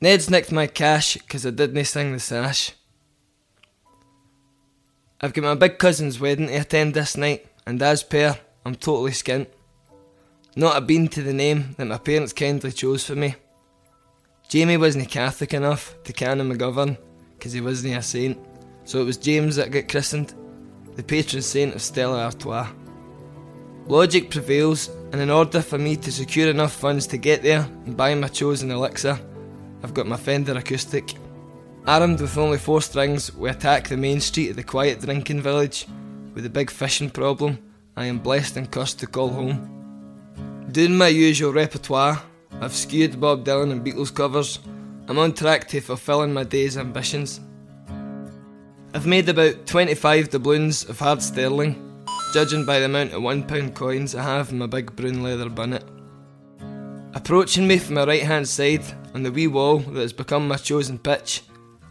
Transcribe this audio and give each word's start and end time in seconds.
Ned's 0.00 0.28
nicked 0.28 0.52
my 0.52 0.66
cash 0.66 1.14
because 1.14 1.46
I 1.46 1.50
didn't 1.50 1.84
sing 1.84 2.12
the 2.12 2.20
sash. 2.20 2.72
I've 5.20 5.32
got 5.32 5.44
my 5.44 5.54
big 5.54 5.78
cousin's 5.78 6.20
wedding 6.20 6.48
to 6.48 6.56
attend 6.56 6.94
this 6.94 7.16
night, 7.16 7.46
and 7.66 7.80
as 7.82 8.02
per, 8.02 8.38
I'm 8.66 8.74
totally 8.74 9.12
skint. 9.12 9.46
Not 10.56 10.76
a 10.76 10.80
bean 10.80 11.08
to 11.08 11.22
the 11.22 11.32
name 11.32 11.74
that 11.78 11.86
my 11.86 11.98
parents 11.98 12.32
kindly 12.32 12.72
chose 12.72 13.04
for 13.04 13.14
me. 13.14 13.36
Jamie 14.48 14.76
wasn't 14.76 15.08
Catholic 15.08 15.54
enough 15.54 15.96
to 16.04 16.12
canon 16.12 16.52
McGovern 16.52 16.98
because 17.38 17.52
he 17.52 17.60
wasn't 17.60 17.96
a 17.96 18.02
saint, 18.02 18.38
so 18.84 19.00
it 19.00 19.04
was 19.04 19.16
James 19.16 19.56
that 19.56 19.70
got 19.70 19.88
christened, 19.88 20.34
the 20.96 21.02
patron 21.02 21.42
saint 21.42 21.74
of 21.74 21.82
Stella 21.82 22.24
Artois. 22.24 22.68
Logic 23.86 24.30
prevails, 24.30 24.90
and 25.12 25.20
in 25.20 25.30
order 25.30 25.60
for 25.60 25.78
me 25.78 25.96
to 25.96 26.12
secure 26.12 26.50
enough 26.50 26.72
funds 26.72 27.06
to 27.06 27.16
get 27.16 27.42
there 27.42 27.68
and 27.86 27.96
buy 27.96 28.14
my 28.14 28.28
chosen 28.28 28.70
elixir, 28.70 29.18
I've 29.84 29.92
got 29.92 30.06
my 30.06 30.16
Fender 30.16 30.56
acoustic. 30.56 31.12
Armed 31.86 32.18
with 32.18 32.38
only 32.38 32.56
four 32.56 32.80
strings, 32.80 33.34
we 33.34 33.50
attack 33.50 33.86
the 33.86 33.98
main 33.98 34.18
street 34.18 34.48
of 34.48 34.56
the 34.56 34.64
quiet 34.64 35.02
drinking 35.02 35.42
village. 35.42 35.86
With 36.32 36.46
a 36.46 36.50
big 36.50 36.70
fishing 36.70 37.10
problem, 37.10 37.58
I 37.94 38.06
am 38.06 38.18
blessed 38.18 38.56
and 38.56 38.70
cursed 38.70 39.00
to 39.00 39.06
call 39.06 39.28
home. 39.28 40.66
Doing 40.72 40.96
my 40.96 41.08
usual 41.08 41.52
repertoire, 41.52 42.22
I've 42.62 42.72
skewed 42.72 43.20
Bob 43.20 43.44
Dylan 43.44 43.72
and 43.72 43.84
Beatles 43.84 44.14
covers. 44.14 44.58
I'm 45.06 45.18
on 45.18 45.34
track 45.34 45.68
to 45.68 45.82
fulfilling 45.82 46.32
my 46.32 46.44
day's 46.44 46.78
ambitions. 46.78 47.40
I've 48.94 49.06
made 49.06 49.28
about 49.28 49.66
25 49.66 50.30
doubloons 50.30 50.88
of 50.88 50.98
hard 50.98 51.20
sterling, 51.20 52.04
judging 52.32 52.64
by 52.64 52.78
the 52.78 52.86
amount 52.86 53.12
of 53.12 53.20
£1 53.20 53.74
coins 53.74 54.14
I 54.14 54.22
have 54.22 54.50
in 54.50 54.56
my 54.56 54.66
big 54.66 54.96
brown 54.96 55.22
leather 55.22 55.50
bonnet. 55.50 55.84
Approaching 57.12 57.66
me 57.66 57.76
from 57.76 57.96
my 57.96 58.04
right 58.04 58.22
hand 58.22 58.48
side, 58.48 58.82
on 59.14 59.22
the 59.22 59.30
wee 59.30 59.46
wall 59.46 59.78
that 59.78 60.00
has 60.00 60.12
become 60.12 60.48
my 60.48 60.56
chosen 60.56 60.98
pitch, 60.98 61.42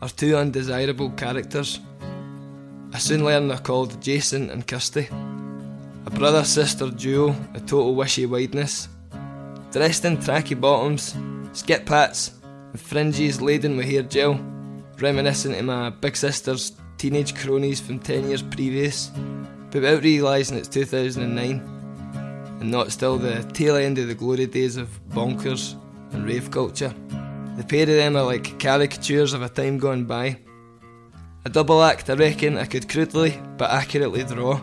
are 0.02 0.10
two 0.10 0.36
undesirable 0.36 1.10
characters. 1.12 1.80
I 2.92 2.98
soon 2.98 3.24
learn 3.24 3.48
they're 3.48 3.58
called 3.58 4.02
Jason 4.02 4.50
and 4.50 4.68
Kirsty. 4.68 5.08
A 6.06 6.10
brother 6.10 6.44
sister 6.44 6.90
duo 6.92 7.34
a 7.54 7.60
total 7.62 7.96
wishy 7.96 8.26
wideness. 8.26 8.90
Dressed 9.72 10.04
in 10.04 10.18
tracky 10.18 10.60
bottoms, 10.60 11.16
skip 11.54 11.88
hats, 11.88 12.32
and 12.72 12.80
fringes 12.80 13.42
laden 13.42 13.78
with 13.78 13.86
hair 13.86 14.04
gel, 14.04 14.38
reminiscent 15.00 15.56
of 15.56 15.66
my 15.66 15.90
big 15.90 16.18
sister's 16.18 16.74
teenage 16.98 17.34
cronies 17.36 17.80
from 17.80 18.00
10 18.00 18.28
years 18.28 18.42
previous, 18.42 19.08
but 19.72 19.76
without 19.76 20.04
realising 20.04 20.58
it's 20.58 20.68
2009 20.68 21.70
and 22.60 22.70
not 22.70 22.92
still 22.92 23.18
the 23.18 23.44
tail 23.54 23.78
end 23.78 23.98
of 23.98 24.08
the 24.08 24.14
glory 24.14 24.46
days 24.46 24.78
of 24.78 24.90
bonkers 25.10 25.76
and 26.14 26.26
rave 26.26 26.50
culture. 26.52 26.94
The 27.58 27.64
pair 27.64 27.84
of 27.84 27.96
them 27.96 28.16
are 28.16 28.24
like 28.24 28.60
caricatures 28.60 29.34
of 29.34 29.42
a 29.42 29.50
time 29.50 29.78
gone 29.78 30.06
by. 30.06 30.38
A 31.46 31.50
double 31.50 31.84
act 31.84 32.10
I 32.10 32.14
reckon 32.14 32.58
I 32.58 32.66
could 32.66 32.90
crudely 32.90 33.40
but 33.58 33.70
accurately 33.70 34.24
draw. 34.24 34.62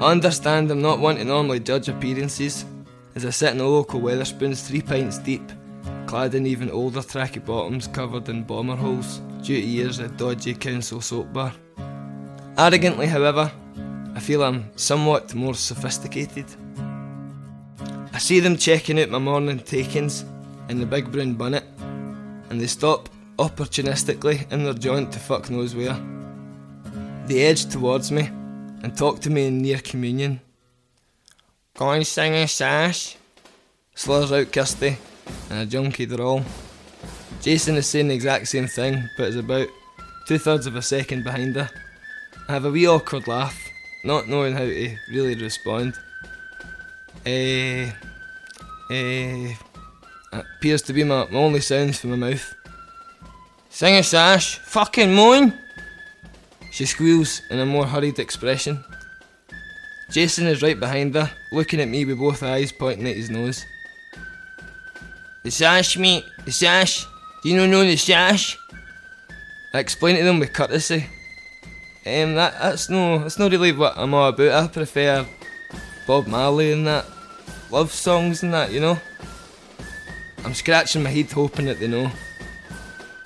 I 0.00 0.10
understand 0.10 0.70
I'm 0.70 0.82
not 0.82 0.98
one 0.98 1.16
to 1.16 1.24
normally 1.24 1.60
judge 1.60 1.88
appearances, 1.88 2.64
as 3.14 3.24
I 3.24 3.30
sit 3.30 3.52
in 3.52 3.58
the 3.58 3.64
local 3.64 4.00
Wetherspoons 4.00 4.66
three 4.66 4.82
pints 4.82 5.18
deep, 5.18 5.52
clad 6.06 6.34
in 6.34 6.46
even 6.46 6.68
older 6.70 7.00
tracky 7.00 7.44
bottoms 7.44 7.86
covered 7.86 8.28
in 8.28 8.42
bomber 8.42 8.76
holes 8.76 9.20
due 9.40 9.60
to 9.60 9.66
years 9.66 10.00
of 10.00 10.16
dodgy 10.16 10.54
council 10.54 11.00
soap 11.00 11.32
bar. 11.32 11.52
Arrogantly, 12.58 13.06
however, 13.06 13.50
I 14.14 14.20
feel 14.20 14.42
I'm 14.42 14.70
somewhat 14.76 15.34
more 15.34 15.54
sophisticated. 15.54 16.46
I 18.14 18.18
see 18.18 18.38
them 18.38 18.56
checking 18.56 19.00
out 19.00 19.10
my 19.10 19.18
morning 19.18 19.58
takings 19.58 20.24
in 20.68 20.78
the 20.78 20.86
big 20.86 21.10
brown 21.10 21.34
bonnet, 21.34 21.64
and 22.48 22.60
they 22.60 22.68
stop 22.68 23.08
opportunistically 23.38 24.52
in 24.52 24.62
their 24.62 24.72
joint 24.72 25.10
to 25.12 25.18
fuck 25.18 25.50
knows 25.50 25.74
where. 25.74 26.00
They 27.26 27.42
edge 27.42 27.66
towards 27.66 28.12
me 28.12 28.26
and 28.84 28.96
talk 28.96 29.18
to 29.22 29.30
me 29.30 29.46
in 29.46 29.58
near 29.58 29.80
communion. 29.80 30.40
Going 31.76 32.04
sing 32.04 32.34
a 32.34 32.46
sash? 32.46 33.16
Slurs 33.96 34.30
out 34.30 34.52
Kirsty 34.52 34.96
and 35.50 35.62
a 35.62 35.66
junkie 35.66 36.06
drawl. 36.06 36.44
Jason 37.42 37.74
is 37.74 37.88
saying 37.88 38.06
the 38.06 38.14
exact 38.14 38.46
same 38.46 38.68
thing, 38.68 39.08
but 39.18 39.30
is 39.30 39.36
about 39.36 39.66
two 40.28 40.38
thirds 40.38 40.68
of 40.68 40.76
a 40.76 40.82
second 40.82 41.24
behind 41.24 41.56
her. 41.56 41.68
I 42.48 42.52
have 42.52 42.64
a 42.64 42.70
wee 42.70 42.86
awkward 42.86 43.26
laugh, 43.26 43.58
not 44.04 44.28
knowing 44.28 44.52
how 44.52 44.60
to 44.60 44.96
really 45.10 45.34
respond. 45.34 45.94
Eh. 47.26 47.90
Eh. 48.90 49.54
Appears 50.32 50.82
to 50.82 50.92
be 50.92 51.04
my, 51.04 51.26
my 51.30 51.38
only 51.38 51.60
sounds 51.60 52.00
from 52.00 52.10
my 52.10 52.30
mouth. 52.30 52.54
Sing 53.70 53.94
a 53.94 54.02
sash, 54.02 54.58
fucking 54.58 55.14
moan! 55.14 55.52
She 56.70 56.86
squeals 56.86 57.40
in 57.50 57.60
a 57.60 57.66
more 57.66 57.86
hurried 57.86 58.18
expression. 58.18 58.84
Jason 60.10 60.46
is 60.46 60.62
right 60.62 60.78
behind 60.78 61.14
her, 61.14 61.30
looking 61.52 61.80
at 61.80 61.88
me 61.88 62.04
with 62.04 62.18
both 62.18 62.42
eyes 62.42 62.72
pointing 62.72 63.06
at 63.06 63.16
his 63.16 63.30
nose. 63.30 63.64
The 65.44 65.50
sash, 65.50 65.96
mate, 65.96 66.24
the 66.44 66.52
sash. 66.52 67.06
Do 67.42 67.48
you 67.48 67.56
not 67.56 67.68
know 67.68 67.84
the 67.84 67.96
sash? 67.96 68.58
I 69.72 69.78
explain 69.78 70.16
to 70.16 70.24
them 70.24 70.38
with 70.38 70.52
courtesy. 70.52 71.06
Um, 72.06 72.34
that, 72.34 72.54
that's 72.60 72.90
no, 72.90 73.18
that's 73.18 73.38
not 73.38 73.50
really 73.50 73.72
what 73.72 73.96
I'm 73.96 74.14
all 74.14 74.28
about. 74.28 74.64
I 74.64 74.66
prefer 74.68 75.26
Bob 76.06 76.26
Marley 76.26 76.72
and 76.72 76.86
that, 76.86 77.06
love 77.74 77.90
songs 77.90 78.44
and 78.44 78.54
that, 78.54 78.70
you 78.70 78.78
know. 78.78 78.96
I'm 80.44 80.54
scratching 80.54 81.02
my 81.02 81.10
head 81.10 81.32
hoping 81.32 81.66
that 81.66 81.80
they 81.80 81.88
know. 81.88 82.08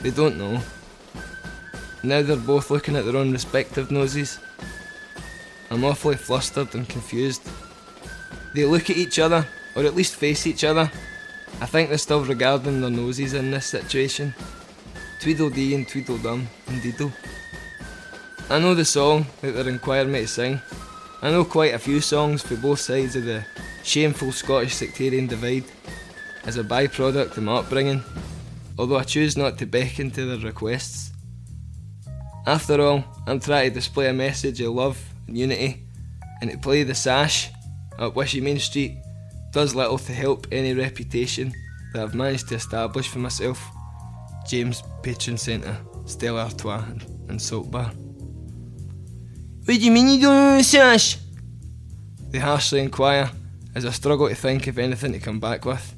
They 0.00 0.10
don't 0.10 0.38
know. 0.38 0.62
Now 2.02 2.22
they're 2.22 2.36
both 2.36 2.70
looking 2.70 2.96
at 2.96 3.04
their 3.04 3.18
own 3.18 3.30
respective 3.30 3.90
noses. 3.90 4.38
I'm 5.70 5.84
awfully 5.84 6.16
flustered 6.16 6.74
and 6.74 6.88
confused. 6.88 7.42
They 8.54 8.64
look 8.64 8.88
at 8.88 8.96
each 8.96 9.18
other, 9.18 9.46
or 9.76 9.84
at 9.84 9.94
least 9.94 10.16
face 10.16 10.46
each 10.46 10.64
other. 10.64 10.90
I 11.60 11.66
think 11.66 11.90
they're 11.90 11.98
still 11.98 12.24
regarding 12.24 12.80
their 12.80 12.88
noses 12.88 13.34
in 13.34 13.50
this 13.50 13.66
situation. 13.66 14.34
Tweedledee 15.20 15.74
and 15.74 15.86
Tweedledum, 15.86 16.48
indeedo. 16.68 17.12
I 18.48 18.58
know 18.60 18.74
the 18.74 18.86
song 18.86 19.26
that 19.42 19.52
they're 19.52 19.68
inquiring 19.68 20.10
me 20.10 20.20
to 20.20 20.26
sing. 20.26 20.62
I 21.20 21.30
know 21.32 21.44
quite 21.44 21.74
a 21.74 21.78
few 21.78 22.00
songs 22.00 22.40
for 22.40 22.56
both 22.56 22.80
sides 22.80 23.14
of 23.14 23.26
the 23.26 23.44
shameful 23.88 24.30
Scottish 24.30 24.74
sectarian 24.74 25.26
divide 25.26 25.64
as 26.44 26.58
a 26.58 26.62
byproduct 26.62 27.38
of 27.38 27.42
my 27.42 27.56
upbringing, 27.56 28.04
although 28.78 28.98
I 28.98 29.04
choose 29.04 29.34
not 29.34 29.56
to 29.58 29.66
beckon 29.66 30.10
to 30.10 30.26
their 30.26 30.46
requests. 30.46 31.12
After 32.46 32.78
all, 32.82 33.02
I'm 33.26 33.40
trying 33.40 33.70
to 33.70 33.74
display 33.74 34.08
a 34.08 34.12
message 34.12 34.60
of 34.60 34.74
love 34.74 35.02
and 35.26 35.38
unity, 35.38 35.86
and 36.42 36.50
to 36.50 36.58
play 36.58 36.82
the 36.82 36.94
sash 36.94 37.50
up 37.98 38.14
Wishy 38.14 38.42
Main 38.42 38.58
Street 38.58 38.98
does 39.52 39.74
little 39.74 39.96
to 39.96 40.12
help 40.12 40.46
any 40.52 40.74
reputation 40.74 41.54
that 41.94 42.02
I've 42.02 42.14
managed 42.14 42.48
to 42.48 42.56
establish 42.56 43.08
for 43.08 43.20
myself. 43.20 43.58
James 44.46 44.82
Patron 45.02 45.38
Centre, 45.38 45.78
Stella 46.04 46.44
Artois, 46.44 46.84
and 47.28 47.40
Salt 47.40 47.70
Bar. 47.70 47.90
What 49.64 49.66
do 49.66 49.74
you 49.74 49.90
mean 49.90 50.08
you 50.08 50.20
don't 50.20 50.34
know 50.34 50.56
the 50.58 50.62
sash? 50.62 51.16
They 52.30 52.38
harshly 52.38 52.80
inquire 52.80 53.30
as 53.74 53.84
I 53.84 53.90
struggle 53.90 54.28
to 54.28 54.34
think 54.34 54.66
of 54.66 54.78
anything 54.78 55.12
to 55.12 55.18
come 55.18 55.40
back 55.40 55.64
with. 55.64 55.94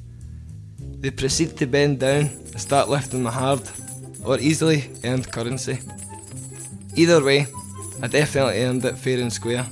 They 0.79 1.11
proceed 1.11 1.57
to 1.57 1.65
bend 1.65 1.99
down 1.99 2.25
and 2.25 2.61
start 2.61 2.89
lifting 2.89 3.23
my 3.23 3.31
hard 3.31 3.61
or 4.23 4.37
easily 4.39 4.89
earned 5.03 5.31
currency. 5.31 5.79
Either 6.95 7.23
way, 7.23 7.47
I 8.01 8.07
definitely 8.07 8.63
earned 8.63 8.85
it 8.85 8.97
fair 8.97 9.19
and 9.19 9.33
square. 9.33 9.65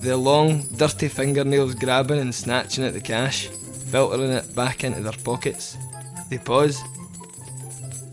Their 0.00 0.16
long, 0.16 0.62
dirty 0.76 1.08
fingernails 1.08 1.74
grabbing 1.74 2.18
and 2.18 2.34
snatching 2.34 2.84
at 2.84 2.94
the 2.94 3.00
cash, 3.00 3.46
filtering 3.46 4.32
it 4.32 4.54
back 4.54 4.82
into 4.84 5.00
their 5.00 5.12
pockets. 5.12 5.76
They 6.30 6.38
pause 6.38 6.82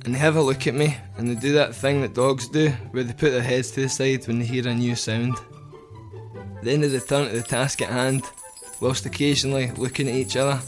and 0.06 0.14
they 0.14 0.20
have 0.20 0.36
a 0.36 0.42
look 0.42 0.68
at 0.68 0.74
me 0.74 0.98
and 1.18 1.30
they 1.30 1.36
do 1.36 1.54
that 1.54 1.76
thing 1.76 2.02
that 2.02 2.14
dogs 2.14 2.48
do 2.48 2.70
where 2.92 3.04
they 3.04 3.14
put 3.14 3.32
their 3.32 3.42
heads 3.42 3.72
to 3.72 3.82
the 3.82 3.90
side 3.90 4.28
when 4.28 4.40
they 4.40 4.46
hear 4.46 4.68
a 4.68 4.74
new 4.74 4.96
sound. 4.96 5.38
Then 6.62 6.82
they 6.82 6.90
return 6.90 7.28
to 7.30 7.36
the 7.36 7.44
task 7.44 7.82
at 7.82 7.90
hand, 7.90 8.24
whilst 8.82 9.06
occasionally 9.06 9.72
looking 9.72 10.08
at 10.08 10.16
each 10.16 10.36
other. 10.36 10.60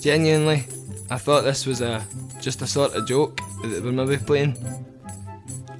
Genuinely, 0.00 0.64
I 1.10 1.18
thought 1.18 1.44
this 1.44 1.66
was 1.66 1.80
a 1.80 2.06
just 2.40 2.62
a 2.62 2.66
sort 2.66 2.94
of 2.94 3.06
joke 3.06 3.40
that 3.62 3.68
they 3.68 3.80
were 3.80 3.92
maybe 3.92 4.16
playing. 4.16 4.56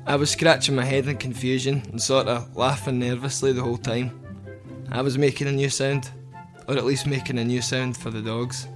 I 0.06 0.16
was 0.16 0.30
scratching 0.30 0.74
my 0.74 0.84
head 0.84 1.06
in 1.06 1.18
confusion 1.18 1.82
and 1.90 2.00
sort 2.00 2.28
of 2.28 2.56
laughing 2.56 2.98
nervously 2.98 3.52
the 3.52 3.62
whole 3.62 3.76
time. 3.76 4.10
I 4.90 5.02
was 5.02 5.18
making 5.18 5.48
a 5.48 5.52
new 5.52 5.68
sound, 5.68 6.10
or 6.66 6.76
at 6.76 6.84
least 6.84 7.06
making 7.06 7.38
a 7.38 7.44
new 7.44 7.60
sound 7.60 7.96
for 7.96 8.10
the 8.10 8.22
dogs. 8.22 8.66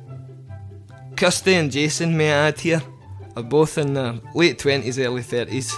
Kirsty 1.17 1.55
and 1.55 1.73
Jason, 1.73 2.17
may 2.17 2.33
I 2.33 2.49
add 2.49 2.61
here, 2.61 2.83
are 3.35 3.43
both 3.43 3.79
in 3.79 3.95
their 3.95 4.21
late 4.35 4.59
20s, 4.59 5.03
early 5.03 5.23
30s, 5.23 5.73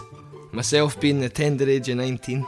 myself 0.52 0.98
being 1.00 1.20
the 1.20 1.28
tender 1.28 1.68
age 1.68 1.88
of 1.88 1.98
19. 1.98 2.44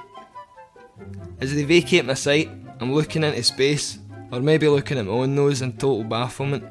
As 1.40 1.54
they 1.54 1.64
vacate 1.64 2.04
my 2.04 2.14
sight, 2.14 2.48
I'm 2.80 2.92
looking 2.92 3.22
into 3.22 3.42
space, 3.42 3.98
or 4.30 4.40
maybe 4.40 4.68
looking 4.68 4.98
at 4.98 5.06
my 5.06 5.12
own 5.12 5.34
nose 5.34 5.62
in 5.62 5.72
total 5.72 6.04
bafflement. 6.04 6.64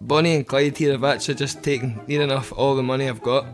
Bonnie 0.00 0.36
and 0.36 0.46
Clyde 0.46 0.76
here 0.76 0.92
have 0.92 1.04
actually 1.04 1.34
just 1.34 1.62
taken 1.62 2.00
near 2.06 2.22
enough 2.22 2.52
all 2.56 2.74
the 2.74 2.82
money 2.82 3.08
I've 3.08 3.22
got. 3.22 3.46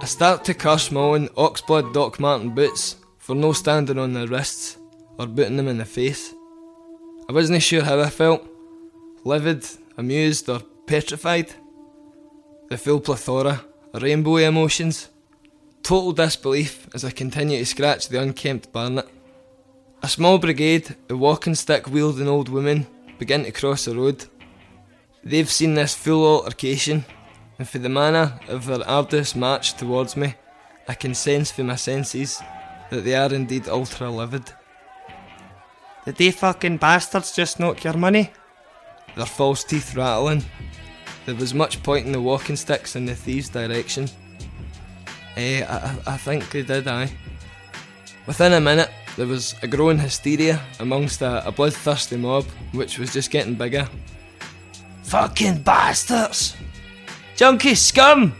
I 0.00 0.04
start 0.06 0.44
to 0.44 0.54
curse 0.54 0.92
my 0.92 1.00
own 1.00 1.28
Oxblood 1.30 1.92
Doc 1.92 2.20
Martens 2.20 2.54
boots 2.54 2.96
for 3.18 3.34
no 3.34 3.52
standing 3.52 3.98
on 3.98 4.12
their 4.12 4.28
wrists 4.28 4.78
or 5.18 5.26
booting 5.26 5.56
them 5.56 5.68
in 5.68 5.78
the 5.78 5.84
face. 5.84 6.32
I 7.28 7.32
wasn't 7.32 7.62
sure 7.62 7.82
how 7.82 8.00
I 8.00 8.08
felt 8.08 8.48
livid, 9.24 9.66
amused, 9.96 10.48
or 10.48 10.60
petrified. 10.86 11.52
The 12.68 12.78
full 12.78 13.00
plethora, 13.00 13.64
a 13.92 13.98
rainbow 13.98 14.36
emotions. 14.36 15.08
Total 15.82 16.12
disbelief 16.12 16.88
as 16.94 17.04
I 17.04 17.10
continue 17.10 17.58
to 17.58 17.66
scratch 17.66 18.08
the 18.08 18.22
unkempt 18.22 18.72
barnet. 18.72 19.08
A 20.00 20.08
small 20.08 20.38
brigade 20.38 20.94
of 21.08 21.18
walking 21.18 21.56
stick 21.56 21.88
wielding 21.88 22.28
old 22.28 22.48
women 22.48 22.86
begin 23.18 23.42
to 23.44 23.50
cross 23.50 23.84
the 23.84 23.96
road. 23.96 24.24
They've 25.24 25.50
seen 25.50 25.74
this 25.74 25.94
full 25.94 26.24
altercation, 26.24 27.04
and 27.58 27.68
for 27.68 27.78
the 27.78 27.88
manner 27.88 28.38
of 28.48 28.66
their 28.66 28.88
arduous 28.88 29.34
march 29.34 29.74
towards 29.74 30.16
me, 30.16 30.36
I 30.86 30.94
can 30.94 31.14
sense 31.14 31.50
for 31.50 31.64
my 31.64 31.74
senses 31.74 32.40
that 32.90 33.04
they 33.04 33.16
are 33.16 33.34
indeed 33.34 33.68
ultra 33.68 34.08
livid. 34.08 34.52
Did 36.04 36.14
they 36.14 36.30
fucking 36.30 36.76
bastards 36.76 37.34
just 37.34 37.58
knock 37.58 37.82
your 37.82 37.96
money? 37.96 38.30
Their 39.16 39.26
false 39.26 39.64
teeth 39.64 39.96
rattling. 39.96 40.44
There 41.26 41.34
was 41.34 41.52
much 41.52 41.82
pointing 41.82 42.12
the 42.12 42.20
walking 42.20 42.56
sticks 42.56 42.94
in 42.94 43.04
the 43.04 43.16
thieves' 43.16 43.48
direction. 43.48 44.08
Eh, 45.36 45.64
I, 45.68 45.98
I 46.06 46.16
think 46.16 46.50
they 46.50 46.62
did, 46.62 46.86
aye. 46.86 47.10
Within 48.26 48.52
a 48.52 48.60
minute, 48.60 48.90
there 49.18 49.26
was 49.26 49.56
a 49.62 49.66
growing 49.66 49.98
hysteria 49.98 50.62
amongst 50.78 51.22
a, 51.22 51.44
a 51.44 51.50
bloodthirsty 51.50 52.16
mob, 52.16 52.44
which 52.70 53.00
was 53.00 53.12
just 53.12 53.32
getting 53.32 53.56
bigger. 53.56 53.88
Fucking 55.02 55.62
bastards! 55.62 56.54
Junkie 57.34 57.74
scum! 57.74 58.32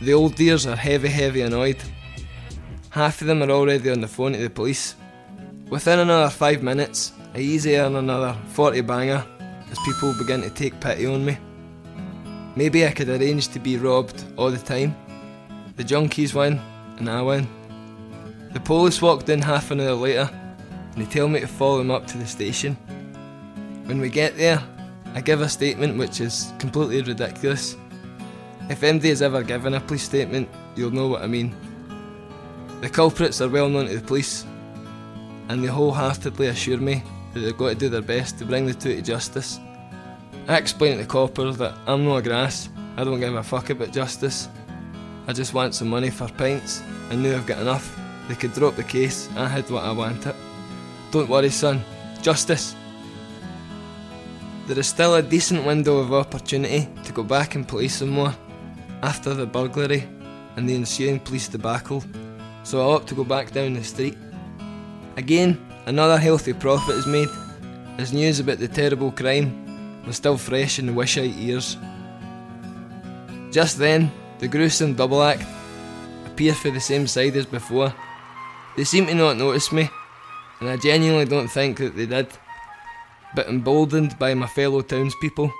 The 0.00 0.12
old 0.12 0.34
dears 0.34 0.66
are 0.66 0.74
heavy, 0.74 1.06
heavy 1.06 1.42
annoyed. 1.42 1.80
Half 2.90 3.20
of 3.20 3.28
them 3.28 3.44
are 3.44 3.50
already 3.52 3.88
on 3.88 4.00
the 4.00 4.08
phone 4.08 4.32
to 4.32 4.38
the 4.38 4.50
police. 4.50 4.96
Within 5.70 6.00
another 6.00 6.28
five 6.28 6.60
minutes, 6.60 7.12
I 7.32 7.38
easy 7.38 7.76
earn 7.76 7.94
another 7.94 8.36
40 8.48 8.80
banger 8.80 9.24
as 9.70 9.78
people 9.84 10.12
begin 10.18 10.42
to 10.42 10.50
take 10.50 10.80
pity 10.80 11.06
on 11.06 11.24
me. 11.24 11.38
Maybe 12.56 12.84
I 12.84 12.90
could 12.90 13.08
arrange 13.08 13.46
to 13.48 13.60
be 13.60 13.76
robbed 13.76 14.24
all 14.36 14.50
the 14.50 14.58
time. 14.58 14.96
The 15.76 15.84
junkies 15.84 16.34
win, 16.34 16.60
and 16.98 17.08
I 17.08 17.22
win. 17.22 17.46
The 18.54 18.60
police 18.60 19.02
walked 19.02 19.28
in 19.28 19.42
half 19.42 19.72
an 19.72 19.80
hour 19.80 19.94
later, 19.94 20.30
and 20.30 21.04
they 21.04 21.10
tell 21.10 21.26
me 21.26 21.40
to 21.40 21.46
follow 21.48 21.78
them 21.78 21.90
up 21.90 22.06
to 22.06 22.18
the 22.18 22.26
station. 22.26 22.76
When 23.86 24.00
we 24.00 24.08
get 24.08 24.36
there, 24.36 24.62
I 25.12 25.20
give 25.20 25.40
a 25.40 25.48
statement 25.48 25.98
which 25.98 26.20
is 26.20 26.52
completely 26.60 27.02
ridiculous. 27.02 27.76
If 28.70 28.84
anybody 28.84 29.08
has 29.08 29.22
ever 29.22 29.42
given 29.42 29.74
a 29.74 29.80
police 29.80 30.04
statement, 30.04 30.48
you'll 30.76 30.92
know 30.92 31.08
what 31.08 31.22
I 31.22 31.26
mean. 31.26 31.54
The 32.80 32.88
culprits 32.88 33.40
are 33.40 33.48
well 33.48 33.68
known 33.68 33.88
to 33.88 33.96
the 33.98 34.06
police, 34.06 34.46
and 35.48 35.62
they 35.62 35.68
wholeheartedly 35.68 36.46
assure 36.46 36.78
me 36.78 37.02
that 37.32 37.40
they've 37.40 37.58
got 37.58 37.70
to 37.70 37.74
do 37.74 37.88
their 37.88 38.02
best 38.02 38.38
to 38.38 38.44
bring 38.44 38.66
the 38.66 38.74
two 38.74 38.94
to 38.94 39.02
justice. 39.02 39.58
I 40.46 40.58
explain 40.58 40.96
to 40.96 41.02
the 41.02 41.08
coppers 41.08 41.56
that 41.56 41.74
I'm 41.88 42.04
no 42.04 42.20
grass, 42.22 42.68
I 42.96 43.02
don't 43.02 43.18
give 43.18 43.34
a 43.34 43.42
fuck 43.42 43.70
about 43.70 43.90
justice. 43.90 44.48
I 45.26 45.32
just 45.32 45.54
want 45.54 45.74
some 45.74 45.88
money 45.88 46.10
for 46.10 46.28
pints, 46.28 46.82
and 47.10 47.20
now 47.20 47.36
I've 47.36 47.46
got 47.46 47.58
enough. 47.58 47.98
They 48.28 48.34
could 48.34 48.54
drop 48.54 48.76
the 48.76 48.84
case, 48.84 49.28
I 49.36 49.48
had 49.48 49.68
what 49.70 49.84
I 49.84 49.92
wanted. 49.92 50.34
Don't 51.10 51.28
worry, 51.28 51.50
son, 51.50 51.82
justice. 52.22 52.74
There 54.66 54.78
is 54.78 54.86
still 54.86 55.14
a 55.16 55.22
decent 55.22 55.66
window 55.66 55.98
of 55.98 56.12
opportunity 56.12 56.88
to 57.04 57.12
go 57.12 57.22
back 57.22 57.54
and 57.54 57.68
police 57.68 57.96
some 57.96 58.08
more 58.08 58.34
after 59.02 59.34
the 59.34 59.44
burglary 59.44 60.08
and 60.56 60.66
the 60.66 60.74
ensuing 60.74 61.20
police 61.20 61.48
debacle, 61.48 62.02
so 62.62 62.80
I 62.80 62.94
opt 62.94 63.08
to 63.08 63.14
go 63.14 63.24
back 63.24 63.50
down 63.50 63.74
the 63.74 63.84
street. 63.84 64.16
Again, 65.16 65.60
another 65.84 66.18
healthy 66.18 66.54
profit 66.54 66.94
is 66.96 67.06
made, 67.06 67.28
as 67.98 68.14
news 68.14 68.40
about 68.40 68.58
the 68.58 68.68
terrible 68.68 69.12
crime 69.12 70.02
was 70.06 70.16
still 70.16 70.38
fresh 70.38 70.78
in 70.78 70.86
the 70.86 70.92
wish-eyed 70.92 71.36
ears. 71.36 71.76
Just 73.50 73.78
then, 73.78 74.10
the 74.38 74.48
gruesome 74.48 74.94
double 74.94 75.22
act 75.22 75.44
appear 76.26 76.54
for 76.54 76.70
the 76.70 76.80
same 76.80 77.06
side 77.06 77.36
as 77.36 77.46
before. 77.46 77.94
They 78.76 78.84
seem 78.84 79.06
to 79.06 79.14
not 79.14 79.36
notice 79.36 79.70
me, 79.72 79.88
and 80.60 80.68
I 80.68 80.76
genuinely 80.76 81.26
don't 81.26 81.48
think 81.48 81.78
that 81.78 81.96
they 81.96 82.06
did. 82.06 82.28
But 83.34 83.48
emboldened 83.48 84.18
by 84.18 84.34
my 84.34 84.46
fellow 84.46 84.82
townspeople, 84.82 85.52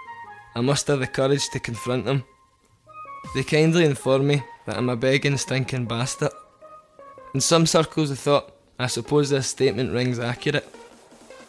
I 0.55 0.61
muster 0.61 0.97
the 0.97 1.07
courage 1.07 1.49
to 1.51 1.61
confront 1.61 2.05
them. 2.05 2.25
They 3.35 3.43
kindly 3.43 3.85
inform 3.85 4.27
me 4.27 4.43
that 4.67 4.77
I'm 4.77 4.89
a 4.89 4.97
begging, 4.97 5.37
stinking 5.37 5.87
bastard. 5.87 6.33
In 7.35 7.41
some 7.41 7.67
circles 7.67 8.11
of 8.11 8.19
thought, 8.19 8.53
I 8.79 8.87
suppose 8.87 9.31
this 9.31 9.47
statement 9.47 9.93
rings 9.93 10.19
accurate. 10.19 10.69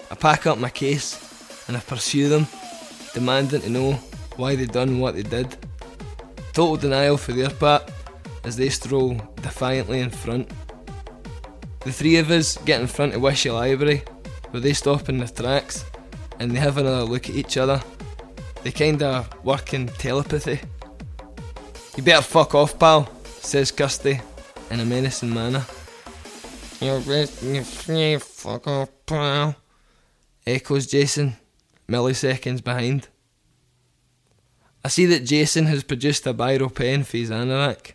I 0.10 0.15
pack 0.15 0.48
up 0.48 0.57
my 0.57 0.69
case 0.69 1.19
and 1.67 1.77
I 1.77 1.79
pursue 1.79 2.29
them, 2.29 2.48
demanding 3.13 3.62
to 3.62 3.69
know 3.69 3.93
why 4.36 4.55
they 4.55 4.65
done 4.65 5.00
what 5.00 5.15
they 5.15 5.24
did. 5.24 5.55
Total 6.53 6.77
denial 6.77 7.17
for 7.17 7.34
their 7.34 7.50
part 7.50 7.91
as 8.43 8.55
they 8.55 8.69
stroll 8.69 9.15
defiantly 9.41 10.01
in 10.01 10.10
front. 10.10 10.50
The 11.86 11.94
three 11.94 12.18
of 12.18 12.32
us 12.32 12.58
get 12.65 12.82
in 12.82 12.88
front 12.88 13.13
of 13.13 13.22
Wishy 13.22 13.51
Library, 13.51 14.04
where 14.50 14.60
they 14.60 14.74
stop 14.74 15.08
in 15.08 15.20
their 15.20 15.27
tracks 15.27 15.86
and 16.39 16.50
they 16.50 16.60
have 16.60 16.77
another 16.77 17.04
look 17.04 17.30
at 17.30 17.36
each 17.36 17.58
other. 17.58 17.82
They 18.63 18.72
kinda 18.72 19.30
work 19.44 19.74
in 19.74 19.88
telepathy. 19.88 20.62
You 21.96 22.04
better 22.04 22.24
fuck 22.24 22.56
off, 22.56 22.80
pal, 22.80 23.08
says 23.39 23.72
Kirsty 23.72 24.20
in 24.72 24.80
a 24.80 24.86
menacing 24.86 25.34
manner. 25.34 25.63
You're 26.82 27.00
you 27.00 27.63
free, 27.63 28.18
fuck 28.18 28.68
off, 28.68 28.89
pal, 29.06 29.56
echoes 30.46 30.88
Jason, 30.88 31.38
milliseconds 31.88 32.63
behind. 32.63 33.08
I 34.84 34.88
see 34.88 35.06
that 35.06 35.25
Jason 35.25 35.65
has 35.65 35.84
produced 35.84 36.27
a 36.27 36.34
biro 36.34 36.74
pen 36.74 37.04
for 37.04 37.18
his 37.18 37.30
anorak. 37.30 37.95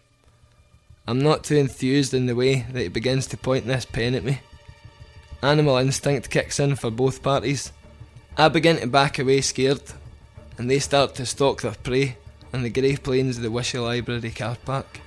I'm 1.11 1.19
not 1.19 1.43
too 1.43 1.57
enthused 1.57 2.15
in 2.15 2.27
the 2.27 2.37
way 2.37 2.67
that 2.71 2.83
he 2.83 2.87
begins 2.87 3.27
to 3.27 3.37
point 3.37 3.67
this 3.67 3.85
pen 3.85 4.15
at 4.15 4.23
me. 4.23 4.43
animal 5.43 5.77
instinct 5.79 6.31
kicks 6.31 6.61
in 6.61 6.77
for 6.77 6.89
both 6.89 7.21
parties. 7.21 7.73
I 8.39 8.49
begin 8.49 8.79
to 8.79 8.87
back 8.87 9.19
away 9.19 9.41
scared, 9.41 9.83
and 10.57 10.71
they 10.71 10.79
start 10.79 11.17
to 11.17 11.27
stalk 11.27 11.63
their 11.63 11.75
prey 11.75 12.17
on 12.55 12.63
the 12.63 12.71
grey 12.71 12.95
plains 12.95 13.39
of 13.39 13.43
the 13.43 13.51
Wishy 13.51 13.79
Library 13.79 14.31
car 14.31 14.57
park. 14.65 15.01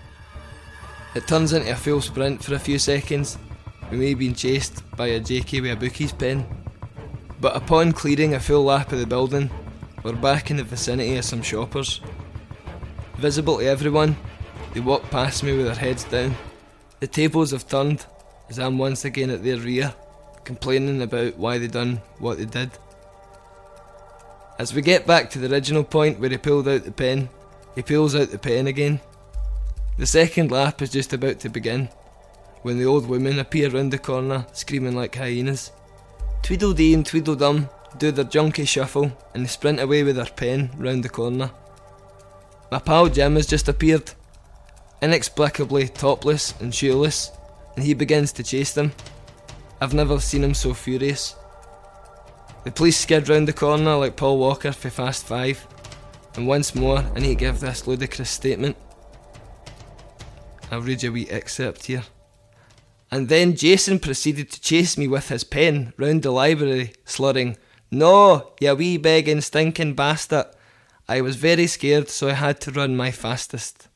It 1.16 1.26
turns 1.26 1.54
into 1.54 1.72
a 1.72 1.76
full 1.76 2.02
sprint 2.02 2.44
for 2.44 2.54
a 2.54 2.60
few 2.60 2.80
seconds, 2.80 3.38
we 3.90 3.96
may 3.96 4.14
being 4.14 4.36
chased 4.36 4.84
by 4.98 5.08
a 5.08 5.22
JK 5.22 5.62
with 5.62 5.72
a 5.72 5.78
bookie's 5.78 6.12
pen. 6.12 6.46
But 7.40 7.56
upon 7.56 7.94
clearing 7.94 8.34
a 8.34 8.42
full 8.42 8.66
lap 8.66 8.92
of 8.92 9.00
the 9.00 9.08
building, 9.08 9.50
we're 10.04 10.12
back 10.12 10.52
in 10.52 10.58
the 10.58 10.66
vicinity 10.66 11.16
of 11.16 11.24
some 11.24 11.42
shoppers. 11.42 12.02
Visible 13.16 13.60
to 13.60 13.66
everyone, 13.66 14.18
they 14.74 14.80
walk 14.80 15.04
past 15.10 15.44
me 15.44 15.56
with 15.56 15.66
their 15.66 15.76
heads 15.76 16.04
down. 16.06 16.36
The 17.00 17.08
tables 17.08 17.52
have 17.52 17.68
turned 17.68 18.06
as 18.50 18.60
I'm 18.60 18.78
once 18.78 19.06
again 19.06 19.30
at 19.30 19.44
their 19.44 19.58
rear, 19.58 19.94
complaining 20.44 21.02
about 21.02 21.38
why 21.38 21.58
they 21.58 21.68
done 21.68 22.02
what 22.20 22.38
they 22.38 22.46
did. 22.46 22.72
As 24.60 24.74
we 24.74 24.82
get 24.82 25.08
back 25.08 25.30
to 25.32 25.40
the 25.40 25.52
original 25.52 25.84
point 25.84 26.20
where 26.20 26.30
he 26.30 26.38
pulled 26.38 26.68
out 26.68 26.84
the 26.84 26.92
pen, 26.92 27.30
he 27.76 27.82
pulls 27.82 28.16
out 28.16 28.30
the 28.30 28.38
pen 28.38 28.68
again. 28.68 29.00
The 29.98 30.06
second 30.06 30.52
lap 30.52 30.82
is 30.82 30.92
just 30.92 31.14
about 31.14 31.40
to 31.42 31.50
begin 31.50 31.90
when 32.64 32.80
the 32.80 32.86
old 32.86 33.08
women 33.08 33.40
appear 33.40 33.70
round 33.70 33.92
the 33.92 33.98
corner 33.98 34.46
screaming 34.54 34.96
like 34.96 35.16
hyenas. 35.16 35.72
Tweedledee 36.44 36.94
and 36.94 37.06
Tweedledum 37.06 37.70
do 37.98 38.12
their 38.12 38.26
junky 38.26 38.68
shuffle 38.68 39.12
and 39.34 39.44
they 39.44 39.50
sprint 39.50 39.80
away 39.80 40.04
with 40.04 40.16
their 40.16 40.26
pen 40.26 40.72
round 40.78 41.04
the 41.04 41.10
corner. 41.10 41.52
My 42.72 42.80
pal 42.80 43.08
Jim 43.10 43.36
has 43.36 43.48
just 43.48 43.68
appeared, 43.68 44.12
inexplicably 45.04 45.90
topless 45.90 46.60
and 46.62 46.74
shoeless, 46.74 47.32
and 47.76 47.84
he 47.84 47.94
begins 47.94 48.32
to 48.32 48.44
chase 48.44 48.74
them. 48.74 48.94
I've 49.82 49.94
never 49.94 50.18
seen 50.20 50.46
him 50.46 50.54
so 50.54 50.74
furious. 50.74 51.36
The 52.64 52.72
police 52.72 52.98
skid 52.98 53.28
round 53.28 53.50
the 53.50 53.54
corner 53.54 53.98
like 53.98 54.16
Paul 54.16 54.38
Walker 54.40 54.72
for 54.72 54.90
Fast 54.90 55.26
Five, 55.26 55.68
and 56.36 56.48
once 56.48 56.74
more 56.74 57.00
I 57.00 57.20
need 57.20 57.28
to 57.28 57.36
give 57.36 57.60
this 57.60 57.86
ludicrous 57.86 58.30
statement. 58.30 58.78
I'll 60.72 60.82
read 60.82 61.04
you 61.04 61.10
a 61.10 61.14
wee 61.14 61.28
excerpt 61.30 61.88
here. 61.88 62.04
And 63.12 63.28
then 63.28 63.58
Jason 63.58 64.00
proceeded 64.00 64.50
to 64.52 64.62
chase 64.62 64.98
me 64.98 65.08
with 65.08 65.28
his 65.28 65.44
pen 65.44 65.94
round 65.98 66.24
the 66.24 66.32
library, 66.32 66.94
slurring, 67.04 67.58
No, 67.92 68.54
you 68.62 68.74
wee 68.74 68.98
begging 68.98 69.42
stinking 69.42 69.96
bastard. 69.96 70.46
I 71.10 71.20
was 71.20 71.36
very 71.36 71.68
scared, 71.68 72.10
so 72.10 72.30
I 72.30 72.34
had 72.34 72.62
to 72.62 72.72
run 72.72 72.96
my 72.96 73.12
fastest. 73.12 73.90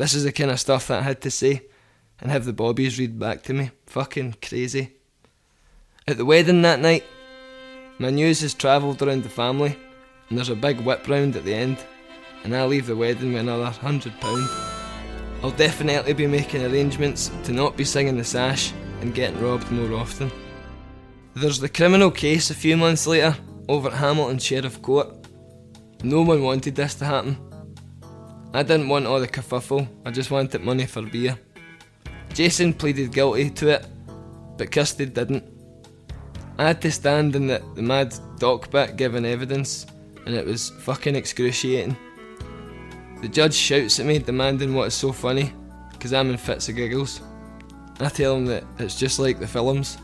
This 0.00 0.14
is 0.14 0.24
the 0.24 0.32
kind 0.32 0.50
of 0.50 0.58
stuff 0.58 0.88
that 0.88 1.00
I 1.00 1.02
had 1.02 1.20
to 1.20 1.30
say, 1.30 1.60
and 2.20 2.30
have 2.30 2.46
the 2.46 2.54
bobbies 2.54 2.98
read 2.98 3.18
back 3.18 3.42
to 3.42 3.52
me. 3.52 3.70
Fucking 3.84 4.36
crazy. 4.40 4.94
At 6.08 6.16
the 6.16 6.24
wedding 6.24 6.62
that 6.62 6.80
night, 6.80 7.04
my 7.98 8.08
news 8.08 8.40
has 8.40 8.54
travelled 8.54 9.02
around 9.02 9.24
the 9.24 9.28
family, 9.28 9.76
and 10.30 10.38
there's 10.38 10.48
a 10.48 10.56
big 10.56 10.80
whip 10.80 11.06
round 11.06 11.36
at 11.36 11.44
the 11.44 11.52
end, 11.52 11.84
and 12.44 12.56
I 12.56 12.64
leave 12.64 12.86
the 12.86 12.96
wedding 12.96 13.34
with 13.34 13.42
another 13.42 13.66
hundred 13.66 14.18
pound. 14.22 14.48
I'll 15.42 15.50
definitely 15.50 16.14
be 16.14 16.26
making 16.26 16.64
arrangements 16.64 17.30
to 17.44 17.52
not 17.52 17.76
be 17.76 17.84
singing 17.84 18.16
the 18.16 18.24
sash 18.24 18.72
and 19.02 19.14
getting 19.14 19.42
robbed 19.42 19.70
more 19.70 19.92
often. 20.00 20.32
There's 21.34 21.60
the 21.60 21.68
criminal 21.68 22.10
case 22.10 22.48
a 22.48 22.54
few 22.54 22.78
months 22.78 23.06
later 23.06 23.36
over 23.68 23.88
at 23.88 23.98
Hamilton 23.98 24.38
Sheriff 24.38 24.80
Court. 24.80 25.08
No 26.02 26.22
one 26.22 26.42
wanted 26.42 26.74
this 26.74 26.94
to 26.94 27.04
happen. 27.04 27.49
I 28.52 28.64
didn't 28.64 28.88
want 28.88 29.06
all 29.06 29.20
the 29.20 29.28
kerfuffle, 29.28 29.86
I 30.04 30.10
just 30.10 30.32
wanted 30.32 30.62
money 30.62 30.86
for 30.86 31.02
beer. 31.02 31.38
Jason 32.34 32.72
pleaded 32.72 33.12
guilty 33.12 33.50
to 33.50 33.68
it, 33.68 33.86
but 34.56 34.72
Kirsty 34.72 35.06
didn't. 35.06 35.44
I 36.58 36.68
had 36.68 36.82
to 36.82 36.90
stand 36.90 37.36
in 37.36 37.46
the, 37.46 37.62
the 37.74 37.82
mad 37.82 38.14
dock 38.38 38.70
bit 38.70 38.96
giving 38.96 39.24
evidence, 39.24 39.86
and 40.26 40.34
it 40.34 40.44
was 40.44 40.70
fucking 40.80 41.14
excruciating. 41.14 41.96
The 43.22 43.28
judge 43.28 43.54
shouts 43.54 44.00
at 44.00 44.06
me, 44.06 44.18
demanding 44.18 44.74
what 44.74 44.88
is 44.88 44.94
so 44.94 45.12
funny, 45.12 45.52
because 45.92 46.12
I'm 46.12 46.30
in 46.30 46.36
fits 46.36 46.68
of 46.68 46.76
giggles. 46.76 47.20
I 48.00 48.08
tell 48.08 48.36
him 48.36 48.46
that 48.46 48.64
it's 48.78 48.98
just 48.98 49.18
like 49.18 49.38
the 49.38 49.46
films. 49.46 49.98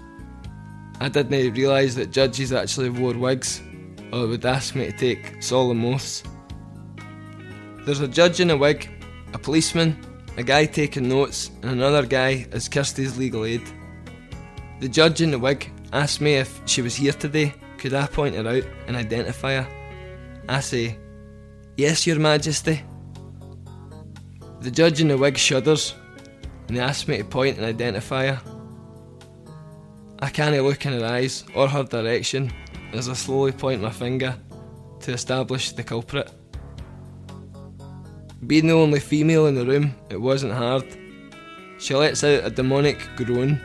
I 1.01 1.09
didn't 1.09 1.55
realise 1.55 1.95
that 1.97 2.11
judges 2.13 2.53
actually 2.53 2.91
wore 2.91 3.15
wigs, 3.15 3.61
or 4.13 4.27
would 4.27 4.47
ask 4.47 4.75
me 4.75 4.87
to 4.87 4.97
take 4.97 5.43
solemn 5.43 5.85
oaths. 5.85 6.23
There's 7.87 8.01
a 8.01 8.09
judge 8.09 8.41
in 8.41 8.51
a 8.51 8.57
wig, 8.57 8.91
a 9.33 9.39
policeman, 9.39 9.97
a 10.37 10.43
guy 10.43 10.67
taking 10.67 11.09
notes, 11.09 11.53
and 11.63 11.71
another 11.71 12.05
guy 12.05 12.49
as 12.51 12.69
Kirsty's 12.69 13.17
legal 13.17 13.45
aid. 13.45 13.63
The 14.81 14.89
judge 14.89 15.23
in 15.23 15.31
the 15.31 15.39
wig 15.39 15.71
asked 15.93 16.21
me 16.21 16.35
if 16.35 16.61
she 16.67 16.83
was 16.83 16.97
here 16.97 17.13
today, 17.13 17.55
could 17.79 17.95
I 17.95 18.09
point 18.09 18.35
her 18.35 18.49
out 18.49 18.65
and 18.89 18.97
identify 18.97 19.63
her? 19.63 19.69
I 20.49 20.59
say, 20.59 20.99
Yes, 21.77 22.09
Your 22.09 22.19
Majesty. 22.19 22.83
The 24.63 24.71
judge 24.73 25.01
in 25.01 25.07
the 25.07 25.17
wig 25.17 25.39
shudders 25.39 25.95
and 26.67 26.77
he 26.77 26.83
asks 26.83 27.07
me 27.07 27.19
to 27.19 27.25
point 27.25 27.57
and 27.57 27.65
identify 27.65 28.33
her. 28.33 28.43
I 30.19 30.31
can't 30.31 30.61
look 30.61 30.85
in 30.87 30.93
her 30.95 31.07
eyes 31.07 31.45
or 31.55 31.69
her 31.69 31.85
direction 31.85 32.53
as 32.93 33.09
I 33.09 33.13
slowly 33.13 33.53
point 33.53 33.81
my 33.81 33.91
finger 33.91 34.37
to 35.03 35.13
establish 35.13 35.71
the 35.71 35.85
culprit. 35.85 36.33
Being 38.47 38.69
the 38.69 38.75
only 38.75 39.01
female 39.01 39.47
in 39.47 39.57
the 39.57 39.67
room, 39.67 39.95
it 40.09 40.21
wasn't 40.21 40.53
hard. 40.53 40.85
She 41.79 41.95
lets 41.95 42.23
out 42.23 42.45
a 42.45 42.51
demonic 42.51 43.09
groan. 43.17 43.61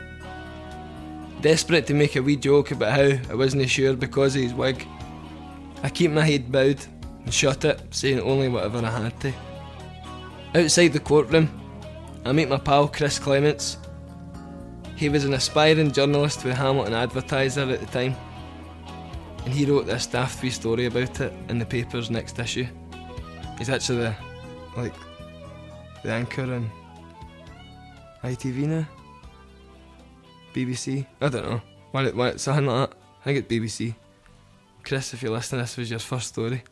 Desperate 1.40 1.86
to 1.86 1.94
make 1.94 2.16
a 2.16 2.22
wee 2.22 2.36
joke 2.36 2.72
about 2.72 2.92
how 2.92 3.30
I 3.30 3.34
wasn't 3.34 3.68
sure 3.68 3.94
because 3.94 4.34
of 4.34 4.42
his 4.42 4.54
wig, 4.54 4.86
I 5.82 5.88
keep 5.88 6.10
my 6.10 6.24
head 6.24 6.50
bowed 6.50 6.84
and 7.24 7.32
shut 7.32 7.64
it, 7.64 7.80
saying 7.94 8.20
only 8.20 8.48
whatever 8.48 8.78
I 8.78 8.90
had 8.90 9.20
to. 9.20 9.32
Outside 10.54 10.88
the 10.88 11.00
courtroom, 11.00 11.48
I 12.24 12.32
meet 12.32 12.48
my 12.48 12.58
pal 12.58 12.88
Chris 12.88 13.18
Clements. 13.18 13.78
He 14.96 15.08
was 15.08 15.24
an 15.24 15.34
aspiring 15.34 15.92
journalist 15.92 16.44
with 16.44 16.54
Hamilton 16.54 16.94
Advertiser 16.94 17.68
at 17.70 17.80
the 17.80 17.86
time, 17.86 18.14
and 19.44 19.52
he 19.52 19.64
wrote 19.64 19.86
this 19.86 20.06
daft 20.06 20.42
wee 20.42 20.50
story 20.50 20.86
about 20.86 21.20
it 21.20 21.32
in 21.48 21.58
the 21.58 21.66
paper's 21.66 22.10
next 22.10 22.38
issue. 22.38 22.66
He's 23.58 23.70
actually 23.70 23.98
the, 23.98 24.14
like, 24.76 24.94
the 26.02 26.10
anchor 26.10 26.42
in 26.42 26.70
ITV 28.22 28.66
now? 28.66 28.86
BBC? 30.54 31.06
I 31.20 31.28
don't 31.28 31.44
know. 31.44 31.62
Why, 31.90 32.08
why, 32.10 32.28
it's 32.28 32.42
something 32.42 32.66
like 32.66 32.90
that. 32.90 32.98
I 33.20 33.24
think 33.24 33.38
it's 33.38 33.48
BBC. 33.48 33.94
Chris, 34.84 35.14
if 35.14 35.22
you're 35.22 35.32
listening, 35.32 35.60
this 35.60 35.76
was 35.76 35.90
your 35.90 35.98
first 35.98 36.28
story. 36.28 36.62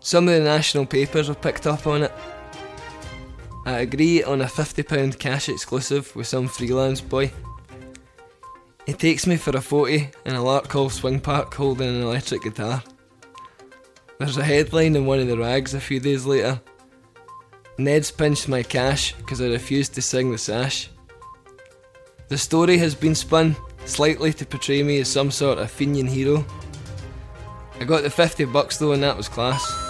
Some 0.00 0.28
of 0.28 0.34
the 0.34 0.40
national 0.40 0.86
papers 0.86 1.28
have 1.28 1.40
picked 1.40 1.66
up 1.66 1.86
on 1.86 2.04
it. 2.04 2.12
I 3.66 3.78
agree 3.78 4.22
on 4.22 4.42
a 4.42 4.44
£50 4.44 5.18
cash 5.18 5.48
exclusive 5.48 6.14
with 6.14 6.26
some 6.26 6.48
freelance 6.48 7.00
boy. 7.00 7.32
He 8.86 8.92
takes 8.92 9.26
me 9.26 9.36
for 9.36 9.56
a 9.56 9.62
40 9.62 10.10
in 10.26 10.34
a 10.34 10.40
Larkhall 10.40 10.90
swing 10.90 11.18
park 11.18 11.54
holding 11.54 11.88
an 11.88 12.02
electric 12.02 12.42
guitar. 12.42 12.82
There's 14.18 14.36
a 14.36 14.44
headline 14.44 14.96
in 14.96 15.06
one 15.06 15.18
of 15.18 15.26
the 15.26 15.36
rags 15.36 15.74
a 15.74 15.80
few 15.80 16.00
days 16.00 16.24
later. 16.24 16.60
Ned's 17.78 18.10
pinched 18.10 18.48
my 18.48 18.62
cash 18.62 19.12
because 19.14 19.40
I 19.40 19.46
refused 19.46 19.94
to 19.94 20.02
sing 20.02 20.30
the 20.30 20.38
sash. 20.38 20.90
The 22.28 22.38
story 22.38 22.78
has 22.78 22.94
been 22.94 23.14
spun 23.14 23.56
slightly 23.84 24.32
to 24.34 24.46
portray 24.46 24.82
me 24.82 25.00
as 25.00 25.08
some 25.08 25.30
sort 25.30 25.58
of 25.58 25.70
Fenian 25.70 26.06
hero. 26.06 26.44
I 27.80 27.84
got 27.84 28.02
the 28.02 28.10
50 28.10 28.44
bucks 28.46 28.78
though 28.78 28.92
and 28.92 29.02
that 29.02 29.16
was 29.16 29.28
class 29.28 29.84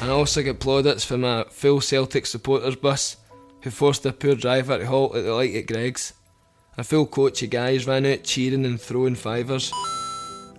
and 0.00 0.10
I 0.10 0.14
also 0.14 0.42
get 0.42 0.60
plaudits 0.60 1.04
from 1.04 1.24
a 1.24 1.46
full 1.50 1.80
Celtic 1.80 2.26
supporters 2.26 2.76
bus 2.76 3.16
who 3.62 3.70
forced 3.70 4.04
a 4.06 4.12
poor 4.12 4.34
driver 4.34 4.78
to 4.78 4.86
halt 4.86 5.16
at 5.16 5.24
the 5.24 5.32
light 5.32 5.54
at 5.54 5.66
Greggs. 5.66 6.12
A 6.76 6.84
full 6.84 7.06
coach 7.06 7.42
of 7.42 7.50
guys 7.50 7.86
ran 7.86 8.04
out 8.04 8.22
cheering 8.22 8.66
and 8.66 8.80
throwing 8.80 9.14
fivers. 9.14 9.72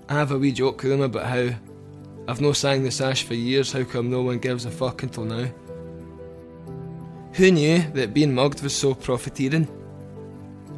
I 0.09 0.13
have 0.13 0.31
a 0.31 0.39
wee 0.39 0.51
joke 0.51 0.81
with 0.81 0.91
them 0.91 1.01
about 1.01 1.27
how 1.27 1.49
I've 2.27 2.41
no 2.41 2.53
sang 2.53 2.83
the 2.83 2.91
sash 2.91 3.23
for 3.23 3.35
years, 3.35 3.71
how 3.71 3.83
come 3.83 4.09
no 4.09 4.21
one 4.21 4.39
gives 4.39 4.65
a 4.65 4.71
fuck 4.71 5.03
until 5.03 5.25
now? 5.25 5.47
Who 7.33 7.51
knew 7.51 7.79
that 7.93 8.13
being 8.13 8.33
mugged 8.33 8.61
was 8.61 8.75
so 8.75 8.93
profiteering? 8.93 9.67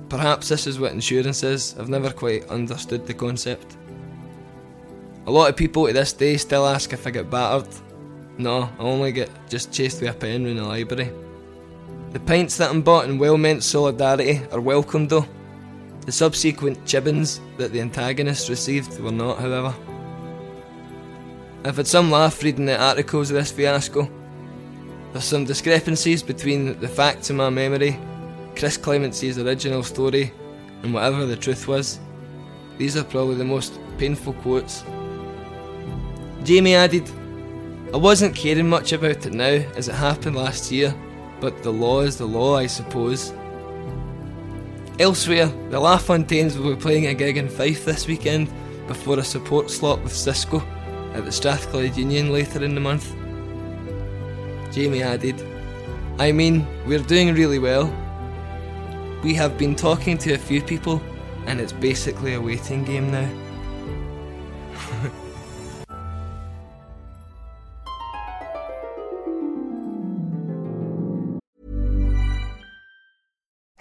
Perhaps 0.09 0.49
this 0.49 0.67
is 0.67 0.79
what 0.79 0.93
insurance 0.93 1.43
is, 1.43 1.75
I've 1.77 1.89
never 1.89 2.11
quite 2.11 2.47
understood 2.49 3.05
the 3.05 3.13
concept. 3.13 3.77
A 5.25 5.31
lot 5.31 5.49
of 5.49 5.57
people 5.57 5.87
to 5.87 5.93
this 5.93 6.13
day 6.13 6.37
still 6.37 6.65
ask 6.65 6.93
if 6.93 7.05
I 7.05 7.11
get 7.11 7.29
battered 7.29 7.67
no, 8.39 8.69
I 8.77 8.83
only 8.83 9.11
get 9.11 9.31
just 9.49 9.71
chased 9.71 9.99
with 9.99 10.11
a 10.11 10.13
pen 10.13 10.45
in 10.45 10.57
the 10.57 10.63
library. 10.63 11.11
The 12.11 12.19
pints 12.19 12.55
that 12.57 12.69
I'm 12.69 12.83
bought 12.83 13.05
in 13.05 13.17
well 13.17 13.37
meant 13.37 13.63
solidarity 13.63 14.41
are 14.51 14.61
welcome 14.61 15.07
though. 15.07 15.25
The 16.01 16.11
subsequent 16.11 16.85
chibbins 16.85 17.41
that 17.57 17.71
the 17.71 17.81
antagonists 17.81 18.49
received 18.49 18.99
were 18.99 19.11
not, 19.11 19.39
however. 19.39 19.73
I've 21.67 21.75
had 21.75 21.85
some 21.85 22.09
laugh 22.09 22.41
reading 22.43 22.65
the 22.65 22.81
articles 22.81 23.29
of 23.29 23.35
this 23.35 23.51
fiasco. 23.51 24.09
There's 25.11 25.25
some 25.25 25.43
discrepancies 25.43 26.23
between 26.23 26.79
the 26.79 26.87
facts 26.87 27.29
in 27.29 27.35
my 27.35 27.49
memory, 27.49 27.99
Chris 28.55 28.77
Clements's 28.77 29.37
original 29.37 29.83
story, 29.83 30.31
and 30.81 30.93
whatever 30.93 31.25
the 31.25 31.35
truth 31.35 31.67
was. 31.67 31.99
These 32.77 32.95
are 32.95 33.03
probably 33.03 33.35
the 33.35 33.43
most 33.43 33.81
painful 33.97 34.31
quotes. 34.35 34.85
Jamie 36.45 36.73
added, 36.75 37.11
I 37.93 37.97
wasn't 37.97 38.33
caring 38.33 38.69
much 38.69 38.93
about 38.93 39.25
it 39.25 39.33
now 39.33 39.61
as 39.75 39.89
it 39.89 39.95
happened 39.95 40.37
last 40.37 40.71
year, 40.71 40.95
but 41.41 41.63
the 41.63 41.73
law 41.73 41.99
is 41.99 42.15
the 42.15 42.27
law, 42.27 42.55
I 42.55 42.67
suppose. 42.67 43.33
Elsewhere, 44.99 45.47
the 45.69 45.81
LaFontaines 45.81 46.57
will 46.57 46.75
be 46.75 46.81
playing 46.81 47.07
a 47.07 47.13
gig 47.13 47.35
in 47.35 47.49
Fife 47.49 47.83
this 47.83 48.07
weekend 48.07 48.49
before 48.87 49.19
a 49.19 49.23
support 49.23 49.69
slot 49.69 50.01
with 50.01 50.15
Cisco 50.15 50.63
at 51.17 51.25
the 51.25 51.31
Strathclyde 51.31 51.97
Union 51.97 52.31
later 52.31 52.63
in 52.63 52.75
the 52.75 52.81
month. 52.81 53.11
Jamie 54.71 55.01
added, 55.01 55.43
I 56.19 56.31
mean, 56.31 56.67
we're 56.85 56.99
doing 56.99 57.33
really 57.33 57.57
well. 57.59 57.91
We 59.23 59.33
have 59.33 59.57
been 59.57 59.75
talking 59.75 60.17
to 60.19 60.33
a 60.33 60.37
few 60.37 60.61
people, 60.61 61.01
and 61.47 61.59
it's 61.59 61.73
basically 61.73 62.35
a 62.35 62.41
waiting 62.41 62.83
game 62.83 63.11
now. 63.11 63.46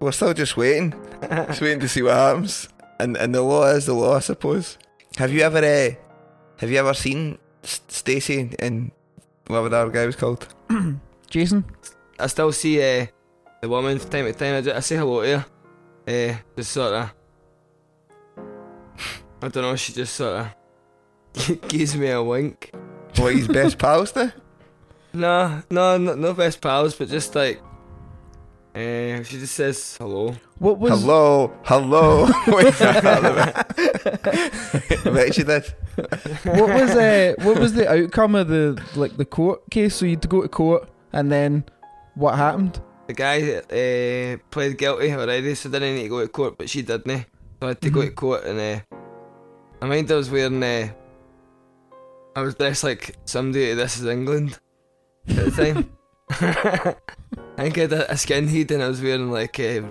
We're 0.00 0.12
still 0.12 0.32
just 0.34 0.56
waiting, 0.56 0.94
just 1.22 1.60
waiting 1.60 1.80
to 1.80 1.88
see 1.88 2.02
what 2.02 2.14
happens. 2.14 2.68
And 2.98 3.16
and 3.16 3.34
the 3.34 3.42
law 3.42 3.66
is 3.66 3.86
the 3.86 3.94
law, 3.94 4.16
I 4.16 4.20
suppose. 4.20 4.78
Have 5.16 5.32
you 5.32 5.42
ever, 5.42 5.58
uh, 5.58 5.90
have 6.58 6.70
you 6.70 6.78
ever 6.78 6.94
seen 6.94 7.38
S- 7.64 7.80
Stacey 7.88 8.50
in 8.58 8.92
whatever 9.46 9.68
that 9.68 9.80
other 9.82 9.90
guy 9.90 10.06
was 10.06 10.16
called? 10.16 10.46
Jason? 11.30 11.64
I 12.18 12.26
still 12.28 12.52
see 12.52 12.80
uh, 12.80 13.06
the 13.60 13.68
woman 13.68 13.98
from 13.98 14.10
time 14.10 14.24
to 14.26 14.32
time. 14.32 14.54
I, 14.56 14.60
ju- 14.62 14.72
I 14.72 14.80
say 14.80 14.96
hello 14.96 15.22
to 15.22 15.38
her. 15.38 15.46
Uh, 16.08 16.36
just 16.56 16.72
sort 16.72 16.94
of. 16.94 17.10
I 19.42 19.48
don't 19.48 19.62
know, 19.62 19.76
she 19.76 19.92
just 19.92 20.14
sort 20.14 20.46
of 21.36 21.68
gives 21.68 21.96
me 21.96 22.08
a 22.10 22.22
wink. 22.22 22.72
What 23.16 23.34
his 23.34 23.48
best 23.48 23.78
pals 23.78 24.12
there? 24.12 24.32
No, 25.12 25.60
no, 25.70 25.98
no, 25.98 26.14
no 26.14 26.32
best 26.34 26.60
pals, 26.60 26.94
but 26.94 27.08
just 27.08 27.34
like. 27.34 27.60
Uh, 28.72 29.20
she 29.24 29.38
just 29.40 29.54
says 29.54 29.96
hello. 29.98 30.32
What 30.60 30.78
was 30.78 31.00
Hello, 31.00 31.52
hello. 31.64 32.26
Wait, 32.46 32.72
I 32.80 33.64
bet 35.04 35.34
she 35.34 35.42
did. 35.42 35.74
what 36.44 36.68
was 36.68 36.90
uh, 36.92 37.34
what 37.38 37.58
was 37.58 37.72
the 37.74 37.90
outcome 37.90 38.36
of 38.36 38.46
the 38.46 38.80
like 38.94 39.16
the 39.16 39.24
court 39.24 39.68
case? 39.70 39.96
So 39.96 40.04
you 40.06 40.12
had 40.12 40.22
to 40.22 40.28
go 40.28 40.42
to 40.42 40.48
court, 40.48 40.88
and 41.12 41.32
then 41.32 41.64
what 42.14 42.36
happened? 42.36 42.80
The 43.08 43.14
guy 43.14 43.54
uh, 43.54 44.36
pled 44.52 44.78
guilty 44.78 45.12
already, 45.14 45.56
so 45.56 45.68
didn't 45.68 45.96
need 45.96 46.04
to 46.04 46.08
go 46.08 46.20
to 46.20 46.28
court, 46.28 46.56
but 46.56 46.70
she 46.70 46.82
didn't. 46.82 47.26
So 47.60 47.66
I 47.66 47.68
had 47.68 47.80
to 47.80 47.90
go 47.90 48.02
to 48.02 48.10
court, 48.12 48.44
and 48.44 48.60
uh, 48.60 48.96
I 49.82 49.86
mind 49.86 50.12
I 50.12 50.14
was 50.14 50.30
wearing. 50.30 50.62
Uh, 50.62 50.90
I 52.36 52.42
was 52.42 52.54
dressed 52.54 52.84
like 52.84 53.16
somebody. 53.24 53.74
This 53.74 53.96
is 53.98 54.06
England 54.06 54.60
at 55.26 55.36
the 55.46 55.50
time. 55.50 55.90
I 57.56 57.62
think 57.62 57.78
I 57.78 57.80
had 57.82 57.92
a, 57.92 58.10
a 58.10 58.14
skinhead, 58.14 58.70
and 58.70 58.82
I 58.82 58.88
was 58.88 59.02
wearing 59.02 59.30
like 59.30 59.58
uh, 59.60 59.82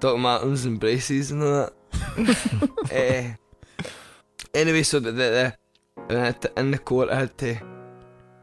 Doc 0.00 0.18
Martens 0.18 0.64
and 0.64 0.80
braces 0.80 1.30
and 1.30 1.42
all 1.42 1.70
that. 2.18 3.36
uh, 3.78 3.84
anyway, 4.54 4.82
so 4.82 5.00
the, 5.00 5.12
the, 5.12 5.22
the 5.22 5.56
and 6.08 6.18
I 6.18 6.24
had 6.26 6.42
to- 6.42 6.52
in 6.58 6.70
the 6.70 6.78
court, 6.78 7.10
I 7.10 7.20
had 7.20 7.38
to. 7.38 7.56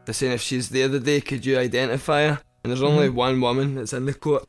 They're 0.04 0.14
saying 0.14 0.32
if 0.32 0.40
she's 0.40 0.70
there 0.70 0.88
the 0.88 1.00
day, 1.00 1.20
could 1.20 1.44
you 1.44 1.58
identify 1.58 2.28
her? 2.28 2.40
And 2.64 2.70
there's 2.70 2.82
only 2.82 3.08
one 3.08 3.40
woman 3.40 3.74
that's 3.74 3.92
in 3.92 4.06
the 4.06 4.14
court, 4.14 4.44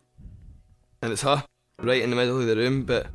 and 1.01 1.12
it's 1.12 1.21
her, 1.23 1.43
right 1.81 2.01
in 2.01 2.09
the 2.09 2.15
middle 2.15 2.39
of 2.39 2.47
the 2.47 2.55
room. 2.55 2.83
But 2.83 3.07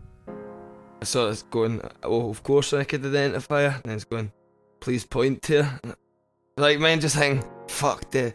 I 1.01 1.05
sort 1.05 1.31
of 1.31 1.51
going, 1.51 1.81
well, 2.03 2.31
of 2.31 2.43
course 2.43 2.73
I 2.73 2.85
could 2.85 3.05
identify 3.05 3.63
her. 3.63 3.75
And 3.77 3.83
then 3.85 3.95
it's 3.95 4.05
going, 4.05 4.31
please 4.81 5.05
point 5.05 5.43
to 5.43 5.65
her. 5.65 5.81
Like 6.57 6.79
mine 6.79 7.01
just 7.01 7.17
saying, 7.17 7.45
fuck 7.69 8.11
the, 8.11 8.35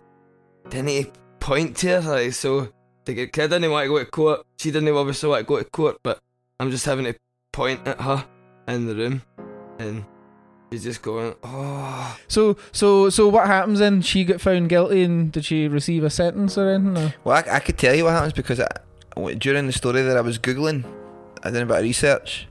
didn't 0.69 0.87
he 0.87 1.11
point 1.39 1.77
to 1.77 2.01
her? 2.01 2.11
Like 2.15 2.33
so, 2.33 2.69
to 3.05 3.13
get, 3.13 3.31
'cause 3.33 3.45
I 3.45 3.47
didn't 3.47 3.71
want 3.71 3.85
to 3.85 3.89
go 3.89 3.99
to 3.99 4.05
court. 4.05 4.45
She 4.57 4.71
didn't 4.71 4.93
obviously 4.95 5.29
want 5.29 5.41
to 5.41 5.45
go 5.45 5.57
to 5.57 5.65
court, 5.65 5.97
but 6.03 6.19
I'm 6.59 6.71
just 6.71 6.85
having 6.85 7.05
to 7.05 7.15
point 7.51 7.87
at 7.87 8.01
her 8.01 8.25
in 8.67 8.85
the 8.87 8.95
room, 8.95 9.21
and 9.79 10.05
she's 10.71 10.83
just 10.83 11.01
going, 11.01 11.35
oh. 11.43 12.17
So 12.27 12.57
so 12.71 13.09
so 13.09 13.27
what 13.29 13.47
happens 13.47 13.79
then? 13.79 14.01
She 14.01 14.23
got 14.25 14.41
found 14.41 14.69
guilty, 14.69 15.03
and 15.03 15.31
did 15.31 15.45
she 15.45 15.67
receive 15.67 16.03
a 16.03 16.09
sentence 16.09 16.57
or 16.57 16.69
anything? 16.69 16.97
Or? 16.97 17.13
Well, 17.23 17.37
I, 17.37 17.55
I 17.55 17.59
could 17.59 17.77
tell 17.77 17.95
you 17.95 18.03
what 18.03 18.11
happens 18.13 18.33
because 18.33 18.59
I, 18.59 18.67
during 19.35 19.65
the 19.67 19.73
story 19.73 20.01
that 20.01 20.17
I 20.17 20.21
was 20.21 20.37
googling, 20.37 20.83
I 21.43 21.49
did 21.51 21.61
a 21.63 21.65
bit 21.65 21.77
of 21.77 21.83
research, 21.83 22.47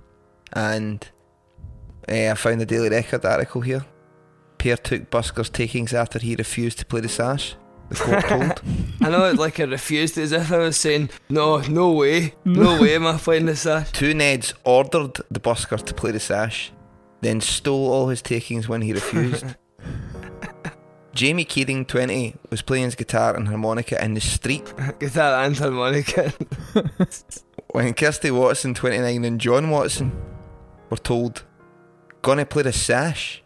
and 0.52 1.06
eh, 2.08 2.30
I 2.30 2.34
found 2.34 2.60
the 2.60 2.66
Daily 2.66 2.88
Record 2.88 3.24
article 3.24 3.60
here. 3.60 3.84
Pear 4.58 4.76
took 4.76 5.08
Busker's 5.08 5.50
takings 5.50 5.94
after 5.94 6.18
he 6.18 6.34
refused 6.34 6.80
to 6.80 6.86
play 6.86 7.00
the 7.00 7.08
sash. 7.08 7.54
The 7.88 7.94
court 7.94 8.24
told. 8.26 8.62
I 9.00 9.10
know, 9.10 9.24
it's 9.24 9.38
like 9.38 9.60
I 9.60 9.64
refused, 9.64 10.18
as 10.18 10.32
if 10.32 10.52
I 10.52 10.58
was 10.58 10.76
saying, 10.76 11.10
no, 11.28 11.58
no 11.62 11.92
way, 11.92 12.34
no 12.44 12.80
way 12.80 12.94
am 12.94 13.06
I 13.06 13.16
playing 13.16 13.46
the 13.46 13.56
sash. 13.56 13.90
Two 13.92 14.12
Neds 14.12 14.52
ordered 14.64 15.20
the 15.30 15.40
busker 15.40 15.82
to 15.82 15.94
play 15.94 16.10
the 16.10 16.20
sash, 16.20 16.72
then 17.20 17.40
stole 17.40 17.90
all 17.90 18.08
his 18.08 18.22
takings 18.22 18.68
when 18.68 18.82
he 18.82 18.92
refused. 18.92 19.44
Jamie 21.14 21.44
Keating, 21.44 21.84
20, 21.84 22.36
was 22.50 22.62
playing 22.62 22.84
his 22.84 22.94
guitar 22.94 23.34
and 23.34 23.48
harmonica 23.48 24.02
in 24.04 24.14
the 24.14 24.20
street 24.20 24.72
Guitar 25.00 25.42
and 25.42 25.56
harmonica. 25.56 26.32
when 27.72 27.92
Kirsty 27.94 28.30
Watson, 28.30 28.72
29, 28.72 29.24
and 29.24 29.40
John 29.40 29.70
Watson 29.70 30.12
were 30.90 30.96
told, 30.96 31.44
Gonna 32.22 32.46
play 32.46 32.62
the 32.62 32.72
sash. 32.72 33.42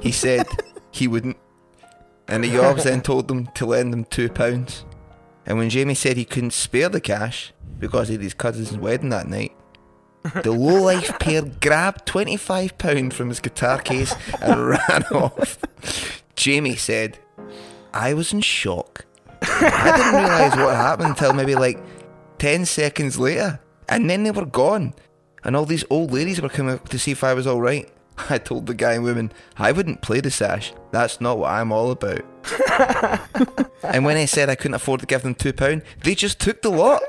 He 0.00 0.12
said 0.12 0.46
he 0.92 1.08
wouldn't. 1.08 1.36
And 2.28 2.44
the 2.44 2.48
Yobs 2.48 2.84
then 2.84 3.00
told 3.00 3.28
them 3.28 3.46
to 3.54 3.66
lend 3.66 3.92
them 3.92 4.04
£2. 4.04 4.84
And 5.46 5.56
when 5.56 5.70
Jamie 5.70 5.94
said 5.94 6.16
he 6.18 6.26
couldn't 6.26 6.52
spare 6.52 6.90
the 6.90 7.00
cash 7.00 7.54
because 7.78 8.10
of 8.10 8.20
his 8.20 8.34
cousin's 8.34 8.76
wedding 8.76 9.08
that 9.08 9.28
night, 9.28 9.52
the 10.42 10.52
low-life 10.52 11.18
pair 11.20 11.42
grabbed 11.42 12.06
£25 12.06 13.12
from 13.14 13.30
his 13.30 13.40
guitar 13.40 13.78
case 13.80 14.14
and 14.42 14.68
ran 14.68 15.04
off. 15.10 15.58
Jamie 16.36 16.76
said, 16.76 17.18
I 17.94 18.12
was 18.12 18.32
in 18.32 18.42
shock. 18.42 19.06
I 19.40 19.92
didn't 19.96 20.22
realise 20.22 20.56
what 20.56 20.76
happened 20.76 21.10
until 21.10 21.32
maybe 21.32 21.54
like 21.54 21.78
10 22.38 22.66
seconds 22.66 23.18
later. 23.18 23.60
And 23.88 24.10
then 24.10 24.24
they 24.24 24.30
were 24.30 24.44
gone. 24.44 24.94
And 25.44 25.56
all 25.56 25.64
these 25.64 25.84
old 25.88 26.12
ladies 26.12 26.42
were 26.42 26.48
coming 26.48 26.74
up 26.74 26.88
to 26.90 26.98
see 26.98 27.12
if 27.12 27.24
I 27.24 27.32
was 27.32 27.46
alright. 27.46 27.90
I 28.30 28.38
told 28.38 28.66
the 28.66 28.74
guy 28.74 28.94
and 28.94 29.04
women, 29.04 29.32
I 29.56 29.72
wouldn't 29.72 30.02
play 30.02 30.20
the 30.20 30.30
sash. 30.30 30.72
That's 30.90 31.20
not 31.20 31.38
what 31.38 31.50
I'm 31.50 31.72
all 31.72 31.90
about. 31.90 32.22
and 33.82 34.04
when 34.04 34.16
I 34.16 34.24
said 34.24 34.48
I 34.48 34.54
couldn't 34.54 34.74
afford 34.74 35.00
to 35.00 35.06
give 35.06 35.22
them 35.22 35.34
£2, 35.34 35.82
they 36.02 36.14
just 36.14 36.40
took 36.40 36.62
the 36.62 36.70
lot. 36.70 37.02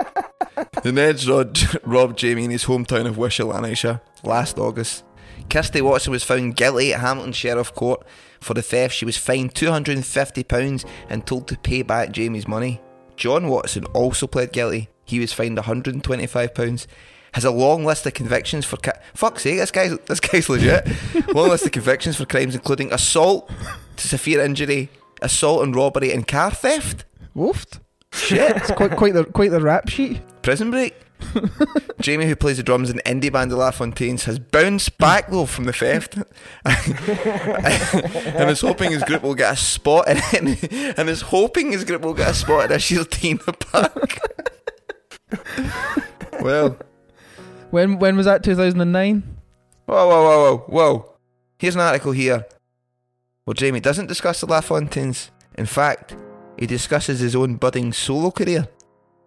the 0.84 0.92
Neds 0.92 1.30
robbed, 1.30 1.80
robbed 1.84 2.18
Jamie 2.18 2.46
in 2.46 2.52
his 2.52 2.66
hometown 2.66 3.08
of 3.08 3.18
Wishaw, 3.18 3.46
Lanarkshire, 3.46 4.02
last 4.24 4.60
August, 4.60 5.04
Kirsty 5.50 5.82
Watson 5.82 6.12
was 6.12 6.24
found 6.24 6.56
guilty 6.56 6.94
at 6.94 7.00
Hamilton 7.00 7.34
Sheriff 7.34 7.74
Court 7.74 8.06
for 8.40 8.54
the 8.54 8.62
theft. 8.62 8.94
She 8.94 9.06
was 9.06 9.18
fined 9.18 9.56
£250 9.56 10.86
and 11.10 11.26
told 11.26 11.48
to 11.48 11.58
pay 11.58 11.82
back 11.82 12.12
Jamie's 12.12 12.48
money. 12.48 12.82
John 13.16 13.48
Watson 13.48 13.86
also 13.86 14.28
pled 14.28 14.54
guilty. 14.54 14.90
He 15.06 15.20
was 15.20 15.34
fined 15.34 15.58
£125. 15.58 16.88
Has 17.34 17.46
a 17.46 17.52
long 17.52 17.86
list 17.86 18.06
of 18.06 18.14
convictions 18.14 18.66
for 18.66 18.78
ca- 18.78 19.00
fuck's 19.14 19.44
sake. 19.44 19.58
This 19.58 19.72
guy's 19.72 19.98
this 20.06 20.20
guy's 20.20 20.50
legit. 20.50 20.88
long 21.34 21.50
list 21.50 21.66
of 21.66 21.72
convictions 21.72 22.18
for 22.18 22.26
crimes 22.26 22.56
including 22.56 22.92
assault 22.92 23.50
to 23.98 24.08
severe 24.08 24.42
injury, 24.42 24.90
assault 25.22 25.64
and 25.64 25.76
robbery, 25.76 26.12
and 26.12 26.28
car 26.28 26.52
theft. 26.52 27.06
Woofed. 27.36 27.80
Shit. 28.12 28.58
It's 28.58 28.72
quite 28.72 28.96
quite 28.96 29.14
the 29.14 29.26
quite 29.26 29.52
the 29.52 29.62
rap 29.62 29.90
sheet. 29.90 30.22
Prison 30.42 30.72
Break. 30.72 30.96
Jamie, 32.02 32.26
who 32.26 32.36
plays 32.36 32.58
the 32.58 32.64
drums 32.64 32.90
in 32.90 32.98
the 32.98 33.04
indie 33.04 33.32
band 33.32 33.52
LaFontaines, 33.52 34.24
has 34.24 34.40
bounced 34.40 34.98
back 34.98 35.30
though 35.30 35.46
from 35.46 35.66
the 35.66 35.74
theft, 35.74 36.16
and 36.66 38.50
is 38.50 38.62
hoping 38.62 38.92
his 38.92 39.04
group 39.04 39.22
will 39.24 39.36
get 39.36 39.54
a 39.54 39.58
spot 39.58 40.08
in 40.08 40.18
it, 40.18 40.98
and 40.98 41.10
is 41.10 41.22
hoping 41.22 41.72
his 41.72 41.84
group 41.84 42.02
will 42.02 42.14
get 42.14 42.30
a 42.30 42.34
spot 42.34 42.72
in 42.72 42.80
year's 42.80 43.08
T 43.08 43.32
in 43.32 43.40
the 43.46 43.54
Park. 43.54 44.20
well, 46.42 46.78
When 47.72 48.00
when 48.00 48.18
was 48.18 48.26
that? 48.26 48.44
Two 48.44 48.56
thousand 48.56 48.82
and 48.82 48.92
nine. 48.92 49.24
whoa, 49.86 50.08
whoa, 50.08 50.24
whoa, 50.24 50.58
whoa, 50.58 50.58
whoa! 50.68 51.16
Here's 51.58 51.76
an 51.76 51.82
article 51.82 52.12
here. 52.12 52.46
Well, 53.46 53.54
Jamie 53.54 53.80
doesn't 53.80 54.08
discuss 54.08 54.42
the 54.42 54.48
LaFontaines. 54.48 55.30
In 55.58 55.66
fact, 55.66 56.16
he 56.58 56.66
discusses 56.68 57.20
his 57.20 57.36
own 57.36 57.56
budding 57.56 57.92
solo 57.94 58.32
career. 58.32 58.68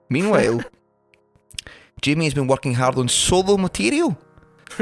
Meanwhile, 0.08 0.62
Jamie 2.02 2.24
has 2.26 2.34
been 2.34 2.46
working 2.46 2.74
hard 2.74 2.96
on 2.98 3.08
solo 3.08 3.56
material. 3.56 4.16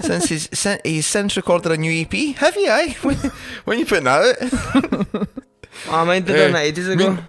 since 0.00 0.28
he's, 0.28 0.58
sin- 0.58 0.80
he's 0.84 1.06
since 1.06 1.34
recorded 1.36 1.72
a 1.72 1.76
new 1.78 1.90
EP. 2.02 2.36
Have 2.36 2.54
you, 2.56 2.68
eh? 2.68 2.92
When, 3.02 3.16
when 3.64 3.78
you 3.78 3.86
putting 3.86 4.04
that 4.04 4.42
out? 4.42 5.26
Oh, 5.88 6.00
I 6.00 6.04
minded 6.04 6.36
Yeah. 6.36 6.46
on 6.46 6.52
that 6.52 6.64
ages 6.64 6.88
ago. 6.88 7.10
Mean- 7.14 7.28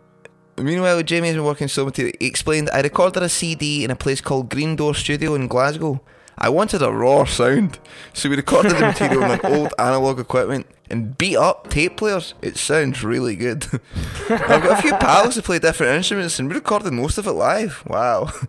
Meanwhile, 0.58 1.04
Jamie 1.04 1.28
has 1.28 1.36
been 1.36 1.46
working 1.46 1.68
so 1.68 1.86
much. 1.86 1.98
He 1.98 2.14
explained, 2.20 2.70
I 2.72 2.82
recorded 2.82 3.24
a 3.24 3.30
CD 3.30 3.84
in 3.84 3.92
a 3.92 3.96
place 3.96 4.22
called 4.22 4.50
Green 4.50 4.76
Door 4.76 4.96
Studio 4.96 5.36
in 5.36 5.48
Glasgow. 5.48 6.02
I 6.38 6.50
wanted 6.50 6.82
a 6.82 6.92
raw 6.92 7.26
sound, 7.26 7.78
so 8.14 8.30
we 8.30 8.36
recorded 8.36 8.72
the 8.72 8.80
material 8.80 9.24
on 9.24 9.32
an 9.32 9.40
old 9.44 9.74
analog 9.78 10.20
equipment 10.20 10.66
and 10.90 11.18
beat 11.18 11.38
up 11.38 11.70
tape 11.70 11.98
players. 11.98 12.34
It 12.42 12.58
sounds 12.58 13.04
really 13.04 13.36
good. 13.36 13.68
I've 14.30 14.64
got 14.64 14.80
a 14.80 14.82
few 14.82 14.94
pals 14.94 15.36
who 15.36 15.42
play 15.42 15.60
different 15.60 15.94
instruments 15.96 16.40
and 16.40 16.50
we 16.50 16.56
recorded 16.56 16.94
most 16.94 17.18
of 17.18 17.28
it 17.28 17.34
live. 17.34 17.84
Wow. 17.88 18.32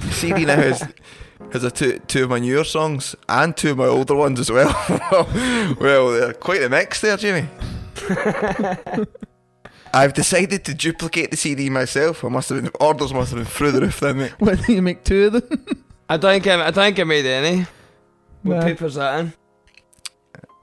The 0.00 0.10
CD 0.10 0.44
now 0.44 0.56
has, 0.56 0.82
has 1.52 1.62
a 1.62 1.70
two, 1.70 2.00
two 2.08 2.24
of 2.24 2.30
my 2.30 2.40
newer 2.40 2.64
songs 2.64 3.14
and 3.28 3.56
two 3.56 3.70
of 3.70 3.76
my 3.78 3.86
older 3.86 4.16
ones 4.16 4.40
as 4.40 4.50
well. 4.50 4.74
well, 5.80 6.10
they're 6.10 6.34
quite 6.34 6.62
a 6.62 6.68
mix 6.68 7.00
there, 7.00 7.16
Jamie. 7.16 7.48
I've 9.94 10.12
decided 10.12 10.64
to 10.64 10.74
duplicate 10.74 11.30
the 11.30 11.36
CD 11.36 11.70
myself. 11.70 12.24
I 12.24 12.28
must 12.28 12.48
have 12.48 12.60
been 12.62 12.70
orders 12.80 13.12
must 13.14 13.30
have 13.30 13.38
been 13.38 13.46
through 13.46 13.70
the 13.72 13.80
roof 13.80 14.00
then, 14.00 14.16
mate. 14.18 14.32
When 14.40 14.58
you 14.68 14.82
make 14.82 15.04
two 15.04 15.26
of 15.26 15.32
them. 15.34 15.84
I 16.08 16.16
don't 16.16 16.32
think 16.42 16.46
I, 16.48 16.66
I 16.66 16.70
don't 16.70 16.74
think 16.74 16.98
I 16.98 17.04
made 17.04 17.24
any. 17.26 17.66
What 18.42 18.56
Nah. 18.56 18.62
paper's 18.64 18.96
that 18.96 19.20
in? 19.20 19.32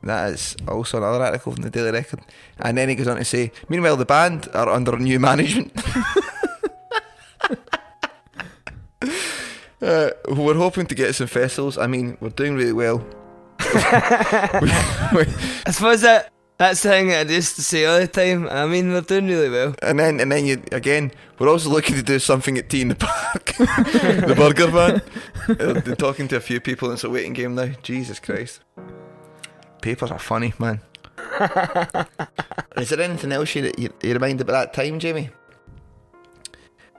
That 0.03 0.31
is 0.33 0.55
also 0.67 0.97
another 0.97 1.23
article 1.23 1.53
from 1.53 1.61
the 1.63 1.69
Daily 1.69 1.91
Record. 1.91 2.19
And 2.59 2.77
then 2.77 2.89
he 2.89 2.95
goes 2.95 3.07
on 3.07 3.17
to 3.17 3.23
say, 3.25 3.51
meanwhile, 3.69 3.95
the 3.95 4.05
band 4.05 4.49
are 4.53 4.67
under 4.69 4.97
new 4.97 5.19
management. 5.19 5.71
uh, 9.81 10.09
we're 10.27 10.55
hoping 10.55 10.85
to 10.87 10.95
get 10.95 11.15
some 11.15 11.27
festivals. 11.27 11.77
I 11.77 11.87
mean, 11.87 12.17
we're 12.19 12.29
doing 12.29 12.55
really 12.55 12.73
well. 12.73 13.05
I 13.59 15.25
suppose 15.71 16.01
that 16.01 16.31
that's 16.61 16.83
the 16.83 16.89
thing 16.89 17.11
I 17.11 17.23
used 17.23 17.55
to 17.55 17.63
say 17.63 17.85
all 17.85 17.99
the 17.99 18.07
time. 18.07 18.47
I 18.47 18.67
mean, 18.67 18.91
we're 18.91 19.01
doing 19.01 19.25
really 19.25 19.49
well. 19.49 19.73
And 19.81 19.99
then, 19.99 20.19
and 20.19 20.31
then 20.31 20.45
you 20.45 20.61
again, 20.71 21.11
we're 21.39 21.49
also 21.49 21.69
looking 21.69 21.95
to 21.95 22.03
do 22.03 22.19
something 22.19 22.55
at 22.55 22.69
T 22.69 22.81
in 22.81 22.89
the 22.89 22.95
Park, 22.95 23.45
the 23.57 24.35
Burger 24.37 24.67
Van. 24.67 25.01
Been 25.81 25.95
talking 25.95 26.27
to 26.27 26.35
a 26.35 26.39
few 26.39 26.61
people, 26.61 26.89
and 26.89 26.93
it's 26.93 27.03
a 27.03 27.09
waiting 27.09 27.33
game 27.33 27.55
now. 27.55 27.69
Jesus 27.81 28.19
Christ, 28.19 28.61
papers 29.81 30.11
are 30.11 30.19
funny, 30.19 30.53
man. 30.59 30.81
Is 32.77 32.89
there 32.89 33.01
anything 33.01 33.31
else 33.31 33.55
you 33.55 33.71
you, 33.75 33.91
you 34.03 34.13
remind 34.13 34.39
about 34.41 34.53
that 34.53 34.73
time, 34.73 34.99
Jamie? 34.99 35.31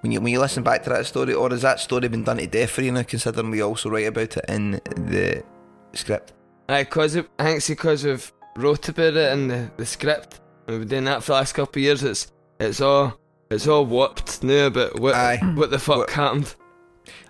When 0.01 0.11
you 0.11 0.21
when 0.21 0.33
you 0.33 0.41
listen 0.41 0.65
back 0.65 0.83
to 0.85 0.91
that 0.91 1.07
story, 1.07 1.35
or 1.35 1.51
has 1.51 1.63
that 1.63 1.79
story 1.79 2.09
been 2.09 2.25
done 2.25 2.39
to 2.39 2.49
death 2.49 2.71
for 2.71 2.83
you 2.83 2.91
now? 2.91 3.05
Considering 3.05 3.53
we 3.53 3.63
also 3.63 3.91
write 3.91 4.09
about 4.09 4.37
it 4.37 4.45
in 4.49 4.73
the 4.97 5.45
script. 5.93 6.33
Aye, 6.69 6.83
cause 6.83 7.15
it, 7.15 7.29
I 7.39 7.45
think 7.45 7.57
it's 7.59 7.69
because 7.69 8.03
we've 8.03 8.33
wrote 8.57 8.89
about 8.89 9.17
it 9.17 9.33
in 9.33 9.49
the, 9.49 9.71
the 9.77 9.87
script. 9.87 10.41
We've 10.67 10.81
been 10.81 10.89
doing 10.89 11.05
that 11.05 11.23
for 11.23 11.33
the 11.33 11.39
last 11.39 11.53
couple 11.55 11.81
of 11.81 11.85
years. 11.85 12.03
It's 12.03 12.31
it's 12.61 12.81
all 12.81 13.19
it's 13.51 13.67
all 13.67 13.85
warped 13.87 14.43
now 14.43 14.67
about 14.67 14.99
what 15.01 15.15
Aye. 15.15 15.39
what 15.55 15.71
the 15.71 15.79
fuck 15.79 15.99
What- 15.99 16.11
happened. 16.11 16.55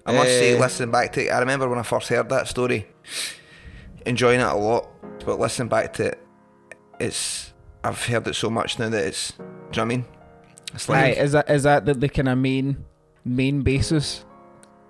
I 0.04 0.12
must 0.12 0.28
say, 0.30 0.56
Eh. 0.56 0.60
listening 0.60 0.90
back 0.90 1.12
to 1.12 1.24
it, 1.26 1.30
I 1.30 1.38
remember 1.38 1.68
when 1.68 1.78
I 1.78 1.82
first 1.82 2.08
heard 2.08 2.28
that 2.30 2.48
story, 2.48 2.88
enjoying 4.04 4.40
it 4.40 4.46
a 4.46 4.54
lot. 4.54 4.88
But 5.24 5.38
listening 5.38 5.68
back 5.68 5.92
to 5.94 6.06
it, 6.08 6.20
it's 6.98 7.52
I've 7.84 8.04
heard 8.04 8.26
it 8.26 8.34
so 8.34 8.50
much 8.50 8.78
now 8.78 8.88
that 8.88 9.04
it's. 9.06 9.30
Do 9.30 9.36
you 9.38 9.44
know 9.44 9.54
what 9.70 9.78
I 9.78 9.84
mean? 9.84 10.04
It's 10.74 10.88
like, 10.88 11.04
Aye, 11.18 11.20
is 11.20 11.32
that 11.32 11.48
is 11.50 11.62
that 11.62 11.86
the, 11.86 11.94
the 11.94 12.08
kind 12.08 12.28
of 12.28 12.36
main 12.38 12.84
main 13.24 13.62
basis? 13.62 14.24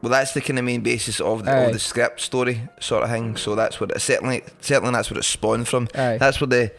Well, 0.03 0.11
that's 0.11 0.35
the 0.35 0.41
kind 0.41 0.59
of 0.59 0.65
main 0.65 0.81
basis 0.81 1.21
of 1.21 1.45
the, 1.45 1.67
of 1.67 1.73
the 1.73 1.79
script 1.79 2.21
story 2.21 2.63
sort 2.81 3.05
of 3.05 3.11
thing. 3.11 3.37
So 3.37 3.55
that's 3.55 3.81
what 3.81 3.93
it 3.93 4.01
certainly 4.01 4.43
certainly 4.61 4.93
that's 4.93 5.11
what 5.11 5.19
it 5.19 5.25
spawned 5.25 5.69
from. 5.69 5.89
Aye. 5.95 6.19
That's 6.19 6.41
what 6.41 6.51
the 6.51 6.73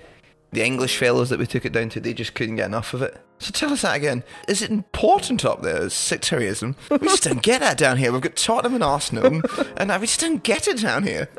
the 0.54 0.64
English 0.64 0.98
fellows 0.98 1.30
that 1.30 1.40
we 1.40 1.48
took 1.48 1.66
it 1.66 1.74
down 1.74 1.90
to, 1.90 2.00
they 2.00 2.14
just 2.14 2.36
couldn't 2.36 2.58
get 2.58 2.68
enough 2.68 2.94
of 2.94 3.02
it. 3.02 3.18
So 3.40 3.52
tell 3.52 3.74
us 3.74 3.82
that 3.82 3.96
again. 3.96 4.24
Is 4.48 4.62
it 4.62 4.70
important 4.70 5.44
up 5.44 5.64
there? 5.64 5.90
sectarianism? 5.90 6.76
We 6.92 7.00
just 7.00 7.24
don't 7.24 7.42
get 7.42 7.62
that 7.62 7.78
down 7.78 7.98
here. 7.98 8.12
We've 8.12 8.22
got 8.22 8.36
Tottenham 8.36 8.76
and 8.76 8.84
Arsenal, 8.84 9.42
and 9.76 9.90
we 10.00 10.08
just 10.08 10.20
don't 10.20 10.44
get 10.44 10.68
it 10.68 10.78
down 10.78 11.04
here. 11.04 11.28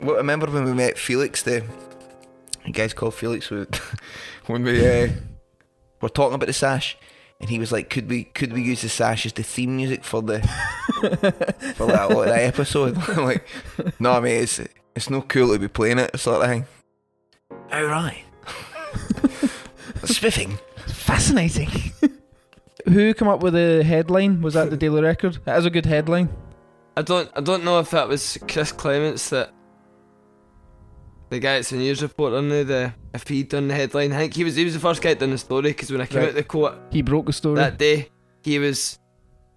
well, 0.00 0.16
remember 0.16 0.46
when 0.46 0.64
we 0.64 0.72
met 0.72 0.96
Felix, 0.96 1.42
the, 1.42 1.64
the 2.64 2.72
guy's 2.72 2.94
called 2.94 3.14
Felix, 3.14 3.50
when 4.46 4.62
we 4.62 4.86
uh, 4.86 5.08
were 6.00 6.08
talking 6.08 6.36
about 6.36 6.46
the 6.46 6.52
sash, 6.52 6.96
and 7.40 7.48
he 7.48 7.58
was 7.58 7.72
like, 7.72 7.88
"Could 7.88 8.08
we 8.08 8.24
could 8.24 8.52
we 8.52 8.62
use 8.62 8.82
the 8.82 8.88
sash 8.88 9.24
as 9.26 9.32
the 9.32 9.42
theme 9.42 9.76
music 9.76 10.04
for 10.04 10.22
the 10.22 10.40
for 11.76 11.86
that, 11.86 12.08
that 12.08 12.42
episode?" 12.42 12.96
I'm 13.08 13.24
like, 13.24 13.46
"No, 13.98 14.20
mate, 14.20 14.42
it's 14.42 14.60
it's 14.94 15.10
no 15.10 15.22
cool 15.22 15.52
to 15.52 15.58
be 15.58 15.68
playing 15.68 15.98
it, 15.98 16.18
sort 16.18 16.42
of 16.42 16.48
thing." 16.48 16.66
Oh 17.72 17.84
right, 17.86 18.22
spiffing. 20.04 20.58
Fascinating. 20.86 21.70
Who 22.84 23.14
come 23.14 23.28
up 23.28 23.42
with 23.42 23.54
the 23.54 23.82
headline? 23.84 24.42
Was 24.42 24.54
that 24.54 24.70
the 24.70 24.76
Daily 24.76 25.02
Record? 25.02 25.38
That 25.44 25.58
is 25.58 25.66
a 25.66 25.70
good 25.70 25.86
headline. 25.86 26.28
I 26.96 27.02
don't 27.02 27.30
I 27.34 27.40
don't 27.40 27.64
know 27.64 27.78
if 27.78 27.90
that 27.90 28.08
was 28.08 28.38
Chris 28.48 28.72
Clements 28.72 29.30
that 29.30 29.52
the 31.30 31.38
guy 31.38 31.54
that's 31.54 31.70
the 31.70 31.76
news 31.76 32.02
reporter 32.02 32.42
now 32.42 32.64
the 32.64 32.92
if 33.14 33.26
he'd 33.28 33.48
done 33.48 33.68
the 33.68 33.74
headline. 33.74 34.12
I 34.12 34.18
think 34.18 34.34
he 34.34 34.44
was 34.44 34.56
he 34.56 34.64
was 34.64 34.74
the 34.74 34.80
first 34.80 35.02
guy 35.02 35.10
that 35.10 35.20
done 35.20 35.30
the 35.30 35.38
story 35.38 35.62
because 35.70 35.90
when 35.90 36.00
I 36.00 36.06
came 36.06 36.20
Right. 36.20 36.28
out 36.28 36.34
the 36.34 36.44
court 36.44 36.74
He 36.90 37.02
broke 37.02 37.26
the 37.26 37.32
story. 37.32 37.56
that 37.56 37.78
day 37.78 38.08
he 38.42 38.58
was 38.58 38.98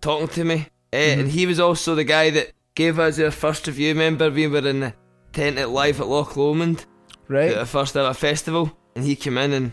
talking 0.01 0.27
to 0.29 0.43
me 0.43 0.67
eh, 0.91 1.15
Mhm. 1.15 1.19
and 1.19 1.31
he 1.31 1.45
was 1.45 1.59
also 1.59 1.95
the 1.95 2.03
guy 2.03 2.29
that 2.31 2.51
gave 2.75 2.99
us 2.99 3.19
our 3.19 3.31
first 3.31 3.67
review. 3.67 3.89
Remember 3.93 4.29
we 4.31 4.47
were 4.47 4.67
in 4.67 4.79
the 4.81 4.93
tent 5.31 5.57
at 5.57 5.69
live 5.69 5.99
at 6.01 6.07
Loch 6.07 6.35
Lomond 6.35 6.85
right. 7.27 7.51
at 7.51 7.59
the 7.59 7.65
first 7.65 7.95
ever 7.95 8.13
festival 8.13 8.71
and 8.95 9.05
he 9.05 9.15
came 9.15 9.37
in 9.37 9.53
and 9.53 9.71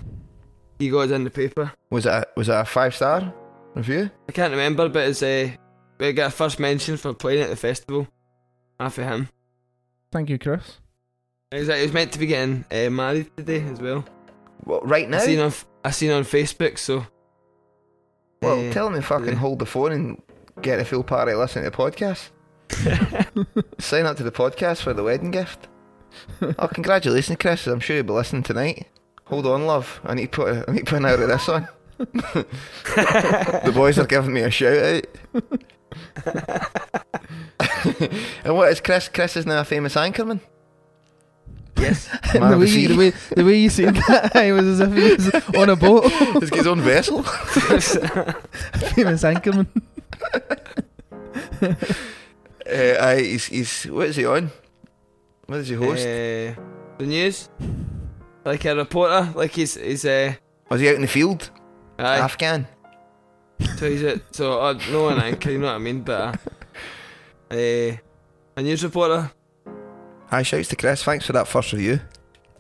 he 0.79 0.89
got 0.91 1.01
us 1.01 1.11
in 1.11 1.25
the 1.25 1.31
paper. 1.31 1.73
Was 1.91 2.07
it 2.07 2.11
a, 2.11 2.27
was 2.37 2.49
it 2.49 2.55
a 2.55 2.65
five 2.65 2.95
star 2.95 3.33
review? 3.75 4.11
I 4.29 4.33
can't 4.33 4.51
remember 4.53 4.89
but 4.89 5.09
it's 5.09 5.23
uh, 5.23 5.51
we 5.99 6.13
got 6.13 6.29
a 6.29 6.31
first 6.31 6.59
mention 6.61 6.97
for 6.97 7.13
playing 7.15 7.43
at 7.43 7.51
the 7.51 7.57
festival 7.57 8.07
after 8.79 9.05
him. 9.05 9.29
Thank 10.13 10.29
you, 10.31 10.39
Chris. 10.39 10.79
He 11.53 11.59
was 11.59 11.93
meant 11.93 12.13
to 12.13 12.19
be 12.21 12.27
getting 12.27 12.65
uh, 12.71 12.91
married 12.91 13.37
today 13.37 13.61
as 13.63 13.81
well. 13.81 14.05
Well, 14.65 14.83
right 14.83 15.11
now. 15.11 15.19
I 15.19 15.27
seen 15.27 15.41
on 15.41 15.53
I 15.85 15.91
seen 15.91 16.13
on 16.13 16.23
Facebook. 16.23 16.79
So 16.79 17.05
Well, 18.41 18.61
eh, 18.61 18.73
tell 18.73 18.87
him 18.87 18.95
to 18.95 19.03
fucking 19.03 19.31
yeah. 19.31 19.35
hold 19.35 19.59
the 19.59 19.67
phone 19.67 19.91
and 19.91 20.23
get 20.63 20.79
a 20.79 20.85
full 20.85 21.03
party 21.03 21.35
listening 21.35 21.65
to 21.65 21.71
the 21.71 21.77
podcast. 21.77 22.31
Sign 23.81 24.07
up 24.07 24.17
to 24.19 24.23
the 24.23 24.31
podcast 24.31 24.83
for 24.83 24.93
the 24.93 25.03
wedding 25.03 25.33
gift. 25.33 25.67
Oh, 26.41 26.69
congratulations, 26.69 27.37
Chris. 27.41 27.67
I'm 27.67 27.81
sure 27.81 27.97
you'll 27.97 28.07
be 28.07 28.13
listening 28.13 28.45
tonight. 28.45 28.87
Hold 29.25 29.47
on, 29.47 29.67
love. 29.67 30.01
I 30.05 30.15
need 30.15 30.31
to 30.31 30.37
put 30.37 30.49
a, 30.49 30.65
I 30.69 30.73
need 30.73 30.87
to 30.87 30.91
put 30.91 30.99
an 30.99 31.07
hour 31.07 31.21
of 31.21 31.29
this 31.29 31.49
on. 31.49 31.67
the 31.99 33.73
boys 33.75 33.99
are 33.99 34.07
giving 34.07 34.33
me 34.33 34.43
a 34.43 34.53
shout 34.53 34.79
out. 34.79 35.05
and 38.45 38.57
what 38.57 38.71
is 38.71 38.81
Chris? 38.81 39.09
Chris 39.09 39.37
is 39.37 39.47
now 39.47 39.63
a 39.63 39.65
famous 39.65 39.97
anchorman. 39.97 40.39
Yes, 41.77 42.09
the, 42.33 42.41
way 42.41 42.67
the 42.67 42.81
you, 42.81 42.89
the 42.89 42.97
way 42.97 43.13
the 43.37 43.45
way 43.45 43.59
you 43.59 43.71
said 43.71 43.95
that, 43.95 44.35
I 44.37 44.53
was 44.53 44.67
as 44.67 44.81
if 44.81 44.93
he 44.95 45.03
was 45.15 45.57
on 45.57 45.69
a 45.69 45.77
boat. 45.77 46.11
He's 46.41 46.51
got 46.51 46.59
his 46.59 46.67
own 46.67 46.81
vessel. 46.81 47.23
Famous 48.95 49.23
anchorman. 49.25 49.67
Uh, 52.71 52.97
aye, 53.01 53.21
he's, 53.23 53.47
he's 53.47 53.85
what 53.85 54.09
is 54.09 54.17
he 54.17 54.27
on? 54.27 54.51
What 55.47 55.61
is 55.61 55.69
he 55.69 55.75
host? 55.75 56.03
Uh, 56.03 56.55
the 56.99 57.07
news, 57.07 57.49
like 58.45 58.65
a 58.65 58.77
reporter, 58.77 59.33
like 59.35 59.53
he's 59.53 59.75
he's 59.75 60.05
uh, 60.05 60.35
Was 60.69 60.81
he 60.81 60.89
out 60.89 60.95
in 60.97 61.03
the 61.03 61.09
field? 61.09 61.51
aye. 61.99 62.19
Afghan. 62.19 62.67
So 63.77 63.91
he's 63.91 64.03
a, 64.03 64.21
so 64.31 64.61
uh, 64.61 64.79
no 64.91 65.09
an 65.09 65.21
anchor, 65.21 65.51
you 65.51 65.59
know 65.59 65.67
what 65.67 65.75
I 65.75 65.79
mean, 65.79 66.03
but 66.03 66.21
uh, 66.21 67.55
uh, 67.55 67.97
a 68.57 68.63
news 68.63 68.83
reporter. 68.85 69.31
Hi, 70.31 70.43
shouts 70.43 70.69
to 70.69 70.77
Chris. 70.77 71.03
Thanks 71.03 71.27
for 71.27 71.33
that 71.33 71.49
first 71.49 71.73
review. 71.73 71.99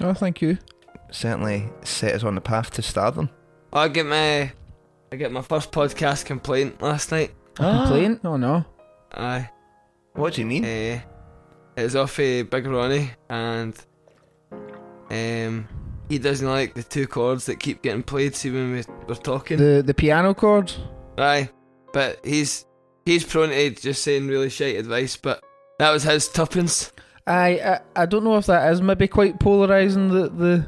Oh, 0.00 0.12
thank 0.12 0.42
you. 0.42 0.58
Certainly 1.12 1.68
set 1.84 2.16
us 2.16 2.24
on 2.24 2.34
the 2.34 2.40
path 2.40 2.72
to 2.72 2.82
stardom. 2.82 3.30
I 3.72 3.86
get 3.86 4.06
my 4.06 4.50
I 5.12 5.16
get 5.16 5.30
my 5.30 5.42
first 5.42 5.70
podcast 5.70 6.24
complaint 6.24 6.82
last 6.82 7.12
night. 7.12 7.32
A 7.60 7.62
complaint? 7.78 8.22
Oh 8.24 8.36
no. 8.36 8.64
Aye. 9.12 9.48
What 10.14 10.34
do 10.34 10.40
you 10.40 10.48
mean? 10.48 10.64
Uh, 10.64 11.00
it 11.76 11.82
was 11.84 11.94
off 11.94 12.18
a 12.18 12.42
Big 12.42 12.66
Ronnie, 12.66 13.12
and 13.28 13.74
um, 15.08 15.68
he 16.08 16.18
doesn't 16.18 16.48
like 16.48 16.74
the 16.74 16.82
two 16.82 17.06
chords 17.06 17.46
that 17.46 17.60
keep 17.60 17.82
getting 17.82 18.02
played. 18.02 18.34
See 18.34 18.50
when 18.50 18.72
we, 18.72 18.82
we're 19.06 19.14
talking. 19.14 19.58
The 19.58 19.82
the 19.86 19.94
piano 19.94 20.34
chords. 20.34 20.78
Aye, 21.18 21.50
but 21.92 22.18
he's 22.24 22.66
he's 23.06 23.24
prone 23.24 23.50
to 23.50 23.70
just 23.70 24.02
saying 24.02 24.26
really 24.26 24.50
shite 24.50 24.74
advice. 24.74 25.16
But 25.16 25.44
that 25.78 25.92
was 25.92 26.02
his 26.02 26.26
tuppence. 26.26 26.92
I, 27.30 27.48
I 27.72 27.80
I 28.02 28.06
don't 28.06 28.24
know 28.24 28.36
if 28.36 28.46
that 28.46 28.70
is 28.72 28.80
maybe 28.82 29.06
quite 29.08 29.38
polarizing. 29.40 30.08
The 30.08 30.28
the. 30.28 30.66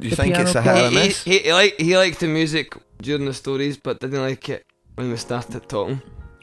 Do 0.00 0.04
you 0.06 0.10
the 0.10 0.16
think 0.16 0.36
it's 0.38 0.54
a 0.54 0.62
chord. 0.62 0.76
hit 0.76 0.84
or 0.84 0.88
He, 0.90 0.98
he, 1.00 1.06
miss? 1.08 1.24
he, 1.24 1.38
he 1.38 1.52
like 1.52 1.74
he 1.78 1.96
liked 1.96 2.20
the 2.20 2.28
music 2.28 2.72
during 3.02 3.24
the 3.26 3.34
stories, 3.34 3.76
but 3.76 4.00
didn't 4.00 4.22
like 4.22 4.48
it 4.48 4.64
when 4.94 5.10
we 5.10 5.16
started 5.16 5.68
talking. 5.68 6.00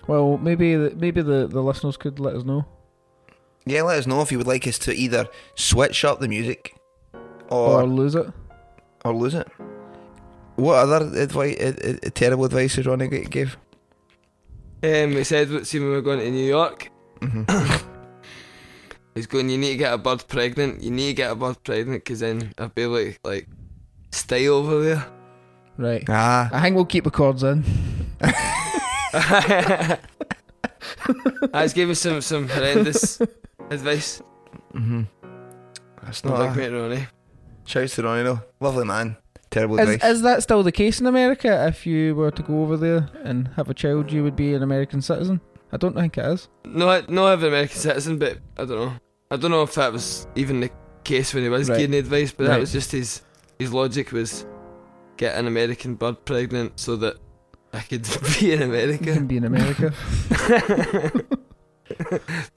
Well, 0.07 0.37
maybe 0.37 0.75
the, 0.75 0.95
maybe 0.95 1.21
the, 1.21 1.47
the 1.47 1.61
listeners 1.63 1.97
could 1.97 2.19
let 2.19 2.35
us 2.35 2.43
know. 2.43 2.65
Yeah, 3.65 3.81
let 3.83 3.97
us 3.97 4.05
know 4.07 4.21
if 4.21 4.31
you 4.31 4.37
would 4.37 4.45
like 4.47 4.67
us 4.67 4.77
to 4.79 4.93
either 4.93 5.27
switch 5.55 6.05
up 6.05 6.19
the 6.19 6.27
music 6.27 6.75
Or, 7.49 7.81
or 7.81 7.87
lose 7.87 8.13
it. 8.13 8.27
or 9.03 9.13
lose 9.15 9.33
it. 9.33 9.47
What 10.57 10.75
other 10.75 11.19
advice, 11.19 11.57
uh, 11.59 11.97
uh, 12.05 12.09
terrible 12.13 12.45
advice 12.45 12.75
did 12.75 12.85
Ronnie 12.85 13.09
g- 13.09 13.25
give? 13.25 13.57
Um, 14.83 15.11
he 15.13 15.23
said, 15.23 15.65
"See 15.65 15.79
when 15.79 15.89
we 15.89 15.95
we're 15.95 16.01
going 16.01 16.19
to 16.19 16.29
New 16.29 16.45
York." 16.45 16.89
Mm-hmm. 17.21 17.45
He's 19.15 19.27
going. 19.27 19.49
You 19.49 19.57
need 19.57 19.71
to 19.71 19.77
get 19.77 19.93
a 19.93 19.97
bird 19.97 20.27
pregnant. 20.27 20.83
You 20.83 20.91
need 20.91 21.07
to 21.07 21.13
get 21.13 21.31
a 21.31 21.35
bird 21.35 21.63
pregnant 21.63 22.03
because 22.03 22.19
then 22.19 22.53
I'll 22.57 22.67
be 22.69 22.83
able 22.83 22.97
to 22.97 23.13
like 23.23 23.47
stay 24.11 24.47
over 24.49 24.81
there. 24.83 25.05
Right. 25.77 26.03
Ah, 26.09 26.49
I 26.53 26.61
think 26.61 26.75
we'll 26.75 26.85
keep 26.85 27.05
the 27.05 27.11
chords 27.11 27.43
in. 27.43 27.63
I 31.53 31.63
just 31.63 31.75
gave 31.75 31.87
me 31.87 31.93
some 31.93 32.21
some 32.21 32.47
horrendous 32.47 33.21
advice. 33.69 34.21
mm-hmm. 34.73 35.03
that's 36.03 36.23
Not 36.23 36.31
not. 36.33 36.39
like 36.39 36.55
a- 36.55 36.57
mate 36.57 36.69
Ronnie. 36.69 37.07
Shouts 37.65 37.95
to 37.95 38.03
Ronnie 38.03 38.23
though. 38.23 38.41
Lovely 38.59 38.85
man. 38.85 39.17
Terrible 39.49 39.79
Is, 39.79 39.89
advice. 39.89 40.11
is 40.11 40.21
that 40.23 40.43
still 40.43 40.63
the 40.63 40.71
case 40.71 40.99
in 40.99 41.05
America? 41.07 41.65
If 41.67 41.85
you 41.87 42.15
were 42.15 42.31
to 42.31 42.43
go 42.43 42.61
over 42.63 42.75
there 42.77 43.09
and 43.23 43.47
have 43.55 43.69
a 43.69 43.73
child, 43.73 44.11
you 44.11 44.23
would 44.23 44.35
be 44.35 44.53
an 44.53 44.63
American 44.63 45.01
citizen. 45.01 45.39
I 45.71 45.77
don't 45.77 45.95
think 45.95 46.17
it 46.17 46.25
is. 46.25 46.47
No, 46.65 47.01
no, 47.07 47.27
I'm 47.27 47.39
an 47.39 47.45
American 47.47 47.77
citizen, 47.77 48.17
but 48.19 48.39
I 48.57 48.65
don't 48.65 48.69
know. 48.69 48.93
I 49.31 49.37
don't 49.37 49.51
know 49.51 49.63
if 49.63 49.73
that 49.75 49.91
was 49.91 50.27
even 50.35 50.59
the 50.59 50.69
case 51.03 51.33
when 51.33 51.43
he 51.43 51.49
was 51.49 51.69
Right. 51.69 51.79
giving 51.79 51.97
advice, 51.97 52.31
but 52.31 52.47
that 52.47 52.59
was 52.59 52.71
just 52.71 52.91
his 52.91 53.21
his 53.59 53.73
logic 53.73 54.11
was 54.11 54.45
get 55.17 55.35
an 55.37 55.47
American 55.47 55.95
bird 55.95 56.25
pregnant 56.25 56.79
so 56.79 56.95
that 56.97 57.17
I 57.73 57.79
could 57.81 58.03
be 58.39 58.53
in 58.53 58.59
You 58.59 58.65
America. 58.65 59.13
can 59.13 59.27
be 59.27 59.37
in 59.37 59.45
America. 59.45 59.93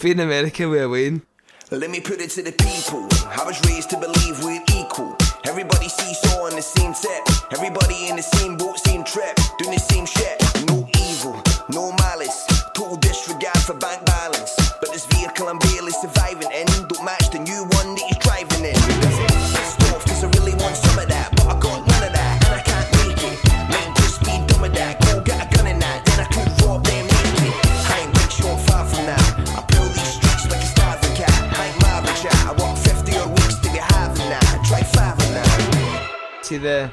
be 0.00 0.11
in 0.11 0.20
America 0.20 0.68
with 0.68 0.83
a 0.83 0.88
Wayne. 0.88 1.22
Let 1.70 1.90
me 1.90 2.00
put 2.00 2.20
it 2.20 2.31
to 2.31 2.42
the 2.42 2.52
people. 2.52 3.07
I 3.28 3.44
was 3.44 3.61
raised 3.68 3.90
to 3.90 3.98
believe 3.98 4.42
we're 4.42 4.62
equal. 4.74 5.16
Everybody 5.44 5.88
sees 5.88 6.18
all 6.33 6.46
on 6.46 6.57
the 6.57 6.62
same 6.62 6.94
set. 6.94 7.20
Everybody 7.52 8.09
in 8.09 8.16
the 8.16 8.22
same 8.22 8.57
boat, 8.57 8.78
same 8.78 9.04
trip, 9.04 9.37
doing 9.59 9.74
the 9.74 9.81
same 9.81 10.07
shit. 10.07 10.38
See 36.59 36.64
the 36.64 36.90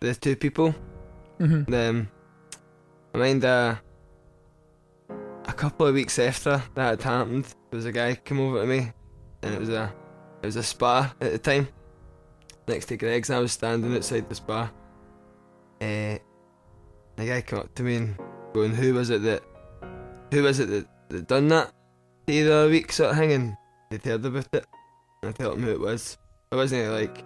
the 0.00 0.14
two 0.14 0.34
people. 0.34 0.74
Mhm. 1.38 1.66
Them. 1.66 2.08
I 3.12 3.18
mind 3.18 3.44
uh, 3.44 3.74
a 5.44 5.52
couple 5.52 5.86
of 5.86 5.94
weeks 5.94 6.18
after 6.18 6.62
that 6.74 6.88
had 6.88 7.02
happened, 7.02 7.44
there 7.70 7.76
was 7.76 7.84
a 7.84 7.92
guy 7.92 8.14
come 8.14 8.40
over 8.40 8.62
to 8.62 8.66
me, 8.66 8.90
and 9.42 9.54
it 9.54 9.60
was 9.60 9.68
a 9.68 9.92
it 10.42 10.46
was 10.46 10.56
a 10.56 10.62
spa 10.62 11.12
at 11.20 11.32
the 11.32 11.38
time. 11.38 11.68
Next 12.66 12.86
to 12.86 12.96
Greggs, 12.96 13.28
and 13.28 13.36
I 13.36 13.40
was 13.40 13.52
standing 13.52 13.94
outside 13.94 14.26
the 14.30 14.36
spa. 14.36 14.70
Uh, 15.82 16.16
a 17.18 17.26
guy 17.26 17.42
came 17.42 17.58
up 17.58 17.74
to 17.74 17.82
me 17.82 17.96
and 17.96 18.16
going, 18.54 18.74
"Who 18.74 18.94
was 18.94 19.10
it 19.10 19.22
that? 19.22 19.42
Who 20.32 20.44
was 20.44 20.60
it 20.60 20.70
that, 20.70 20.86
that 21.10 21.28
done 21.28 21.48
that 21.48 21.74
you 22.26 22.46
the 22.46 22.54
other 22.54 22.70
week?" 22.70 22.90
Sort 22.90 23.10
of 23.10 23.18
thing, 23.18 23.32
and 23.32 23.56
they'd 23.90 24.02
heard 24.02 24.24
about 24.24 24.48
it. 24.54 24.64
And 25.22 25.28
I 25.28 25.32
told 25.32 25.58
him 25.58 25.64
who 25.64 25.72
it 25.72 25.80
was. 25.80 26.16
I 26.50 26.56
wasn't 26.56 26.90
like 26.90 27.22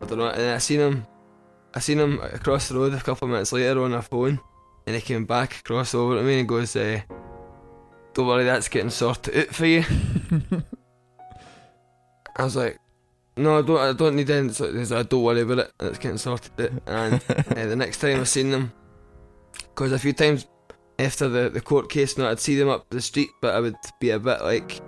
I 0.00 0.06
don't 0.06 0.18
know. 0.18 0.28
And 0.28 0.50
I 0.50 0.58
seen 0.58 0.80
him, 0.80 1.06
I 1.74 1.80
seen 1.80 1.98
him 1.98 2.20
across 2.20 2.68
the 2.68 2.76
road 2.76 2.94
a 2.94 3.00
couple 3.00 3.26
of 3.26 3.32
minutes 3.32 3.52
later 3.52 3.82
on 3.82 3.94
a 3.94 4.02
phone, 4.02 4.40
and 4.86 4.94
he 4.94 5.02
came 5.02 5.24
back 5.24 5.60
across 5.60 5.94
over 5.94 6.16
to 6.16 6.22
me 6.22 6.40
and 6.40 6.48
goes, 6.48 6.74
uh, 6.76 7.00
"Don't 8.14 8.26
worry, 8.26 8.44
that's 8.44 8.68
getting 8.68 8.90
sorted 8.90 9.36
out 9.36 9.54
for 9.54 9.66
you." 9.66 9.84
I 12.36 12.44
was 12.44 12.56
like, 12.56 12.78
"No, 13.36 13.58
I 13.58 13.62
don't. 13.62 13.80
I 13.80 13.92
don't 13.92 14.16
need 14.16 14.30
any." 14.30 14.50
So 14.50 14.72
he's 14.72 14.92
like, 14.92 15.08
"Don't 15.08 15.22
worry 15.22 15.40
about 15.40 15.58
it. 15.58 15.72
It's 15.80 15.98
getting 15.98 16.18
sorted 16.18 16.52
out." 16.60 16.70
And 16.86 17.14
uh, 17.14 17.42
the 17.66 17.76
next 17.76 17.98
time 17.98 18.20
I 18.20 18.24
seen 18.24 18.50
them, 18.50 18.72
because 19.60 19.92
a 19.92 19.98
few 19.98 20.12
times 20.12 20.46
after 20.98 21.28
the 21.28 21.48
the 21.48 21.60
court 21.60 21.90
case, 21.90 22.16
now 22.16 22.30
I'd 22.30 22.40
see 22.40 22.56
them 22.56 22.68
up 22.68 22.88
the 22.90 23.00
street, 23.00 23.30
but 23.40 23.54
I 23.54 23.60
would 23.60 23.76
be 24.00 24.10
a 24.10 24.18
bit 24.18 24.42
like 24.42 24.80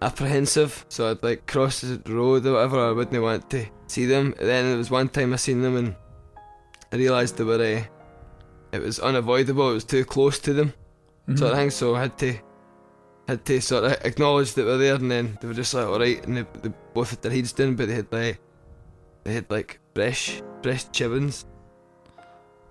apprehensive, 0.00 0.84
so 0.88 1.10
I'd 1.10 1.22
like 1.22 1.46
cross 1.46 1.80
the 1.80 2.00
road 2.06 2.46
or 2.46 2.54
whatever. 2.54 2.88
I 2.88 2.92
wouldn't 2.92 3.22
want 3.22 3.50
to 3.50 3.66
see 3.86 4.06
them. 4.06 4.34
And 4.38 4.48
then 4.48 4.64
there 4.66 4.76
was 4.76 4.90
one 4.90 5.08
time 5.08 5.32
I 5.32 5.36
seen 5.36 5.62
them 5.62 5.76
and 5.76 5.96
I 6.92 6.96
realised 6.96 7.36
they 7.36 7.44
were. 7.44 7.54
Uh, 7.54 7.82
it 8.72 8.82
was 8.82 9.00
unavoidable. 9.00 9.70
It 9.70 9.74
was 9.74 9.84
too 9.84 10.04
close 10.04 10.38
to 10.40 10.52
them, 10.52 10.74
sort 11.34 11.52
of 11.52 11.58
thing. 11.58 11.70
So 11.70 11.94
I 11.94 12.02
had 12.02 12.18
to 12.18 12.34
had 13.26 13.44
to 13.44 13.60
sort 13.60 13.84
of 13.84 13.92
acknowledge 14.04 14.54
that 14.54 14.64
we're 14.64 14.78
there, 14.78 14.94
and 14.94 15.10
then 15.10 15.38
they 15.40 15.48
were 15.48 15.54
just 15.54 15.72
like, 15.74 15.86
all 15.86 15.98
right, 15.98 16.24
and 16.26 16.38
they, 16.38 16.46
they 16.62 16.72
both 16.94 17.10
had 17.10 17.22
their 17.22 17.32
heads 17.32 17.52
down, 17.52 17.76
but 17.76 17.88
they 17.88 17.94
had 17.94 18.12
like 18.12 18.40
they 19.24 19.32
had 19.34 19.50
like 19.50 19.80
fresh 19.94 20.42
fresh 20.62 20.84
chibbins. 20.90 21.44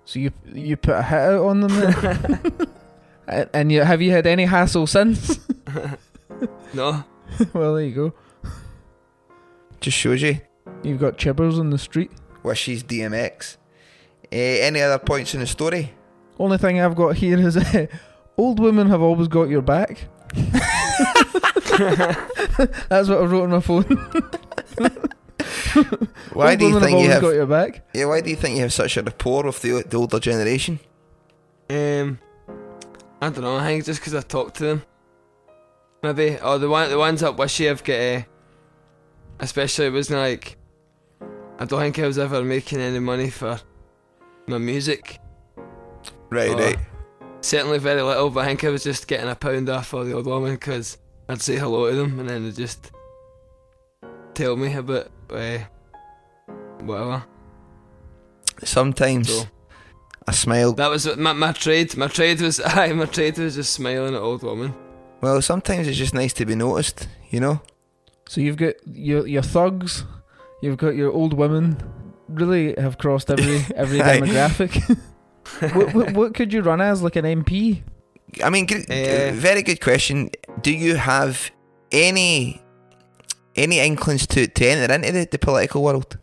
So 0.04 0.20
you 0.20 0.32
you 0.46 0.76
put 0.76 0.94
a 0.94 1.02
hit 1.02 1.18
out 1.18 1.44
on 1.44 1.60
them, 1.60 2.70
and 3.52 3.72
you 3.72 3.82
have 3.82 4.00
you 4.00 4.12
had 4.12 4.26
any 4.26 4.44
hassle 4.44 4.86
since? 4.86 5.38
No, 6.74 7.02
well, 7.52 7.74
there 7.74 7.84
you 7.84 7.94
go. 7.94 8.14
Just 9.80 9.96
shows 9.96 10.22
you. 10.22 10.40
You've 10.82 11.00
got 11.00 11.18
chibbers 11.18 11.58
on 11.58 11.70
the 11.70 11.78
street. 11.78 12.10
Wishes 12.42 12.82
DMX. 12.82 13.56
Uh, 14.24 14.36
any 14.36 14.80
other 14.80 14.98
points 14.98 15.34
in 15.34 15.40
the 15.40 15.46
story? 15.46 15.92
Only 16.38 16.58
thing 16.58 16.80
I've 16.80 16.94
got 16.94 17.16
here 17.16 17.38
is 17.38 17.56
uh, 17.56 17.86
old 18.36 18.60
women 18.60 18.88
have 18.88 19.02
always 19.02 19.28
got 19.28 19.48
your 19.48 19.62
back. 19.62 20.06
That's 22.88 23.08
what 23.08 23.18
I 23.18 23.24
wrote 23.24 23.44
on 23.44 23.50
my 23.50 23.60
phone. 23.60 23.84
Why 26.32 26.50
old 26.50 26.58
do 26.58 26.66
you 26.66 26.74
women 26.74 26.88
think 26.88 26.98
have 26.98 27.06
you 27.06 27.10
have? 27.10 27.22
got 27.22 27.34
your 27.34 27.46
back? 27.46 27.88
Yeah, 27.94 28.06
why 28.06 28.20
do 28.20 28.30
you 28.30 28.36
think 28.36 28.56
you 28.56 28.62
have 28.62 28.72
such 28.72 28.96
a 28.96 29.02
rapport 29.02 29.44
with 29.44 29.62
the, 29.62 29.84
the 29.88 29.96
older 29.96 30.20
generation? 30.20 30.80
Um, 31.70 32.18
I 33.20 33.30
don't 33.30 33.42
know. 33.42 33.56
I 33.56 33.66
think 33.66 33.84
just 33.84 34.00
because 34.00 34.14
I 34.14 34.20
talk 34.20 34.54
to 34.54 34.64
them, 34.64 34.82
maybe. 36.02 36.38
Or 36.38 36.58
the 36.58 36.68
one, 36.68 36.90
the 36.90 36.98
ones 36.98 37.22
up 37.22 37.38
Wishy 37.38 37.68
I've 37.68 37.84
got. 37.84 37.94
Uh, 38.00 38.22
especially 39.40 39.86
it 39.86 39.92
wasn't 39.92 40.20
like. 40.20 40.56
I 41.58 41.64
don't 41.64 41.80
think 41.80 41.98
I 41.98 42.06
was 42.06 42.18
ever 42.18 42.42
making 42.44 42.80
any 42.80 43.00
money 43.00 43.30
for 43.30 43.60
my 44.46 44.58
music. 44.58 45.18
Right, 46.30 46.50
Or 46.50 46.56
right. 46.56 46.78
Certainly 47.40 47.78
very 47.78 48.02
little, 48.02 48.30
but 48.30 48.44
I 48.44 48.48
think 48.48 48.64
I 48.64 48.68
was 48.68 48.84
just 48.84 49.08
getting 49.08 49.28
a 49.28 49.34
pound 49.34 49.68
off 49.68 49.88
for 49.88 50.04
the 50.04 50.12
old 50.12 50.26
woman 50.26 50.54
because 50.54 50.98
I'd 51.28 51.40
say 51.40 51.56
hello 51.56 51.90
to 51.90 51.96
them 51.96 52.20
and 52.20 52.28
then 52.28 52.44
they'd 52.44 52.54
just 52.56 52.90
tell 54.34 54.56
me 54.56 54.74
about 54.74 55.08
uh, 55.30 55.58
whatever. 56.80 57.24
Sometimes 58.64 59.28
So 59.32 59.44
a 60.26 60.32
smile. 60.32 60.72
That 60.74 60.90
was 60.90 61.16
my, 61.16 61.32
my 61.32 61.52
trade. 61.52 61.96
My 61.96 62.08
trade 62.08 62.40
was 62.40 62.60
aye, 62.64 62.92
my 62.92 63.06
trade 63.06 63.38
was 63.38 63.54
just 63.54 63.72
smiling 63.72 64.14
at 64.14 64.20
old 64.20 64.42
woman. 64.42 64.74
Well, 65.20 65.42
sometimes 65.42 65.88
it's 65.88 65.98
just 65.98 66.14
nice 66.14 66.32
to 66.34 66.46
be 66.46 66.54
noticed, 66.54 67.08
you 67.30 67.40
know. 67.40 67.60
So 68.28 68.40
you've 68.40 68.56
got 68.56 68.74
your 68.86 69.26
your 69.26 69.42
thugs, 69.42 70.04
you've 70.62 70.76
got 70.78 70.94
your 70.96 71.10
old 71.12 71.32
women. 71.34 71.76
Really 72.28 72.74
have 72.78 72.98
crossed 72.98 73.30
every 73.30 73.64
every 73.76 73.98
demographic. 74.00 74.72
what, 75.74 75.94
what 75.94 76.12
what 76.12 76.34
could 76.34 76.52
you 76.52 76.60
run 76.62 76.80
as 76.80 77.02
like 77.02 77.16
an 77.16 77.24
MP? 77.24 77.82
I 78.44 78.50
mean, 78.50 78.66
good, 78.66 78.84
Eh. 78.90 79.32
very 79.32 79.62
good 79.62 79.80
question. 79.80 80.28
Do 80.62 80.70
you 80.70 80.96
have 80.96 81.50
any 81.90 82.60
any 83.56 83.80
inklings 83.80 84.26
to 84.28 84.46
to 84.46 84.66
enter 84.66 84.92
into 84.94 85.10
the, 85.12 85.26
the 85.30 85.38
political 85.38 85.82
world? 85.82 86.18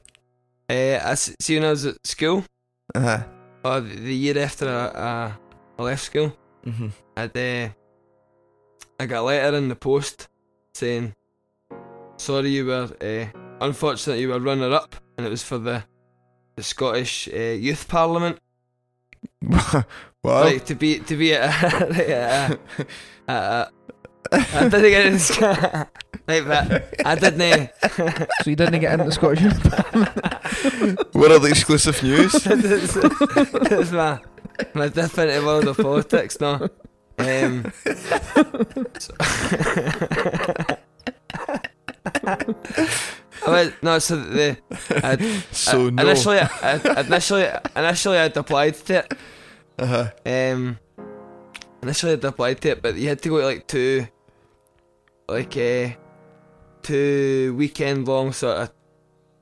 Uh, 0.70 0.74
I 1.10 1.12
s- 1.14 1.36
see 1.40 1.56
when 1.56 1.66
I 1.66 1.72
was 1.72 1.86
at 1.86 2.06
school, 2.08 2.44
Uh-huh. 2.96 3.24
or 3.64 3.82
the, 3.82 3.96
the 3.96 4.16
year 4.16 4.38
after 4.40 4.68
I, 4.68 5.00
I, 5.00 5.32
I 5.80 5.84
left 5.84 6.04
school, 6.04 6.32
Mm-hmm. 6.66 6.88
I'd, 7.18 7.38
uh, 7.38 7.70
I 9.00 9.06
got 9.06 9.22
a 9.22 9.24
letter 9.24 9.58
in 9.58 9.68
the 9.68 9.76
post 9.76 10.28
saying, 10.74 11.16
"Sorry, 12.18 12.50
you 12.50 12.66
were 12.66 12.90
uh, 13.02 13.26
unfortunate. 13.62 14.20
You 14.20 14.30
were 14.30 14.40
runner 14.40 14.72
up, 14.72 14.96
and 15.18 15.28
it 15.28 15.30
was 15.30 15.44
for 15.44 15.58
the 15.58 15.84
the 16.56 16.64
Scottish 16.64 17.28
uh, 17.28 17.38
Youth 17.38 17.88
Parliament. 17.88 18.40
wow. 19.42 19.84
Like 20.24 20.66
to 20.66 20.76
be 20.76 21.00
to 21.00 21.16
be 21.18 21.34
at 21.34 21.74
a, 21.74 21.86
like, 21.90 22.10
at 22.10 22.52
a, 22.52 22.60
at 23.28 23.44
a, 23.44 23.72
I 24.32 24.70
didn't 24.70 24.90
get 24.90 25.12
this 25.12 25.40
like 26.28 26.46
that. 26.46 26.94
I 27.06 27.16
didn't. 27.16 27.70
So 28.42 28.50
you 28.50 28.56
didn't 28.56 28.80
get 28.80 28.94
into 28.94 29.06
the 29.06 29.12
Scottish 29.12 29.42
Youth 29.42 31.14
World 31.14 31.46
exclusive 31.46 32.02
news. 32.02 32.32
this 32.32 32.96
is 32.96 33.92
my 33.92 34.20
my 34.74 34.88
different 34.88 35.44
world 35.44 35.68
of 35.68 35.78
politics 35.78 36.40
now. 36.40 36.70
Um, 37.18 37.72
so- 39.00 39.14
I 43.48 43.50
went, 43.52 43.84
no, 43.84 44.00
so 44.00 44.16
the 44.18 44.58
I'd, 45.04 45.22
So 45.52 45.88
I- 45.88 45.90
no. 45.92 46.04
initially, 46.04 46.40
I, 46.40 47.00
initially, 47.02 47.48
initially, 47.76 48.18
I'd 48.18 48.36
applied 48.38 48.76
to 48.76 49.00
it. 49.00 49.14
Uh-huh. 49.78 50.12
Um, 50.26 50.80
initially, 51.84 52.14
I'd 52.14 52.24
applied 52.24 52.62
to 52.62 52.70
it, 52.70 52.82
but 52.82 52.96
you 52.96 53.10
had 53.10 53.22
to 53.22 53.30
go 53.30 53.40
to 53.40 53.46
like 53.46 53.68
two, 53.68 54.08
like 55.28 55.56
uh, 55.58 55.90
two 56.82 57.54
weekend 57.58 58.08
long 58.08 58.32
sort 58.34 58.58
of 58.58 58.72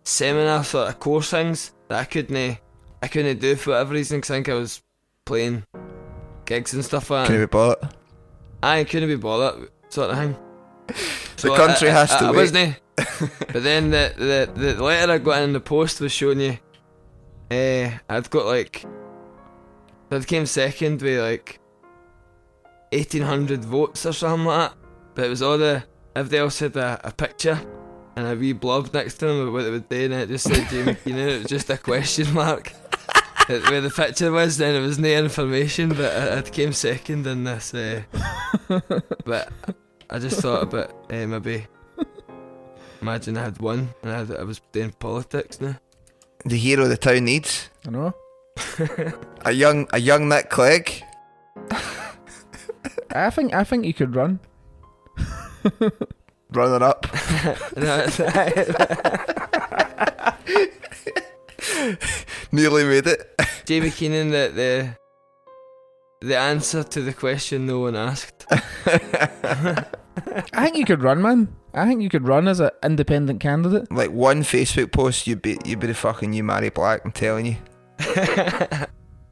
seminar 0.04 0.64
sort 0.64 0.90
of 0.90 1.00
course 1.00 1.30
things 1.30 1.72
that 1.88 2.00
I 2.00 2.06
couldn't, 2.06 2.58
I 3.02 3.08
couldn't 3.08 3.40
do 3.40 3.56
for 3.56 3.72
whatever 3.72 3.94
reason. 3.94 4.20
'cause 4.22 4.32
I 4.32 4.36
think 4.36 4.50
I 4.50 4.54
was 4.56 4.82
playing 5.26 5.64
gigs 6.46 6.74
and 6.74 6.84
stuff 6.84 7.10
like 7.10 7.28
Can 7.28 7.36
that. 7.36 7.42
we 7.42 7.46
bought? 7.46 7.96
I 8.62 8.84
couldn't 8.84 9.10
be 9.10 9.16
bothered, 9.16 9.70
sort 9.90 10.12
of 10.12 10.18
thing. 10.18 10.38
The 11.38 11.52
uh, 11.52 11.58
country 11.58 11.90
I, 11.90 11.92
has 11.92 12.12
I, 12.12 12.20
to 12.20 12.26
I 12.26 12.30
wait. 12.32 12.38
wasn't. 12.38 12.58
Eh? 12.58 12.74
but 13.52 13.64
then 13.64 13.90
the, 13.90 14.14
the 14.56 14.76
the 14.76 14.82
letter 14.84 15.12
I 15.12 15.18
got 15.18 15.42
in 15.42 15.52
the 15.52 15.60
post 15.60 16.00
was 16.00 16.14
showing 16.14 16.40
you. 16.40 16.58
Uh, 17.52 17.92
I'd 18.08 18.30
got 18.30 18.46
like. 18.46 18.86
I 20.10 20.20
came 20.22 20.46
second 20.46 21.02
with 21.02 21.20
like. 21.20 21.60
Eighteen 22.94 23.24
hundred 23.24 23.66
votes 23.66 24.06
or 24.06 24.14
something 24.14 24.46
like 24.46 24.70
that, 24.70 24.78
but 25.16 25.26
it 25.26 25.30
was 25.30 25.42
all 25.42 25.58
the 25.58 25.84
everybody 26.16 26.38
else 26.38 26.60
had 26.60 26.78
a, 26.78 27.02
a 27.04 27.12
picture 27.12 27.60
and 28.16 28.28
a 28.28 28.36
wee 28.36 28.54
blob 28.54 28.94
next 28.94 29.16
to 29.16 29.26
them 29.26 29.48
of 29.48 29.54
what 29.54 29.64
they 29.64 29.72
would 29.72 29.90
do, 29.90 30.06
and 30.06 30.14
it 30.14 30.30
just 30.30 30.46
said 30.46 30.70
Jamie 30.70 30.96
Keenan. 31.04 31.28
It 31.30 31.38
was 31.40 31.48
just 31.48 31.70
a 31.72 31.78
question 31.78 32.34
mark. 32.34 32.72
It- 33.50 33.70
Where 33.70 33.82
the 33.82 33.90
picture 33.90 34.32
was, 34.32 34.58
then 34.58 34.76
it 34.76 34.80
was 34.86 34.98
no 35.00 35.10
information, 35.10 35.90
but 35.90 36.16
I, 36.16 36.38
I 36.38 36.42
came 36.44 36.72
second 36.74 37.28
in 37.28 37.44
this. 37.44 37.74
Uh, 37.74 38.04
but 39.26 39.52
I 40.10 40.20
just 40.20 40.40
thought 40.42 40.64
about 40.64 40.92
uh, 41.12 41.28
maybe 41.28 41.68
imagine 43.02 43.38
I 43.38 43.44
had 43.44 43.60
won 43.60 43.90
and 44.02 44.12
I, 44.12 44.18
had, 44.20 44.32
I 44.38 44.44
was 44.44 44.62
doing 44.72 44.92
politics 44.92 45.60
now. 45.60 45.76
The 46.46 46.58
hero 46.58 46.88
the 46.88 46.96
town 46.98 47.26
needs. 47.26 47.70
I 47.86 47.90
know. 47.92 48.14
A 49.46 49.52
young 49.52 49.88
a 49.92 50.00
young 50.00 50.30
Nick 50.30 50.50
Clegg. 50.50 51.04
I 53.12 53.30
think 53.30 53.54
I 53.54 53.64
think 53.64 53.86
you 53.86 53.94
could 53.94 54.16
run. 54.16 54.40
Runner 56.52 56.84
up. 56.86 57.08
No, 57.76 58.06
Nearly 62.52 62.84
made 62.84 63.08
it. 63.08 63.33
Jamie 63.66 63.92
Keenan, 63.92 64.30
the, 64.30 64.52
the 64.54 64.98
the 66.28 66.38
answer 66.38 66.84
to 66.84 67.02
the 67.02 67.14
question 67.14 67.66
no 67.66 67.80
one 67.82 67.96
asked. 67.96 68.46
I 68.52 69.86
think 70.64 70.78
you 70.78 70.86
could 70.86 71.02
run, 71.04 71.22
man. 71.22 71.54
I 71.74 71.88
think 71.88 72.02
you 72.02 72.10
could 72.10 72.28
run 72.28 72.48
as 72.48 72.60
an 72.60 72.70
independent 72.84 73.40
candidate. 73.40 73.92
Like 73.92 74.12
one 74.12 74.44
Facebook 74.44 74.92
post, 74.92 75.28
you'd 75.28 75.42
be 75.42 75.58
you'd 75.66 75.80
be 75.80 75.88
the 75.88 75.94
fucking 75.94 76.30
new 76.32 76.44
Mhairi 76.44 76.74
Black. 76.74 77.02
I'm 77.06 77.12
telling 77.12 77.46
you. 77.46 77.56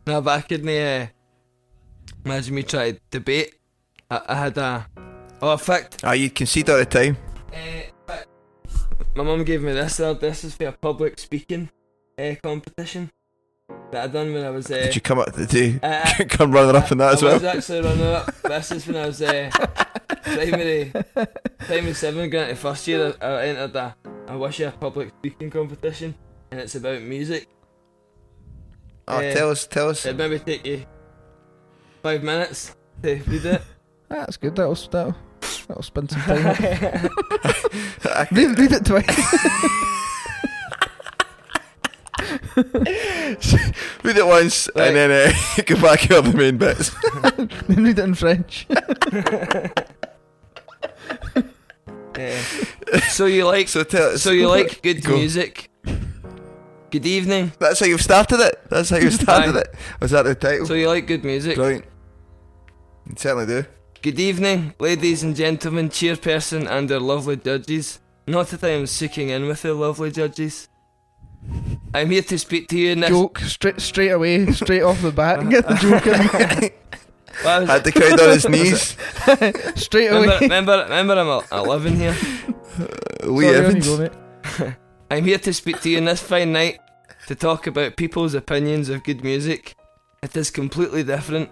no, 0.07 0.21
but 0.21 0.27
I 0.27 0.41
couldn't 0.41 0.69
uh, 0.69 1.07
imagine 2.25 2.55
me 2.55 2.63
try 2.63 2.91
to 2.93 2.99
debate. 3.11 3.55
I, 4.09 4.21
I 4.27 4.35
had 4.35 4.57
a 4.57 4.87
oh, 5.41 5.53
in 5.53 5.57
fact, 5.57 6.01
Ah, 6.03 6.13
you'd 6.13 6.35
concede 6.35 6.69
all 6.69 6.77
the 6.77 6.85
time. 6.85 7.17
uh, 7.53 8.17
my 9.15 9.23
mum 9.23 9.43
gave 9.43 9.61
me 9.61 9.73
this. 9.73 9.99
uh, 9.99 10.13
This 10.13 10.43
is 10.43 10.55
for 10.55 10.67
a 10.67 10.71
public 10.71 11.19
speaking 11.19 11.69
uh, 12.17 12.35
competition 12.41 13.11
that 13.91 14.03
I 14.03 14.07
done 14.07 14.33
when 14.33 14.45
I 14.45 14.49
was. 14.49 14.69
Uh, 14.71 14.75
Did 14.77 14.95
you 14.95 15.01
come 15.01 15.19
up 15.19 15.33
to 15.33 15.45
do 15.45 15.79
Uh, 15.83 16.09
come 16.29 16.51
running 16.51 16.75
up 16.75 16.91
in 16.91 16.97
that 16.99 17.13
as 17.13 17.23
well? 17.23 17.31
I 17.31 17.35
was 17.35 17.43
actually 17.43 17.81
running 17.81 18.05
up. 18.05 18.33
This 18.43 18.71
is 18.71 18.87
when 18.87 18.95
I 18.97 19.05
was 19.07 19.21
uh, 19.21 19.49
primary, 20.23 20.93
primary 21.59 21.93
seven, 21.93 22.29
going 22.29 22.49
into 22.49 22.55
first 22.61 22.87
year. 22.87 23.13
I, 23.21 23.25
I 23.25 23.45
entered 23.47 23.75
a, 23.75 23.95
a 24.27 24.37
wish 24.37 24.59
you 24.59 24.67
a 24.67 24.71
public 24.71 25.09
speaking 25.19 25.49
competition, 25.49 26.15
and 26.51 26.59
it's 26.59 26.75
about 26.75 27.01
music. 27.01 27.47
Oh, 29.07 29.17
Uh, 29.17 29.33
tell 29.33 29.49
us, 29.51 29.67
tell 29.67 29.89
us. 29.89 30.05
It'd 30.05 30.17
maybe 30.17 30.39
take 30.39 30.65
you 30.65 30.85
five 32.01 32.23
minutes 32.23 32.75
to 33.03 33.15
read 33.27 33.45
it. 33.45 33.61
That's 34.09 34.37
good. 34.37 34.55
That'll 34.55 34.75
that'll, 34.75 35.15
that'll 35.67 35.83
spend 35.83 36.11
some 36.11 36.21
time. 36.21 36.45
up. 38.15 38.31
read, 38.31 38.59
read 38.59 38.71
it 38.73 38.85
twice. 38.85 39.97
Read 44.03 44.17
it 44.17 44.25
once 44.25 44.67
and 44.69 44.95
then 44.95 45.11
uh, 45.11 45.61
go 45.65 45.81
back 45.81 46.01
to 46.01 46.21
the 46.21 46.33
main 46.35 46.57
bits. 46.57 46.91
then 47.67 47.83
read 47.83 47.99
it 47.99 48.03
in 48.03 48.13
French. 48.15 48.67
Uh, 52.13 52.99
so 53.09 53.25
you 53.25 53.45
like 53.45 53.69
so 53.69 53.83
tell 53.83 54.17
so 54.17 54.31
you 54.31 54.47
like 54.47 54.81
good 54.81 55.01
Go. 55.01 55.15
music. 55.15 55.69
Good 56.91 57.05
evening. 57.05 57.53
That's 57.57 57.79
how 57.79 57.85
you've 57.85 58.01
started 58.01 58.41
it. 58.41 58.59
That's 58.69 58.89
how 58.89 58.97
you 58.97 59.09
started 59.23 59.55
it. 59.55 59.73
Was 60.01 60.11
that 60.11 60.23
the 60.23 60.35
title? 60.35 60.65
So 60.65 60.73
you 60.73 60.89
like 60.89 61.07
good 61.07 61.23
music. 61.23 61.55
Brilliant. 61.55 61.85
You 63.07 63.15
certainly 63.17 63.45
do. 63.45 63.65
Good 64.01 64.19
evening, 64.19 64.73
ladies 64.77 65.23
and 65.23 65.35
gentlemen, 65.35 65.89
chairperson 65.89 66.69
and 66.69 66.89
their 66.89 66.99
lovely 66.99 67.37
judges. 67.37 67.99
Not 68.27 68.47
that 68.47 68.63
I 68.63 68.69
am 68.69 68.87
seeking 68.87 69.29
in 69.29 69.47
with 69.47 69.61
the 69.61 69.73
lovely 69.73 70.11
judges. 70.11 70.67
I'm 71.93 72.09
here 72.09 72.21
to 72.23 72.39
speak 72.39 72.67
to 72.69 72.77
you 72.77 72.91
in 72.91 73.01
this. 73.01 73.09
joke 73.09 73.39
straight 73.39 73.81
straight 73.81 74.09
away, 74.11 74.51
straight 74.53 74.81
off 74.83 75.01
the 75.01 75.11
bat. 75.11 75.47
Get 75.49 75.67
the 75.67 75.75
joke 75.75 76.07
in. 76.07 76.71
Well, 77.43 77.55
I 77.57 77.59
was- 77.59 77.69
Had 77.69 77.83
the 77.83 77.91
crowd 77.91 78.19
on 78.19 78.29
his 78.29 78.47
knees. 78.47 78.97
straight 79.81 80.07
away. 80.07 80.37
remember, 80.41 80.83
remember, 80.83 81.13
I'm 81.13 81.27
a, 81.27 81.43
a 81.51 81.61
living 81.63 81.95
here. 81.95 82.15
Lee 83.23 83.45
Sorry, 83.45 83.55
on 83.57 83.61
you 83.63 83.67
Evans. 83.67 83.87
go, 83.87 83.97
mate. 83.97 84.75
I'm 85.09 85.25
here 85.25 85.39
to 85.39 85.53
speak 85.53 85.81
to 85.81 85.89
you 85.89 85.97
in 85.97 86.05
this 86.05 86.21
fine 86.21 86.53
night 86.53 86.79
to 87.27 87.35
talk 87.35 87.67
about 87.67 87.95
people's 87.97 88.33
opinions 88.33 88.89
of 88.89 89.03
good 89.03 89.23
music. 89.23 89.75
It 90.23 90.35
is 90.37 90.51
completely 90.51 91.03
different. 91.03 91.49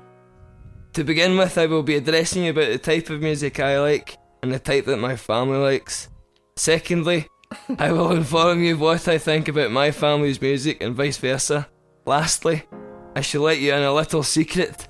To 0.94 1.04
begin 1.04 1.38
with, 1.38 1.58
I 1.58 1.66
will 1.66 1.84
be 1.84 1.96
addressing 1.96 2.44
you 2.44 2.52
about 2.52 2.68
the 2.70 2.78
type 2.78 3.10
of 3.10 3.22
music 3.22 3.60
I 3.60 3.80
like 3.80 4.18
and 4.42 4.52
the 4.54 4.60
type 4.60 4.86
that 4.86 4.98
my 4.98 5.16
family 5.16 5.58
likes. 5.58 6.08
Secondly, 6.56 7.28
I 7.80 7.92
will 7.92 8.12
inform 8.12 8.64
you 8.64 8.78
what 8.78 9.08
I 9.08 9.18
think 9.18 9.48
about 9.48 9.72
my 9.72 9.92
family's 9.92 10.42
music 10.42 10.82
and 10.82 10.96
vice 10.96 11.18
versa. 11.18 11.68
Lastly, 12.06 12.64
I 13.16 13.22
shall 13.22 13.42
let 13.42 13.60
you 13.60 13.74
in 13.74 13.82
a 13.82 13.94
little 13.94 14.24
secret 14.24 14.88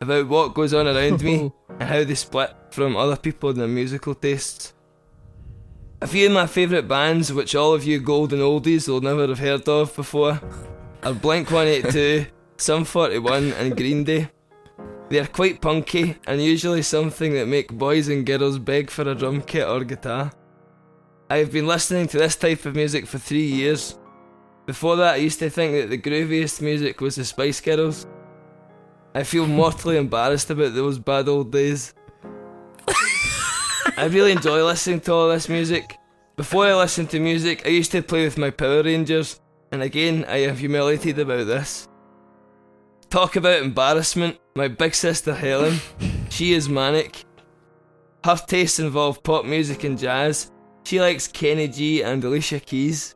about 0.00 0.28
what 0.28 0.54
goes 0.54 0.74
on 0.74 0.88
around 0.88 1.22
me 1.22 1.52
and 1.68 1.82
how 1.82 2.02
they 2.02 2.14
split 2.14 2.54
from 2.70 2.96
other 2.96 3.16
people 3.16 3.50
in 3.50 3.58
their 3.58 3.68
musical 3.68 4.14
tastes. 4.14 4.72
A 6.02 6.06
few 6.06 6.26
of 6.26 6.32
my 6.32 6.46
favourite 6.46 6.88
bands, 6.88 7.32
which 7.32 7.54
all 7.54 7.74
of 7.74 7.84
you 7.84 8.00
golden 8.00 8.40
oldies 8.40 8.88
will 8.88 9.02
never 9.02 9.28
have 9.28 9.38
heard 9.38 9.68
of 9.68 9.94
before, 9.94 10.40
are 11.02 11.12
Blink 11.12 11.50
182, 11.50 12.26
Sum 12.56 12.84
41, 12.84 13.52
and 13.52 13.76
Green 13.76 14.04
Day. 14.04 14.30
They 15.10 15.18
are 15.18 15.26
quite 15.26 15.60
punky 15.60 16.16
and 16.26 16.42
usually 16.42 16.82
something 16.82 17.34
that 17.34 17.48
make 17.48 17.72
boys 17.72 18.08
and 18.08 18.24
girls 18.24 18.58
beg 18.58 18.90
for 18.90 19.02
a 19.02 19.14
drum 19.14 19.42
kit 19.42 19.66
or 19.66 19.84
guitar. 19.84 20.32
I 21.30 21.38
have 21.38 21.52
been 21.52 21.68
listening 21.68 22.08
to 22.08 22.18
this 22.18 22.34
type 22.34 22.66
of 22.66 22.74
music 22.74 23.06
for 23.06 23.18
three 23.18 23.46
years. 23.46 23.96
Before 24.66 24.96
that, 24.96 25.14
I 25.14 25.18
used 25.18 25.38
to 25.38 25.48
think 25.48 25.72
that 25.74 25.88
the 25.88 25.96
grooviest 25.96 26.60
music 26.60 27.00
was 27.00 27.14
the 27.14 27.24
Spice 27.24 27.60
Girls, 27.60 28.06
I 29.14 29.22
feel 29.22 29.46
mortally 29.60 29.96
embarrassed 29.96 30.50
about 30.50 30.74
those 30.74 30.98
bad 30.98 31.28
old 31.28 31.52
days. 31.52 31.94
I 33.96 34.08
really 34.10 34.32
enjoy 34.32 34.64
listening 34.64 35.00
to 35.02 35.12
all 35.12 35.28
this 35.28 35.48
music. 35.48 35.98
Before 36.36 36.66
I 36.66 36.74
listened 36.74 37.10
to 37.10 37.20
music, 37.20 37.62
I 37.64 37.70
used 37.70 37.92
to 37.92 38.02
play 38.02 38.24
with 38.24 38.38
my 38.38 38.50
Power 38.50 38.82
Rangers, 38.82 39.40
and 39.70 39.82
again, 39.82 40.24
I 40.26 40.38
am 40.38 40.56
humiliated 40.56 41.18
about 41.18 41.46
this. 41.46 41.86
Talk 43.08 43.36
about 43.36 43.62
embarrassment, 43.62 44.38
my 44.56 44.68
big 44.68 44.94
sister 44.94 45.34
Helen, 45.34 45.78
she 46.28 46.54
is 46.54 46.68
manic. 46.68 47.24
Her 48.24 48.36
tastes 48.36 48.78
involve 48.78 49.22
pop 49.22 49.44
music 49.44 49.84
and 49.84 49.98
jazz. 49.98 50.50
She 50.84 51.00
likes 51.00 51.28
Kenny 51.28 51.68
G 51.68 52.02
and 52.02 52.22
Alicia 52.24 52.60
Keys. 52.60 53.14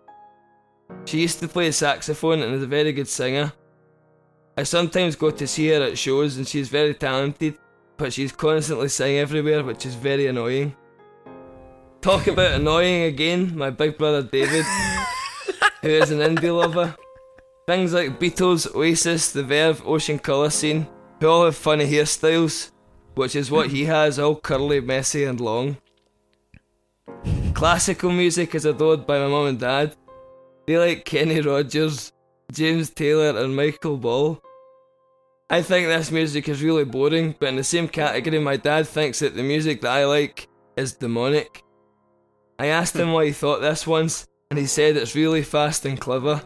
She 1.06 1.20
used 1.20 1.40
to 1.40 1.48
play 1.48 1.70
saxophone 1.72 2.42
and 2.42 2.54
is 2.54 2.62
a 2.62 2.66
very 2.66 2.92
good 2.92 3.08
singer. 3.08 3.52
I 4.56 4.62
sometimes 4.62 5.16
go 5.16 5.30
to 5.30 5.46
see 5.46 5.68
her 5.68 5.82
at 5.82 5.98
shows 5.98 6.36
and 6.36 6.46
she's 6.46 6.68
very 6.68 6.94
talented, 6.94 7.58
but 7.96 8.12
she's 8.12 8.30
constantly 8.30 8.88
singing 8.88 9.18
everywhere, 9.18 9.64
which 9.64 9.84
is 9.84 9.94
very 9.94 10.26
annoying. 10.28 10.76
Talk 12.00 12.26
about 12.26 12.52
annoying 12.52 13.04
again, 13.04 13.56
my 13.56 13.70
big 13.70 13.98
brother 13.98 14.22
David, 14.22 14.64
who 15.82 15.88
is 15.88 16.10
an 16.10 16.18
indie 16.18 16.56
lover. 16.56 16.94
Things 17.66 17.94
like 17.94 18.20
Beatles, 18.20 18.72
Oasis, 18.74 19.32
The 19.32 19.42
Verve, 19.42 19.82
Ocean 19.86 20.18
Colour 20.18 20.50
Scene, 20.50 20.86
who 21.18 21.26
all 21.26 21.46
have 21.46 21.56
funny 21.56 21.90
hairstyles, 21.90 22.70
which 23.14 23.34
is 23.34 23.50
what 23.50 23.70
he 23.70 23.86
has, 23.86 24.18
all 24.18 24.36
curly, 24.36 24.80
messy, 24.80 25.24
and 25.24 25.40
long. 25.40 25.78
Classical 27.64 28.12
music 28.12 28.54
is 28.54 28.66
adored 28.66 29.06
by 29.06 29.18
my 29.18 29.26
mum 29.26 29.46
and 29.46 29.58
dad. 29.58 29.96
They 30.66 30.76
like 30.76 31.06
Kenny 31.06 31.40
Rogers, 31.40 32.12
James 32.52 32.90
Taylor, 32.90 33.42
and 33.42 33.56
Michael 33.56 33.96
Ball. 33.96 34.38
I 35.48 35.62
think 35.62 35.86
this 35.86 36.10
music 36.10 36.46
is 36.50 36.62
really 36.62 36.84
boring, 36.84 37.34
but 37.40 37.48
in 37.48 37.56
the 37.56 37.64
same 37.64 37.88
category, 37.88 38.38
my 38.38 38.58
dad 38.58 38.86
thinks 38.86 39.20
that 39.20 39.34
the 39.34 39.42
music 39.42 39.80
that 39.80 39.92
I 39.92 40.04
like 40.04 40.46
is 40.76 40.92
demonic. 40.92 41.62
I 42.58 42.66
asked 42.66 42.96
him 42.96 43.12
why 43.12 43.24
he 43.24 43.32
thought 43.32 43.62
this 43.62 43.86
once, 43.86 44.26
and 44.50 44.58
he 44.58 44.66
said 44.66 44.98
it's 44.98 45.14
really 45.14 45.42
fast 45.42 45.86
and 45.86 45.98
clever. 45.98 46.42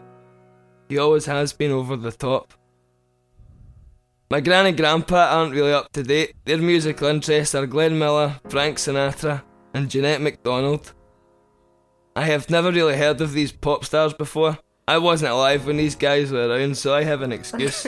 He 0.87 0.99
always 0.99 1.25
has 1.25 1.51
been 1.51 1.71
over 1.71 1.97
the 1.97 2.13
top. 2.13 2.53
My 4.31 4.39
gran 4.39 4.67
and 4.67 4.77
grandpa 4.77 5.35
aren't 5.35 5.53
really 5.53 5.73
up 5.73 5.91
to 5.91 6.01
date. 6.01 6.31
Their 6.45 6.59
musical 6.59 7.09
interests 7.09 7.55
are 7.55 7.67
Glenn 7.67 7.99
Miller, 7.99 8.39
Frank 8.47 8.77
Sinatra, 8.77 9.43
and 9.73 9.89
Jeanette 9.89 10.21
MacDonald. 10.21 10.93
I 12.19 12.23
have 12.23 12.49
never 12.49 12.69
really 12.69 12.97
heard 12.97 13.21
of 13.21 13.31
these 13.31 13.53
pop 13.53 13.85
stars 13.85 14.13
before. 14.13 14.57
I 14.89 14.97
wasn't 14.97 15.31
alive 15.31 15.65
when 15.65 15.77
these 15.77 15.95
guys 15.95 16.33
were 16.33 16.49
around, 16.49 16.77
so 16.77 16.93
I 16.93 17.03
have 17.05 17.21
an 17.21 17.31
excuse. 17.31 17.87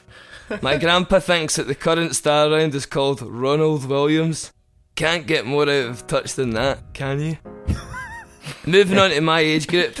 My 0.62 0.76
grandpa 0.76 1.18
thinks 1.18 1.56
that 1.56 1.66
the 1.66 1.74
current 1.74 2.14
star 2.14 2.48
around 2.48 2.72
is 2.76 2.86
called 2.86 3.20
Ronald 3.20 3.86
Williams. 3.86 4.52
Can't 4.94 5.26
get 5.26 5.44
more 5.44 5.64
out 5.64 5.90
of 5.90 6.06
touch 6.06 6.34
than 6.34 6.50
that, 6.50 6.94
can 6.94 7.18
you? 7.18 7.38
Moving 8.64 8.96
on 8.96 9.10
to 9.10 9.20
my 9.20 9.40
age 9.40 9.66
group, 9.66 9.96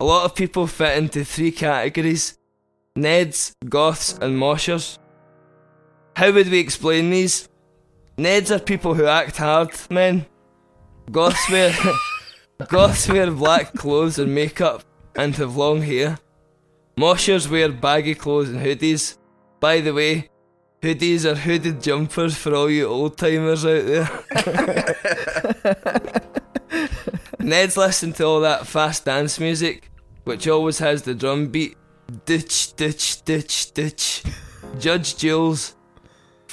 a 0.00 0.06
lot 0.06 0.24
of 0.24 0.34
people 0.34 0.66
fit 0.66 0.96
into 0.96 1.22
three 1.22 1.52
categories 1.52 2.38
Neds, 2.96 3.52
Goths, 3.68 4.16
and 4.22 4.38
Moshers. 4.38 4.98
How 6.16 6.32
would 6.32 6.48
we 6.48 6.60
explain 6.60 7.10
these? 7.10 7.46
Neds 8.16 8.50
are 8.50 8.58
people 8.58 8.94
who 8.94 9.04
act 9.04 9.36
hard, 9.36 9.72
men. 9.90 10.24
Goths 11.10 11.50
wear 11.50 11.74
Goths 12.66 13.08
wear 13.08 13.30
black 13.30 13.72
clothes 13.74 14.18
and 14.18 14.34
makeup 14.34 14.82
and 15.14 15.34
have 15.36 15.56
long 15.56 15.82
hair. 15.82 16.18
Moshers 16.96 17.48
wear 17.48 17.70
baggy 17.70 18.16
clothes 18.16 18.48
and 18.48 18.58
hoodies. 18.58 19.16
By 19.60 19.80
the 19.80 19.94
way, 19.94 20.28
hoodies 20.82 21.24
are 21.24 21.36
hooded 21.36 21.80
jumpers 21.80 22.36
for 22.36 22.56
all 22.56 22.68
you 22.68 22.86
old 22.86 23.16
timers 23.16 23.64
out 23.64 23.86
there. 23.86 24.10
Ned's 27.38 27.76
listen 27.76 28.12
to 28.14 28.24
all 28.24 28.40
that 28.40 28.66
fast 28.66 29.04
dance 29.04 29.38
music, 29.38 29.90
which 30.24 30.48
always 30.48 30.80
has 30.80 31.02
the 31.02 31.14
drum 31.14 31.46
beat. 31.46 31.76
Ditch, 32.24 32.74
ditch, 32.74 33.22
ditch, 33.24 33.72
ditch. 33.72 34.24
Judge 34.80 35.16
Jules, 35.16 35.76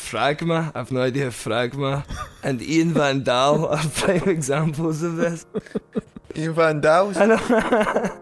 Fragma, 0.10 0.72
I've 0.76 0.92
no 0.92 1.02
idea 1.02 1.30
Fragma, 1.30 2.06
and 2.44 2.62
Ian 2.62 2.94
Van 2.94 3.24
Dahl 3.24 3.66
are 3.66 3.84
prime 3.94 4.30
examples 4.30 5.02
of 5.02 5.16
this. 5.16 5.46
Ian 6.36 6.54
Van 6.54 6.82
Dahl? 6.82 7.14
I 7.18 7.26
know. 7.26 8.20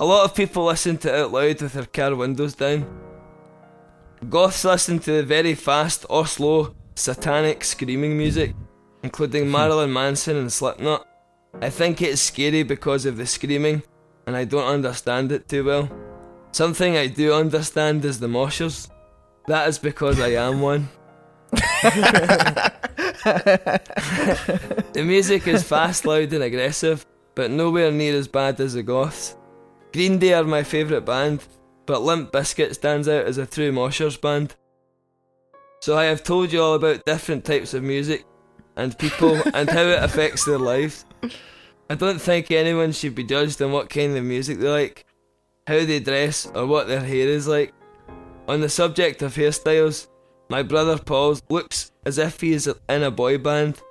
A 0.00 0.04
lot 0.04 0.24
of 0.24 0.34
people 0.34 0.64
listen 0.64 0.96
to 0.98 1.08
it 1.08 1.20
out 1.20 1.32
loud 1.32 1.60
with 1.60 1.72
their 1.72 1.86
car 1.86 2.14
windows 2.14 2.54
down. 2.54 2.86
Goths 4.28 4.64
listen 4.64 4.98
to 5.00 5.12
the 5.12 5.22
very 5.22 5.54
fast 5.54 6.06
or 6.08 6.26
slow 6.26 6.74
satanic 6.94 7.64
screaming 7.64 8.16
music, 8.16 8.54
including 9.02 9.44
hmm. 9.44 9.52
Marilyn 9.52 9.92
Manson 9.92 10.36
and 10.36 10.52
Slipknot. 10.52 11.06
I 11.60 11.70
think 11.70 12.02
it's 12.02 12.20
scary 12.20 12.62
because 12.62 13.06
of 13.06 13.16
the 13.16 13.26
screaming, 13.26 13.82
and 14.26 14.36
I 14.36 14.44
don't 14.44 14.66
understand 14.66 15.32
it 15.32 15.48
too 15.48 15.64
well. 15.64 15.88
Something 16.52 16.96
I 16.96 17.06
do 17.06 17.32
understand 17.32 18.04
is 18.04 18.20
the 18.20 18.26
moshers. 18.26 18.88
That 19.48 19.66
is 19.66 19.78
because 19.78 20.20
I 20.20 20.32
am 20.32 20.60
one. 20.60 20.90
the 24.92 25.02
music 25.02 25.48
is 25.48 25.62
fast, 25.62 26.04
loud, 26.04 26.34
and 26.34 26.42
aggressive, 26.42 27.06
but 27.34 27.50
nowhere 27.50 27.90
near 27.90 28.14
as 28.14 28.28
bad 28.28 28.60
as 28.60 28.74
the 28.74 28.82
Goths. 28.82 29.36
Green 29.94 30.18
Day 30.18 30.34
are 30.34 30.44
my 30.44 30.62
favourite 30.62 31.06
band, 31.06 31.46
but 31.86 32.02
Limp 32.02 32.30
Bizkit 32.30 32.74
stands 32.74 33.08
out 33.08 33.24
as 33.24 33.38
a 33.38 33.46
true 33.46 33.72
moshers 33.72 34.20
band. 34.20 34.54
So 35.80 35.96
I 35.96 36.04
have 36.04 36.22
told 36.22 36.52
you 36.52 36.62
all 36.62 36.74
about 36.74 37.06
different 37.06 37.46
types 37.46 37.72
of 37.72 37.82
music 37.82 38.26
and 38.76 38.98
people 38.98 39.40
and 39.54 39.70
how 39.70 39.84
it 39.84 40.02
affects 40.02 40.44
their 40.44 40.58
lives. 40.58 41.06
I 41.88 41.94
don't 41.94 42.20
think 42.20 42.50
anyone 42.50 42.92
should 42.92 43.14
be 43.14 43.24
judged 43.24 43.62
on 43.62 43.72
what 43.72 43.88
kind 43.88 44.14
of 44.14 44.24
music 44.24 44.58
they 44.58 44.68
like, 44.68 45.06
how 45.66 45.86
they 45.86 46.00
dress, 46.00 46.46
or 46.54 46.66
what 46.66 46.86
their 46.86 47.00
hair 47.00 47.28
is 47.28 47.48
like. 47.48 47.72
On 48.48 48.60
the 48.62 48.68
subject 48.70 49.20
of 49.20 49.34
hairstyles, 49.34 50.06
my 50.48 50.62
brother 50.62 50.96
Paul 50.98 51.36
looks 51.50 51.92
as 52.06 52.16
if 52.16 52.40
he 52.40 52.52
is 52.52 52.66
in 52.88 53.02
a 53.02 53.10
boy 53.10 53.36
band, 53.36 53.82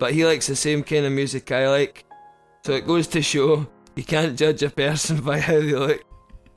but 0.00 0.12
he 0.12 0.26
likes 0.26 0.48
the 0.48 0.56
same 0.56 0.82
kind 0.82 1.06
of 1.06 1.12
music 1.12 1.52
I 1.52 1.70
like. 1.70 2.04
So 2.66 2.72
it 2.72 2.88
goes 2.88 3.06
to 3.08 3.20
show 3.22 3.68
you 3.94 4.02
can't 4.02 4.36
judge 4.36 4.64
a 4.64 4.70
person 4.70 5.20
by 5.24 5.38
how 5.38 5.60
they 5.60 5.74
look 5.74 6.02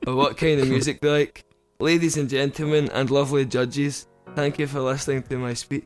or 0.07 0.15
what 0.15 0.35
kind 0.35 0.61
of 0.61 0.67
music 0.67 0.99
they 1.01 1.11
like. 1.11 1.45
Ladies 1.79 2.17
and 2.17 2.27
gentlemen, 2.27 2.89
and 2.91 3.11
lovely 3.11 3.45
judges, 3.45 4.07
thank 4.35 4.57
you 4.57 4.65
for 4.65 4.81
listening 4.81 5.21
to 5.23 5.37
my 5.37 5.53
speech. 5.53 5.85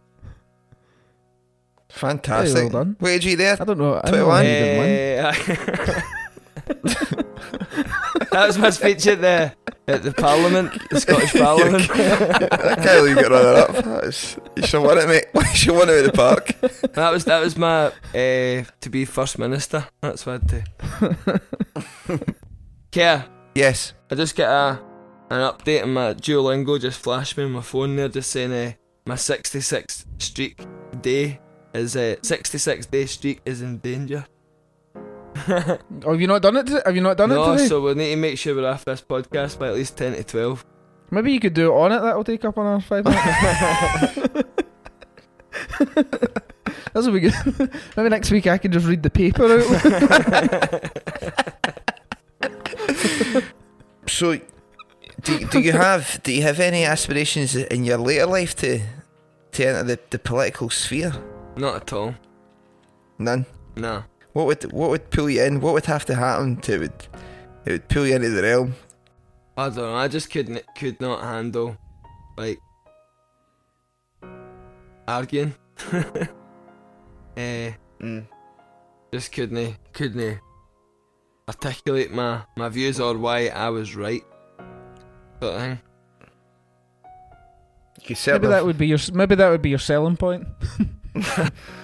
Fantastic. 1.90 2.56
Hey, 2.56 2.64
well 2.64 2.70
done. 2.70 2.96
What 3.00 3.12
age 3.12 3.26
you 3.26 3.36
there? 3.36 3.58
I 3.60 3.66
don't 3.66 3.78
know. 3.78 4.00
I 4.02 4.12
don't 4.12 4.20
know 4.20 4.28
why 8.16 8.22
21? 8.22 8.22
you 8.22 8.22
didn't 8.22 8.22
win. 8.22 8.22
Eh, 8.22 8.26
that 8.32 8.48
was 8.48 8.58
my 8.58 8.70
speech 8.70 9.08
at 9.08 9.22
the 9.22 9.54
at 9.88 10.04
the 10.04 10.12
Parliament, 10.14 10.72
the 10.90 11.00
Scottish 11.00 11.34
Parliament. 11.42 11.90
I 11.92 12.76
can't 12.76 12.86
believe 12.86 13.18
you 13.18 13.24
got 13.24 13.32
runner 13.32 13.60
up. 13.60 13.86
That's, 14.04 14.38
you 14.56 14.66
should 14.66 14.82
win 14.82 14.98
it, 14.98 15.08
mate. 15.08 15.26
You 15.36 15.56
should 15.56 15.74
win 15.76 15.90
it 15.90 16.06
at 16.06 16.06
the 16.06 16.12
park. 16.12 16.48
that 16.94 17.12
was 17.12 17.26
that 17.26 17.40
was 17.40 17.58
my 17.58 17.88
uh, 17.88 18.64
to 18.82 18.90
be 18.90 19.06
first 19.06 19.38
minister. 19.40 19.88
That's 20.02 20.26
what 20.26 20.42
I 20.52 20.56
had 20.56 20.66
to. 22.10 22.22
Kia, 22.92 23.26
Yes. 23.56 23.94
I 24.12 24.16
just 24.16 24.36
get 24.36 24.50
a 24.50 24.80
an 25.30 25.42
update 25.42 25.84
on 25.84 25.94
my 25.94 26.14
Duolingo. 26.14 26.80
Just 26.80 27.00
flashed 27.00 27.38
me 27.38 27.46
on 27.46 27.52
my 27.52 27.62
phone 27.62 27.96
there, 27.96 28.10
just 28.10 28.32
saying 28.32 28.52
uh, 28.52 28.74
my 29.06 29.16
66 29.16 30.06
streak 30.20 30.60
day 31.02 31.40
is 31.74 31.96
uh, 31.96 32.16
66 32.22 32.86
day 32.88 33.06
streak 33.06 33.42
is 33.46 33.62
in 33.62 33.78
danger. 33.80 34.26
Oh, 35.36 35.80
have 36.12 36.22
you 36.22 36.28
not 36.28 36.42
done 36.42 36.58
it? 36.58 36.68
To, 36.68 36.82
have 36.86 36.96
you 36.96 37.02
not 37.02 37.18
done 37.18 37.30
no, 37.30 37.54
it 37.54 37.58
today? 37.58 37.68
so 37.68 37.82
we 37.82 37.94
need 37.94 38.12
to 38.12 38.16
make 38.16 38.38
sure 38.38 38.56
we're 38.56 38.68
off 38.68 38.86
this 38.86 39.02
podcast 39.02 39.60
by 39.60 39.68
at 39.68 39.74
least 39.76 39.98
10 39.98 40.14
to 40.14 40.24
12. 40.24 40.66
Maybe 41.12 41.34
you 41.34 41.40
could 41.40 41.54
do 41.54 41.72
it 41.72 41.76
on 41.76 41.92
it. 41.92 42.00
That'll 42.00 42.24
take 42.24 42.46
up 42.46 42.58
another 42.58 42.82
five 42.82 43.04
minutes. 43.04 43.24
That's 46.94 47.06
what 47.08 47.14
we 47.14 47.20
good. 47.20 47.34
Maybe 47.98 48.10
next 48.10 48.32
week 48.32 48.48
I 48.48 48.58
can 48.58 48.72
just 48.72 48.86
read 48.88 49.04
the 49.04 49.10
paper 49.10 49.44
out. 49.46 49.66
So, 54.08 54.40
do, 55.22 55.46
do 55.48 55.60
you 55.60 55.74
have 55.74 56.22
do 56.24 56.32
you 56.32 56.44
have 56.44 56.60
any 56.60 56.86
aspirations 56.86 57.56
in 57.56 57.84
your 57.84 57.98
later 57.98 58.28
life 58.28 58.56
to 58.58 58.80
to 59.54 59.68
enter 59.68 59.84
the, 59.84 60.00
the 60.10 60.20
political 60.20 60.70
sphere? 60.70 61.14
Not 61.58 61.76
at 61.76 61.94
all. 61.94 62.16
None. 63.18 63.46
No. 63.76 64.04
What 64.36 64.48
would 64.48 64.64
what 64.74 64.90
would 64.90 65.10
pull 65.12 65.30
you 65.30 65.42
in? 65.44 65.62
What 65.62 65.74
would 65.76 65.86
have 65.86 66.04
to 66.08 66.16
happen 66.16 66.58
to 66.58 66.74
it 66.74 66.80
would 66.82 67.08
it 67.66 67.72
would 67.72 67.88
pull 67.88 68.06
you 68.06 68.16
into 68.18 68.32
the 68.32 68.42
realm? 68.44 68.76
I 69.56 69.70
don't 69.70 69.78
know. 69.78 69.96
I 69.96 70.10
just 70.10 70.30
couldn't 70.30 70.62
could 70.76 71.00
not 71.00 71.24
handle 71.24 71.78
like 72.38 72.60
arguing. 75.08 75.56
eh, 77.38 77.72
Mm. 78.02 78.28
just 79.14 79.32
couldn't 79.32 79.78
couldn't 79.94 80.40
articulate 81.48 82.12
my 82.12 82.42
my 82.58 82.68
views 82.68 83.00
or 83.00 83.18
why 83.18 83.48
I 83.48 83.70
was 83.70 83.96
right. 83.96 84.22
Sort 85.42 85.56
of 85.56 85.62
thing. 85.62 85.80
could 88.06 88.18
certainly 88.18 88.50
Maybe 88.50 88.52
that 88.54 88.66
would 88.66 88.78
be 88.78 88.88
your 88.88 89.00
maybe 89.14 89.36
that 89.36 89.50
would 89.50 89.62
be 89.62 89.70
your 89.70 89.80
selling 89.80 90.18
point. 90.18 90.46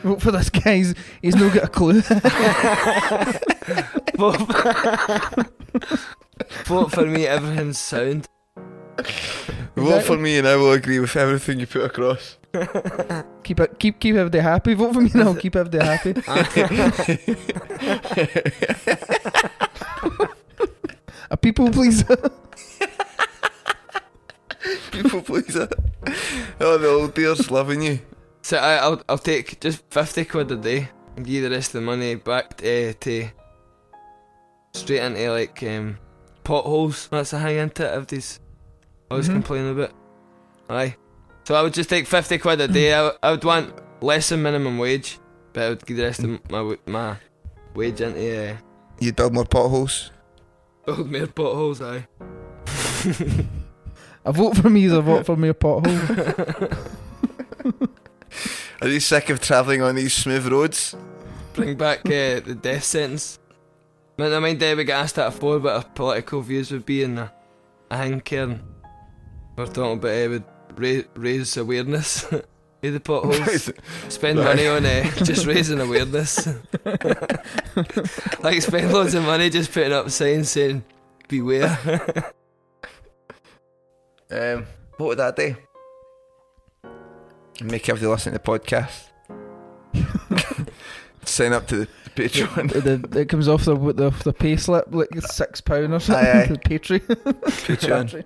Vote 0.04 0.22
for 0.22 0.32
this 0.32 0.50
guy. 0.50 0.78
He's, 0.78 0.96
he's 1.22 1.36
no 1.36 1.50
got 1.50 1.64
a 1.64 1.68
clue. 1.68 2.02
Vote 6.66 6.92
for 6.92 7.06
me, 7.06 7.28
everything's 7.28 7.80
sound. 7.80 8.28
Vote 9.76 10.04
for 10.04 10.18
me 10.18 10.38
and 10.38 10.48
I 10.48 10.56
will 10.58 10.74
agree 10.74 11.00
with 11.00 11.16
everything 11.16 11.60
you 11.60 11.68
put 11.68 11.84
across. 11.84 12.38
keep 13.44 13.60
it. 13.62 13.80
Keep 13.80 14.00
keep 14.00 14.16
everybody 14.16 14.40
happy. 14.40 14.74
Vote 14.74 14.94
for 14.94 15.02
me 15.02 15.10
now. 15.14 15.34
Keep 15.40 15.56
everybody 15.56 15.86
happy. 15.86 16.14
a 21.30 21.38
people 21.38 21.72
pleaser. 21.72 22.18
People 24.92 25.22
pleaser. 25.22 25.70
Oh, 26.60 26.78
the 26.78 26.90
old 26.90 27.14
dear's 27.14 27.50
loving 27.50 27.82
you. 27.82 28.00
So 28.42 28.58
I, 28.58 28.76
I'll 28.78 29.02
I'll 29.08 29.18
take 29.18 29.60
just 29.60 29.84
fifty 29.92 30.26
quid 30.26 30.52
a 30.52 30.56
day 30.58 30.90
and 31.16 31.26
give 31.26 31.44
the 31.44 31.50
rest 31.52 31.70
of 31.76 31.82
the 31.82 31.86
money 31.86 32.16
back 32.16 32.58
to, 32.58 32.94
to 32.94 33.28
straight 34.74 35.02
into 35.02 35.32
like 35.32 35.62
um, 35.64 35.98
potholes. 36.44 37.08
That's 37.10 37.34
a 37.34 37.40
hang 37.40 37.58
into 37.58 37.84
it. 37.84 37.90
Everybody's 37.90 38.40
always 39.10 39.30
Mhm. 39.30 39.34
complaining 39.34 39.72
about. 39.72 39.92
Aye. 40.70 40.96
So 41.46 41.56
I 41.56 41.62
would 41.62 41.74
just 41.74 41.90
take 41.90 42.08
fifty 42.08 42.38
quid 42.38 42.62
a 42.62 42.68
day. 42.68 42.94
I, 42.94 43.02
would- 43.04 43.18
I 43.24 43.32
would 43.32 43.44
want 43.44 43.74
less 44.02 44.30
than 44.30 44.42
minimum 44.42 44.78
wage, 44.78 45.20
but 45.54 45.64
I 45.64 45.70
would 45.70 45.86
give 45.86 45.98
the 45.98 46.04
rest 46.04 46.24
of 46.24 46.50
my 46.50 46.78
my 46.88 47.16
wage 47.76 48.02
into 48.02 48.52
uh, 48.54 48.58
You'd 49.00 49.16
build 49.16 49.34
more 49.34 49.46
potholes. 49.46 50.12
build 50.86 51.12
more 51.12 51.28
potholes. 51.28 51.82
Aye. 51.82 52.08
A 54.24 54.32
vote 54.32 54.56
for 54.58 54.70
me 54.70 54.86
is 54.86 54.92
a 54.94 55.02
vote 55.02 55.26
for 55.26 55.36
me 55.36 55.50
a 55.50 55.54
pothole. 55.64 56.88
Are 58.82 58.88
you 58.88 59.00
sick 59.00 59.30
of 59.30 59.40
travelling 59.40 59.84
on 59.84 59.94
these 59.94 60.12
smooth 60.12 60.48
roads? 60.48 60.96
Bring 61.54 61.78
back 61.78 62.00
uh, 62.00 62.40
the 62.40 62.58
death 62.60 62.84
sentence. 62.84 63.38
I 64.18 64.40
mind 64.40 64.60
Dave 64.60 64.78
we 64.78 64.86
got 64.86 65.04
asked 65.04 65.16
that 65.16 65.34
before 65.34 65.60
what 65.60 65.76
our 65.76 65.84
political 65.84 66.42
views 66.42 66.72
would 66.72 66.86
be 66.86 67.04
in 67.04 67.20
a, 67.20 67.32
a 67.92 67.98
hang 67.98 68.22
cairn. 68.22 68.64
We're 69.56 69.68
talking 69.68 70.00
about 70.00 70.10
uh, 70.10 70.30
would 70.30 70.44
raise, 70.76 71.06
raise 71.14 71.58
awareness 71.58 72.24
of 72.32 72.44
the 72.82 73.00
potholes. 73.00 73.72
spend 74.10 74.40
money 74.40 74.66
on 74.66 74.84
uh, 74.84 75.04
just 75.18 75.46
raising 75.46 75.80
awareness. 75.80 76.48
like 78.42 78.64
spend 78.64 78.92
loads 78.92 79.14
of 79.14 79.24
money 79.24 79.52
just 79.52 79.72
putting 79.72 79.94
up 79.94 80.10
signs 80.10 80.50
saying 80.50 80.84
beware. 81.28 82.34
Um, 84.34 84.66
what 84.96 85.08
would 85.08 85.18
that 85.18 85.36
do? 85.36 85.58
Make 87.62 87.88
everybody 87.90 88.08
listen 88.12 88.34
to 88.34 88.40
the 88.40 88.44
podcast. 88.44 89.10
Sign 91.26 91.54
up 91.54 91.68
to 91.68 91.78
the 91.78 91.88
Patreon. 92.16 92.72
the, 92.72 92.98
the, 93.08 93.20
it 93.20 93.30
comes 93.30 93.48
off 93.48 93.66
the 93.66 93.76
the, 93.76 94.10
the 94.24 94.34
pay 94.34 94.56
slip 94.58 94.88
like 94.90 95.10
six 95.22 95.62
pound 95.62 95.94
or 95.94 96.00
something. 96.00 96.26
Aye, 96.26 96.42
aye. 96.44 96.46
the 96.48 96.58
Patreon. 96.58 98.26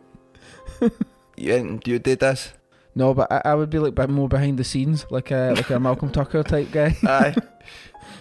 Patreon. 0.79 0.91
you, 1.38 1.79
you 1.86 1.99
did 1.99 2.19
this? 2.19 2.53
No, 2.95 3.13
but 3.13 3.29
I, 3.31 3.41
I 3.45 3.55
would 3.55 3.69
be 3.69 3.79
like 3.79 4.09
more 4.09 4.29
behind 4.29 4.57
the 4.57 4.63
scenes, 4.63 5.05
like 5.09 5.31
a 5.31 5.53
like 5.55 5.69
a 5.69 5.79
Malcolm 5.79 6.11
Tucker 6.11 6.43
type 6.43 6.71
guy. 6.71 6.95
Aye. 7.03 7.36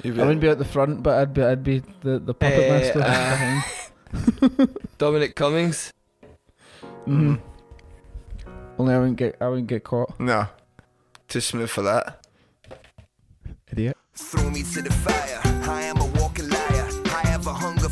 I 0.04 0.08
wouldn't 0.08 0.40
be 0.40 0.48
at 0.48 0.58
the 0.58 0.64
front, 0.64 1.02
but 1.04 1.18
I'd 1.18 1.32
be 1.34 1.42
I'd 1.42 1.62
be 1.62 1.78
the 2.00 2.18
the 2.18 2.34
puppet 2.34 2.58
Eh, 2.58 2.78
master 2.78 3.00
uh, 3.00 3.62
behind. 4.50 4.78
Dominic 4.98 5.36
Cummings. 5.36 5.92
hmm 7.04 7.36
Only 8.78 8.94
I 8.94 8.98
wouldn't 8.98 9.16
get 9.16 9.36
I 9.40 9.48
wouldn't 9.48 9.68
get 9.68 9.84
caught. 9.84 10.18
No. 10.18 10.48
Too 11.34 11.40
smooth 11.40 11.68
for 11.68 11.82
that. 11.82 12.24
Idiot. 13.72 13.96
Throw 14.14 14.48
me 14.50 14.62
to 14.72 14.82
the 14.82 14.92
fire. 14.92 15.40
I 15.68 15.82
am 15.82 15.96
a 15.96 16.06
walking 16.20 16.48
liar. 16.48 16.88
I 17.06 17.26
have 17.26 17.48
a 17.48 17.52
hunger 17.52 17.83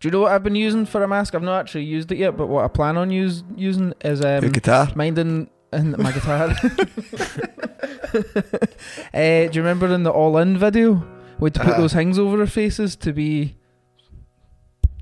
Do 0.00 0.06
you 0.08 0.12
know 0.12 0.20
what 0.20 0.32
I've 0.32 0.44
been 0.44 0.54
using 0.54 0.86
for 0.86 1.02
a 1.02 1.08
mask? 1.08 1.34
I've 1.34 1.42
not 1.42 1.58
actually 1.60 1.84
used 1.84 2.12
it 2.12 2.18
yet, 2.18 2.36
but 2.36 2.46
what 2.46 2.64
I 2.64 2.68
plan 2.68 2.96
on 2.96 3.10
use, 3.10 3.42
using 3.56 3.94
is 4.02 4.24
um, 4.24 4.42
Your 4.44 4.52
guitar? 4.52 4.88
minding 4.94 5.50
and 5.72 5.98
my 5.98 6.12
guitar. 6.12 6.54
uh, 6.54 8.14
do 9.12 9.50
you 9.52 9.60
remember 9.60 9.92
in 9.92 10.04
the 10.04 10.10
All 10.10 10.38
In 10.38 10.56
video, 10.56 11.02
we 11.40 11.46
had 11.46 11.54
to 11.54 11.60
put 11.60 11.68
Uh-huh. 11.70 11.80
those 11.80 11.92
things 11.94 12.18
over 12.18 12.40
our 12.40 12.46
faces 12.46 12.94
to 12.96 13.12
be 13.12 13.56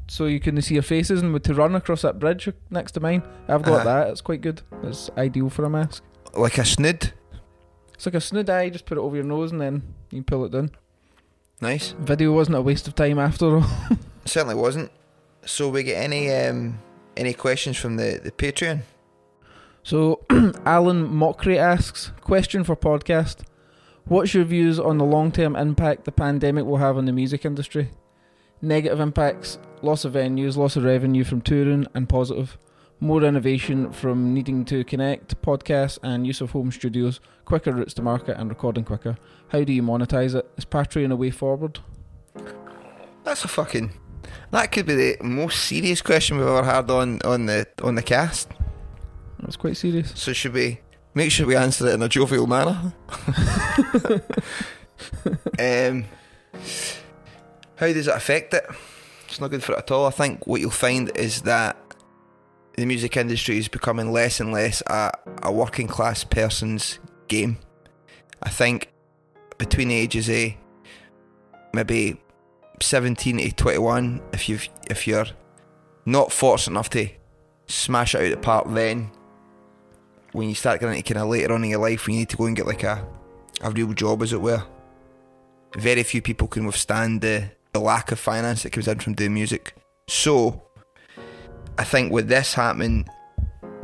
so 0.09 0.24
you 0.26 0.40
couldn't 0.40 0.62
see 0.62 0.74
your 0.74 0.82
faces 0.82 1.20
and 1.20 1.30
we 1.30 1.34
had 1.36 1.44
to 1.44 1.55
run 1.55 1.74
across 1.74 2.03
that 2.03 2.18
bridge 2.18 2.49
next 2.70 2.92
to 2.92 3.01
mine. 3.01 3.22
I've 3.49 3.62
got 3.62 3.74
Uh-huh. 3.80 3.84
that. 3.84 4.09
It's 4.11 4.20
quite 4.22 4.40
good. 4.40 4.62
It's 4.82 5.11
ideal 5.18 5.51
for 5.51 5.64
a 5.64 5.70
mask. 5.70 6.03
Like 6.34 6.57
a 6.59 6.64
snood. 6.64 7.12
It's 7.94 8.07
like 8.07 8.14
a 8.14 8.20
snood 8.20 8.49
eye. 8.49 8.70
Just 8.70 8.86
put 8.86 8.97
it 8.99 9.01
over 9.01 9.16
your 9.16 9.24
nose 9.24 9.53
and 9.53 9.61
then 9.61 9.82
you 10.11 10.18
can 10.18 10.24
pull 10.24 10.44
it 10.47 10.53
down. 10.53 10.70
Nice. 11.61 11.94
Video 11.99 12.32
wasn't 12.32 12.57
a 12.57 12.62
waste 12.62 12.86
of 12.88 12.94
time 12.94 13.18
after 13.18 13.57
all. 13.57 13.66
Certainly 14.26 14.56
wasn't. 14.56 14.90
So 15.44 15.68
we 15.68 15.82
get 15.82 16.02
any 16.02 16.30
um 16.32 16.80
any 17.16 17.32
questions 17.32 17.76
from 17.76 17.96
the, 17.96 18.20
the 18.22 18.30
Patreon? 18.30 18.82
So, 19.82 20.20
Alan 20.66 21.14
Mockery 21.14 21.58
asks 21.58 22.10
Question 22.20 22.64
for 22.64 22.76
podcast 22.76 23.44
What's 24.04 24.34
your 24.34 24.44
views 24.44 24.78
on 24.78 24.98
the 24.98 25.04
long 25.04 25.32
term 25.32 25.56
impact 25.56 26.04
the 26.04 26.12
pandemic 26.12 26.64
will 26.64 26.76
have 26.78 26.96
on 26.96 27.06
the 27.06 27.12
music 27.12 27.44
industry? 27.44 27.90
Negative 28.60 29.00
impacts, 29.00 29.58
loss 29.82 30.04
of 30.04 30.14
venues, 30.14 30.56
loss 30.56 30.76
of 30.76 30.84
revenue 30.84 31.24
from 31.24 31.40
touring, 31.40 31.86
and 31.94 32.08
positive. 32.08 32.56
More 32.98 33.22
innovation 33.22 33.92
from 33.92 34.32
needing 34.32 34.64
to 34.66 34.82
connect, 34.84 35.40
podcasts, 35.42 35.98
and 36.02 36.26
use 36.26 36.40
of 36.40 36.52
home 36.52 36.72
studios, 36.72 37.20
quicker 37.44 37.72
routes 37.72 37.94
to 37.94 38.02
market, 38.02 38.38
and 38.38 38.48
recording 38.48 38.84
quicker. 38.84 39.18
How 39.48 39.64
do 39.64 39.72
you 39.72 39.82
monetize 39.82 40.34
it? 40.34 40.50
Is 40.56 40.64
Patreon 40.64 41.12
a 41.12 41.16
way 41.16 41.30
forward? 41.30 41.80
That's 43.24 43.44
a 43.44 43.48
fucking 43.48 43.92
that 44.50 44.72
could 44.72 44.86
be 44.86 44.94
the 44.94 45.16
most 45.22 45.64
serious 45.64 46.02
question 46.02 46.38
we've 46.38 46.46
ever 46.46 46.64
had 46.64 46.90
on, 46.90 47.20
on 47.24 47.46
the 47.46 47.66
on 47.82 47.94
the 47.94 48.02
cast. 48.02 48.50
That's 49.40 49.56
quite 49.56 49.76
serious. 49.76 50.12
So 50.14 50.32
should 50.32 50.52
we 50.52 50.80
make 51.14 51.30
sure 51.30 51.46
we 51.46 51.56
answer 51.56 51.88
it 51.88 51.94
in 51.94 52.02
a 52.02 52.08
jovial 52.08 52.46
manner? 52.46 52.92
um, 55.58 56.04
how 57.76 57.86
does 57.86 58.08
it 58.08 58.14
affect 58.14 58.54
it? 58.54 58.64
It's 59.28 59.40
not 59.40 59.50
good 59.50 59.62
for 59.62 59.72
it 59.72 59.78
at 59.78 59.90
all. 59.90 60.06
I 60.06 60.10
think 60.10 60.46
what 60.46 60.60
you'll 60.60 60.70
find 60.70 61.10
is 61.16 61.42
that 61.42 61.76
the 62.76 62.86
music 62.86 63.16
industry 63.16 63.58
is 63.58 63.68
becoming 63.68 64.12
less 64.12 64.40
and 64.40 64.52
less 64.52 64.82
a, 64.86 65.10
a 65.42 65.52
working 65.52 65.86
class 65.88 66.24
person's 66.24 66.98
game. 67.28 67.58
I 68.42 68.50
think 68.50 68.92
between 69.58 69.88
the 69.88 69.94
ages 69.94 70.28
of 70.28 70.52
maybe 71.72 72.20
17 72.80 73.38
to 73.38 73.52
21, 73.52 74.22
if 74.32 74.48
you've 74.48 74.68
if 74.90 75.06
you're 75.06 75.26
not 76.04 76.32
fortunate 76.32 76.72
enough 76.74 76.90
to 76.90 77.08
smash 77.66 78.14
it 78.14 78.18
out 78.18 78.24
of 78.24 78.30
the 78.30 78.36
park 78.36 78.64
then 78.68 79.10
when 80.32 80.48
you 80.48 80.54
start 80.54 80.80
getting 80.80 80.96
into 80.96 81.14
kind 81.14 81.22
of 81.22 81.30
later 81.30 81.52
on 81.52 81.64
in 81.64 81.70
your 81.70 81.80
life 81.80 82.06
when 82.06 82.14
you 82.14 82.20
need 82.20 82.28
to 82.28 82.36
go 82.36 82.44
and 82.44 82.54
get 82.54 82.66
like 82.66 82.84
a, 82.84 83.04
a 83.62 83.70
real 83.70 83.92
job 83.92 84.22
as 84.22 84.32
it 84.32 84.40
were. 84.40 84.62
Very 85.76 86.02
few 86.02 86.22
people 86.22 86.46
can 86.46 86.66
withstand 86.66 87.22
the, 87.22 87.50
the 87.72 87.80
lack 87.80 88.12
of 88.12 88.18
finance 88.18 88.62
that 88.62 88.70
comes 88.70 88.86
in 88.86 88.98
from 88.98 89.14
doing 89.14 89.34
music. 89.34 89.74
So 90.08 90.62
I 91.78 91.84
think 91.84 92.12
with 92.12 92.28
this 92.28 92.54
happening 92.54 93.08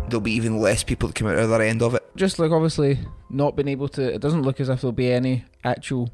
there'll 0.08 0.20
be 0.20 0.32
even 0.32 0.58
less 0.58 0.82
people 0.82 1.08
that 1.08 1.14
come 1.14 1.28
out 1.28 1.36
the 1.36 1.42
other 1.42 1.62
end 1.62 1.82
of 1.82 1.94
it. 1.94 2.02
Just 2.16 2.38
like 2.38 2.50
obviously 2.50 2.98
not 3.30 3.56
being 3.56 3.68
able 3.68 3.88
to 3.88 4.14
it 4.14 4.20
doesn't 4.20 4.42
look 4.42 4.60
as 4.60 4.68
if 4.68 4.82
there'll 4.82 4.92
be 4.92 5.10
any 5.10 5.44
actual 5.64 6.10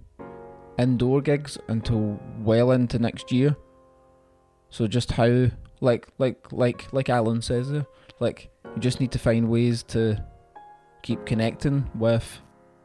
indoor 0.79 1.21
gigs 1.21 1.59
until 1.69 2.21
well 2.41 2.71
into 2.71 2.99
next 2.99 3.33
year 3.33 3.57
so 4.71 4.87
just 4.87 5.13
how 5.13 5.47
like 5.81 6.09
like 6.19 6.53
like 6.53 6.93
like 6.93 7.09
alan 7.09 7.43
says 7.43 7.71
there 7.71 7.87
like 8.21 8.51
you 8.75 8.81
just 8.81 9.01
need 9.01 9.13
to 9.13 9.19
find 9.19 9.49
ways 9.49 9.83
to 9.83 10.23
keep 11.03 11.25
connecting 11.25 11.89
with 11.95 12.41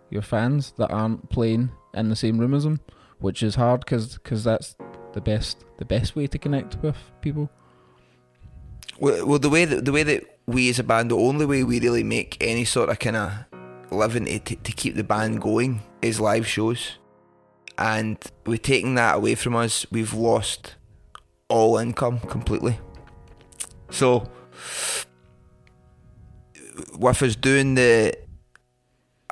your 0.10 0.22
fans 0.22 0.74
that 0.78 0.92
aren't 0.92 1.30
playing 1.30 1.72
in 1.94 2.10
the 2.10 2.16
same 2.16 2.38
room 2.38 2.54
as 2.54 2.64
them, 2.64 2.80
which 3.20 3.44
is 3.44 3.56
hard 3.56 3.82
because 3.82 4.18
cause 4.20 4.44
that's 4.44 4.76
the 5.14 5.22
best 5.22 5.66
the 5.78 5.86
best 5.86 6.16
way 6.16 6.28
to 6.28 6.38
connect 6.38 6.78
with 6.82 6.98
people. 7.22 7.50
Well, 9.00 9.26
well, 9.26 9.40
the 9.40 9.50
way 9.50 9.66
that 9.66 9.86
the 9.86 9.92
way 9.92 10.04
that 10.04 10.40
we 10.46 10.70
as 10.70 10.80
a 10.80 10.84
band, 10.84 11.12
the 11.12 11.18
only 11.18 11.46
way 11.46 11.64
we 11.64 11.80
really 11.80 12.04
make 12.04 12.38
any 12.42 12.66
sort 12.66 12.90
of 12.90 13.00
kind 13.00 13.16
of 13.16 13.32
living 13.92 14.26
to, 14.26 14.56
to 14.56 14.72
keep 14.72 14.96
the 14.96 15.04
band 15.04 15.42
going 15.42 15.82
is 16.02 16.20
live 16.20 16.48
shows, 16.48 16.98
and 17.78 18.18
we're 18.46 18.58
taking 18.58 18.96
that 18.96 19.16
away 19.16 19.36
from 19.36 19.56
us. 19.56 19.86
We've 19.92 20.14
lost 20.14 20.76
all 21.50 21.78
income 21.78 22.20
completely. 22.20 22.80
So, 23.90 24.30
with 26.98 27.22
us 27.22 27.36
doing 27.36 27.76
the 27.76 28.18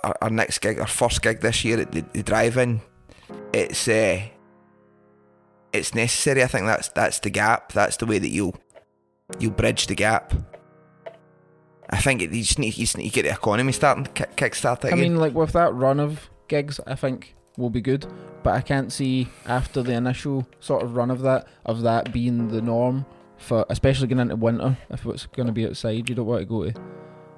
our, 0.04 0.16
our 0.22 0.30
next 0.30 0.60
gig, 0.60 0.80
our 0.80 0.88
first 0.88 1.22
gig 1.22 1.42
this 1.42 1.64
year 1.64 1.80
at 1.80 1.92
the, 1.92 2.02
the 2.14 2.24
drive-in, 2.24 2.82
it's 3.54 3.88
uh, 3.88 4.22
it's 5.74 5.96
necessary. 5.96 6.44
I 6.44 6.48
think 6.48 6.66
that's 6.66 6.90
that's 6.90 7.20
the 7.20 7.30
gap. 7.30 7.72
That's 7.72 7.98
the 7.98 8.06
way 8.06 8.20
that 8.20 8.30
you'll 8.30 8.56
you'll 9.40 9.52
bridge 9.52 9.88
the 9.88 9.96
gap. 9.96 10.34
I 11.90 11.98
think 11.98 12.22
it, 12.22 12.32
you 12.32 12.44
just 12.44 12.60
need 12.60 12.78
you 12.78 12.86
just 12.86 12.98
need 12.98 13.10
to 13.10 13.14
get 13.14 13.24
the 13.24 13.32
economy 13.32 13.72
starting, 13.72 14.06
kick, 14.06 14.36
kick 14.36 14.56
start 14.56 14.84
again. 14.84 14.98
I 14.98 15.02
mean, 15.02 15.18
like 15.18 15.34
with 15.34 15.54
that 15.54 15.74
run 15.74 16.00
of 16.00 16.30
gigs, 16.48 16.80
I 16.88 16.96
think 16.96 17.36
will 17.58 17.70
be 17.70 17.82
good. 17.82 18.06
But 18.44 18.56
I 18.56 18.62
can't 18.62 18.92
see 18.92 19.28
after 19.46 19.84
the 19.84 19.94
initial 19.94 20.48
sort 20.60 20.84
of 20.84 20.96
run 20.96 21.12
of 21.12 21.22
that 21.22 21.48
of 21.66 21.82
that 21.82 22.12
being 22.12 22.48
the 22.48 22.62
norm 22.62 23.06
for 23.38 23.66
especially 23.70 24.08
going 24.08 24.20
into 24.20 24.36
winter. 24.36 24.78
If 24.90 25.06
it's 25.06 25.26
going 25.28 25.48
to 25.48 25.54
be 25.54 25.68
outside, 25.68 26.10
you 26.10 26.16
don't 26.16 26.26
want 26.26 26.42
to 26.42 26.46
go 26.46 26.70
to 26.70 26.74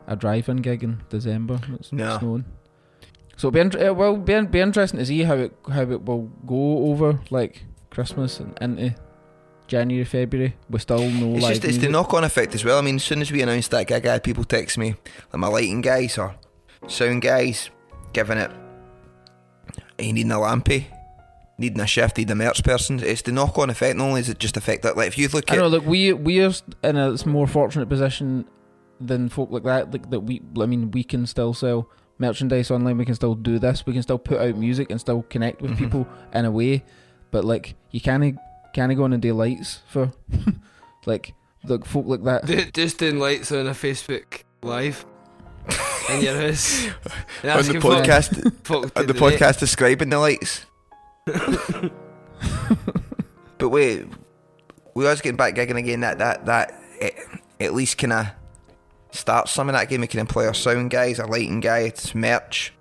a 0.07 0.16
drive-in 0.16 0.57
gig 0.57 0.84
in 0.84 1.01
December. 1.09 1.59
It's 1.74 1.91
No. 1.91 2.18
snowing. 2.20 2.45
So 3.36 3.47
it'll 3.47 3.70
be 3.72 3.78
it 3.80 3.88
uh, 3.89 3.93
will 3.93 4.18
be, 4.18 4.39
be 4.41 4.59
interesting 4.59 4.99
to 4.99 5.05
see 5.05 5.24
how 5.24 5.36
it 5.36 5.53
how 5.72 5.82
it 5.82 6.03
will 6.05 6.30
go 6.45 6.89
over 6.91 7.20
like 7.30 7.64
Christmas 7.89 8.39
and 8.39 8.57
into 8.61 8.95
January, 9.68 10.05
February. 10.05 10.55
We 10.70 10.80
still 10.80 11.09
no 11.09 11.36
It's 11.38 11.47
just 11.47 11.66
it's 11.66 11.78
the 11.80 11.89
knock 11.89 12.14
on 12.14 12.24
effect 12.24 12.53
as 12.53 12.64
well. 12.64 12.78
I 12.78 12.82
mean, 12.82 12.95
as 12.95 13.03
soon 13.03 13.22
as 13.22 13.32
we 13.32 13.41
announced 13.41 13.72
that 13.72 13.88
gig, 13.88 14.05
I 14.05 14.14
had 14.14 14.24
people 14.24 14.43
text 14.43 14.78
me, 14.78 14.95
like 15.32 15.39
my 15.39 15.47
lighting 15.47 15.82
guys 15.82 16.18
or 16.18 16.36
sound 16.88 17.22
guys, 17.22 17.70
giving 18.14 18.38
it. 18.38 18.51
You 20.08 20.14
needing 20.14 20.32
a 20.32 20.36
lampy, 20.36 20.86
needing 21.58 21.80
a 21.80 21.88
shift, 21.88 22.18
needing 22.18 22.32
a 22.32 22.36
merch 22.36 22.64
person. 22.64 22.99
It's 22.99 23.22
the 23.22 23.32
knock 23.32 23.58
on 23.58 23.70
effect. 23.70 23.97
Not 23.97 24.06
only 24.06 24.22
is 24.22 24.30
it 24.30 24.39
just 24.39 24.58
affect 24.58 24.84
that, 24.84 24.97
like 24.97 25.08
if 25.08 25.18
you 25.18 25.28
look 25.30 25.51
I 25.51 25.56
at 25.56 25.60
know. 25.60 25.68
Look, 25.68 25.86
we 25.86 26.14
we're 26.14 26.51
in 26.84 26.97
a 26.97 27.16
more 27.28 27.47
fortunate 27.47 27.89
position 27.89 28.45
than 28.99 29.30
folk 29.30 29.49
like 29.51 29.64
that. 29.64 29.91
Like 29.91 30.10
that 30.12 30.22
we, 30.22 30.41
I 30.60 30.66
mean, 30.66 30.91
we 30.91 31.04
can 31.04 31.26
still 31.26 31.54
sell 31.54 31.89
merchandise 32.20 32.70
online. 32.72 32.97
We 32.97 33.06
can 33.06 33.16
still 33.16 33.36
do 33.36 33.60
this. 33.60 33.86
We 33.86 33.93
can 33.93 34.04
still 34.04 34.20
put 34.20 34.39
out 34.39 34.56
music 34.58 34.91
and 34.91 34.99
still 34.99 35.24
connect 35.24 35.62
with 35.62 35.72
Mhm. 35.72 35.78
people 35.78 36.08
in 36.34 36.45
a 36.45 36.51
way. 36.51 36.84
But 37.32 37.43
like, 37.45 37.76
you 37.91 37.99
can't 38.01 38.38
can't 38.74 38.95
go 38.95 39.04
on 39.04 39.14
and 39.14 39.22
do 39.22 39.34
lights 39.34 39.80
for 39.88 40.12
like 41.06 41.34
like 41.66 41.86
folk 41.86 42.06
like 42.08 42.24
that. 42.24 42.45
Do- 42.45 42.66
Just 42.74 42.97
doing 42.99 43.20
lights 43.20 43.51
on 43.51 43.68
a 43.68 43.72
Facebook 43.72 44.43
live 44.62 45.06
in 46.10 46.22
your 46.22 46.41
house. 46.41 46.86
On 47.43 47.66
the 47.66 47.80
podcast, 47.80 48.45
on 48.95 49.06
the 49.06 49.14
podcast 49.14 49.60
describing 49.60 50.10
the 50.10 50.20
lights. 50.20 50.66
but 53.58 53.70
wait, 53.70 54.06
we 54.93 55.04
was 55.04 55.22
getting 55.22 55.38
back 55.38 55.56
gigging 55.56 55.78
again. 55.78 56.01
That 56.01 56.20
that 56.20 56.45
that 56.45 56.74
it, 56.99 57.16
at 57.60 57.74
least 57.74 57.97
kind 57.97 58.14
of 58.14 58.28
start 59.12 59.49
some 59.49 59.70
of 59.70 59.74
that 59.74 59.89
game. 59.89 60.01
We 60.01 60.08
can 60.08 60.20
employ 60.20 60.47
our 60.47 60.54
sound 60.54 60.91
guys, 60.91 61.20
our 61.20 61.28
lighting 61.28 61.60
guy, 61.60 61.80
it's 61.80 62.16
merch, 62.16 62.74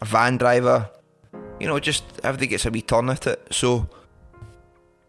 a 0.00 0.04
van 0.04 0.36
driver. 0.36 0.90
You 1.60 1.68
know, 1.68 1.78
just 1.78 2.04
everybody 2.22 2.48
gets 2.48 2.66
a 2.66 2.70
wee 2.70 2.82
turn 2.82 3.08
at 3.10 3.26
it. 3.26 3.46
So 3.50 3.88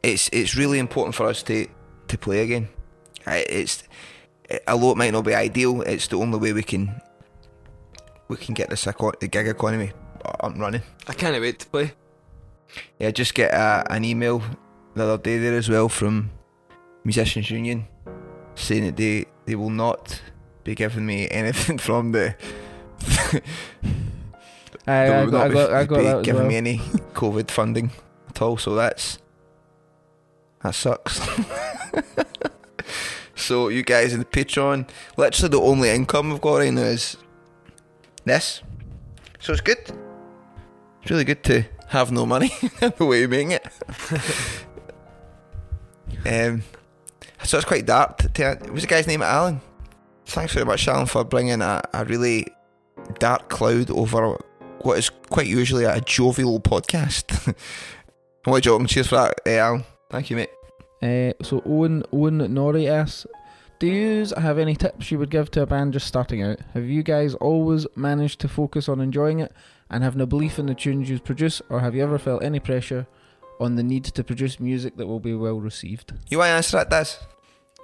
it's 0.04 0.30
it's 0.32 0.56
really 0.56 0.80
important 0.80 1.16
for 1.16 1.26
us 1.28 1.44
to 1.44 1.68
to 2.08 2.18
play 2.18 2.42
again. 2.42 2.70
It's 3.28 3.84
although 4.68 4.92
it 4.92 4.98
might 4.98 5.12
not 5.12 5.26
be 5.26 5.34
ideal, 5.34 5.82
it's 5.82 6.08
the 6.08 6.18
only 6.18 6.38
way 6.38 6.54
we 6.54 6.64
can 6.64 7.02
we 8.28 8.38
can 8.38 8.54
get 8.54 8.70
this 8.70 8.88
eco- 8.88 9.12
the 9.20 9.28
gig 9.28 9.48
economy 9.48 9.92
up 10.24 10.44
and 10.44 10.60
running. 10.60 10.82
I 11.08 11.14
can't 11.14 11.40
wait 11.40 11.60
to 11.60 11.68
play. 11.68 11.94
Yeah, 13.00 13.12
just 13.12 13.34
get 13.36 13.52
a, 13.54 13.86
an 13.92 14.04
email 14.04 14.42
the 14.96 15.04
other 15.04 15.22
day 15.22 15.38
there 15.38 15.56
as 15.58 15.70
well 15.70 15.88
from 15.90 16.32
Musicians 17.04 17.50
Union 17.52 17.88
saying 18.56 18.86
that 18.86 18.98
they, 18.98 19.26
they 19.46 19.56
will 19.56 19.70
not 19.70 20.22
be 20.64 20.74
giving 20.76 21.06
me 21.06 21.30
anything 21.32 21.78
from 21.78 22.12
the. 22.12 22.36
I, 24.88 25.08
they 25.08 25.14
I 25.14 25.24
will 25.24 25.32
got, 25.32 25.42
I 25.42 25.48
not 25.48 25.54
got, 25.54 25.74
I 25.74 25.86
got 25.86 26.02
that 26.04 26.24
giving 26.24 26.42
well. 26.42 26.50
me 26.50 26.56
any 26.58 26.78
COVID 27.14 27.50
funding 27.52 27.92
at 28.30 28.42
all. 28.42 28.58
So 28.58 28.76
that's 28.76 29.20
that 30.64 30.74
sucks. 30.76 31.22
so 33.36 33.70
you 33.70 33.84
guys 33.84 34.14
in 34.14 34.20
the 34.20 34.26
Patreon, 34.26 34.88
literally 35.18 35.50
the 35.50 35.62
only 35.62 35.90
income 35.90 36.30
we've 36.32 36.42
got 36.42 36.58
right 36.58 36.74
now 36.74 36.82
is 36.84 37.18
this. 38.26 38.62
So 39.40 39.54
it's 39.54 39.62
good. 39.62 39.80
It's 41.02 41.12
really 41.12 41.24
good 41.24 41.44
to 41.46 41.64
have 41.88 42.12
no 42.12 42.26
money 42.26 42.52
the 42.80 43.06
way 43.06 43.20
you're 43.20 43.30
making 43.30 43.52
it. 43.52 43.66
um, 46.26 46.64
so 47.44 47.58
it's 47.58 47.66
quite 47.66 47.86
dark. 47.86 48.18
To, 48.18 48.30
to, 48.30 48.58
what 48.62 48.74
was 48.74 48.82
the 48.84 48.88
guy's 48.88 49.08
name? 49.08 49.22
Alan. 49.22 49.62
Thanks 50.26 50.54
very 50.54 50.66
much, 50.66 50.88
Alan, 50.88 51.06
for 51.06 51.24
bringing 51.24 51.62
a, 51.62 51.82
a 51.94 52.04
really 52.06 52.48
dark 53.20 53.50
cloud 53.50 53.92
over 53.92 54.36
what 54.82 54.98
is 54.98 55.10
quite 55.10 55.48
usually 55.48 55.86
a 55.86 56.02
jovial 56.02 56.60
podcast. 56.60 57.54
I 58.46 58.50
want 58.50 58.64
to 58.64 58.70
joke. 58.70 58.88
Cheers 58.88 59.08
for 59.08 59.16
that, 59.16 59.42
eh, 59.46 59.58
Alan. 59.58 59.84
Thank 60.10 60.30
you, 60.30 60.38
mate. 60.38 60.50
Uh, 61.02 61.34
so 61.44 61.62
Owen 61.66 62.04
Owen 62.12 62.54
Norrie 62.54 62.88
asks, 62.88 63.28
"Do 63.80 63.88
you 63.88 64.26
have 64.38 64.58
any 64.58 64.76
tips 64.76 65.12
you 65.12 65.20
would 65.20 65.30
give 65.30 65.52
to 65.52 65.62
a 65.62 65.66
band 65.66 65.94
just 65.94 66.08
starting 66.08 66.42
out? 66.42 66.60
Have 66.74 66.86
you 66.86 67.04
guys 67.04 67.36
always 67.36 67.86
managed 67.96 68.40
to 68.42 68.48
focus 68.48 68.88
on 68.88 69.02
enjoying 69.02 69.40
it 69.40 69.52
and 69.90 70.04
have 70.04 70.16
no 70.16 70.26
belief 70.26 70.58
in 70.58 70.66
the 70.66 70.76
tunes 70.76 71.10
you 71.10 71.20
produce, 71.20 71.62
or 71.70 71.82
have 71.82 71.94
you 71.96 72.04
ever 72.04 72.18
felt 72.18 72.44
any 72.44 72.60
pressure 72.60 73.08
on 73.60 73.76
the 73.76 73.84
need 73.84 74.04
to 74.06 74.24
produce 74.24 74.60
music 74.60 74.98
that 74.98 75.08
will 75.08 75.20
be 75.20 75.34
well 75.36 75.60
received?" 75.60 76.14
You 76.30 76.38
want 76.40 76.50
to 76.50 76.54
answer 76.54 76.78
that, 76.78 76.90
Daz? 76.90 77.20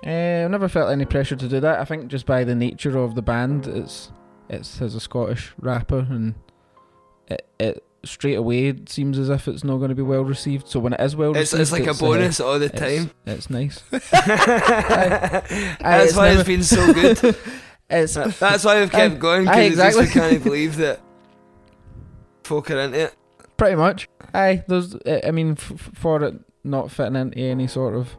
Uh, 0.06 0.46
I've 0.46 0.52
never 0.52 0.68
felt 0.68 0.92
any 0.92 1.06
pressure 1.06 1.36
to 1.36 1.48
do 1.48 1.60
that. 1.60 1.80
I 1.80 1.86
think 1.86 2.08
just 2.08 2.26
by 2.26 2.44
the 2.44 2.56
nature 2.56 2.98
of 2.98 3.16
the 3.16 3.22
band, 3.22 3.68
it's 3.68 4.12
it's 4.50 4.82
as 4.82 4.96
a 4.96 5.00
Scottish 5.00 5.54
rapper, 5.60 6.08
and 6.10 6.36
it 7.28 7.46
it 7.60 7.84
straight 8.04 8.36
away 8.36 8.68
it 8.68 8.90
seems 8.90 9.18
as 9.20 9.30
if 9.30 9.48
it's 9.48 9.64
not 9.64 9.78
going 9.78 9.90
to 9.90 9.96
be 9.96 10.02
well 10.02 10.24
received. 10.24 10.68
So 10.68 10.80
when 10.80 10.94
it 10.94 11.00
is 11.02 11.16
well 11.16 11.32
It's, 11.36 11.54
received, 11.54 11.62
it's 11.62 11.72
like 11.72 11.88
a 11.88 11.92
uh, 11.92 11.94
bonus 11.94 12.40
all 12.40 12.58
the 12.60 12.70
time. 12.70 13.12
It's, 13.26 13.50
nice. 13.50 13.84
That's 13.92 15.52
it's 15.52 16.16
why 16.16 16.30
never- 16.30 16.40
it's 16.40 16.48
been 16.48 16.64
so 16.64 16.94
good. 16.94 17.36
It's 17.94 18.14
That's 18.14 18.64
why 18.64 18.80
we've 18.80 18.90
kept 18.90 19.16
Aye, 19.16 19.18
going 19.18 19.44
because 19.44 19.66
exactly. 19.68 20.08
can't 20.08 20.42
believe 20.42 20.78
that 20.78 21.02
folk 22.46 22.72
are 22.72 22.80
into 22.80 23.00
it. 23.00 23.16
Pretty 23.58 23.76
much. 23.76 24.08
Aye, 24.34 24.64
there's. 24.66 24.96
uh, 24.96 25.20
I 25.26 25.32
mean, 25.32 25.52
f- 25.60 25.90
for 25.94 26.24
it 26.24 26.36
not 26.64 26.90
fitting 26.90 27.18
into 27.18 27.38
any 27.38 27.68
sort 27.68 27.96
of 27.96 28.16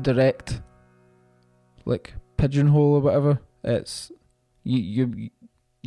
direct, 0.00 0.62
like 1.84 2.14
pigeonhole 2.38 2.94
or 2.94 3.00
whatever, 3.00 3.38
it's 3.62 4.10
you 4.64 4.78
you 4.78 5.30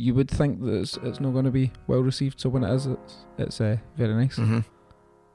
you 0.04 0.12
would 0.14 0.30
think 0.30 0.60
that 0.64 0.74
it's, 0.82 0.96
it's 1.08 1.20
not 1.20 1.32
going 1.32 1.44
to 1.44 1.50
be 1.62 1.70
well 1.86 2.00
received. 2.00 2.40
So 2.40 2.48
when 2.48 2.64
it 2.64 2.74
is, 2.74 2.86
it's 2.86 3.14
it's 3.38 3.60
uh, 3.60 3.76
very 3.96 4.14
nice. 4.22 4.36
Mm-hmm. 4.36 4.60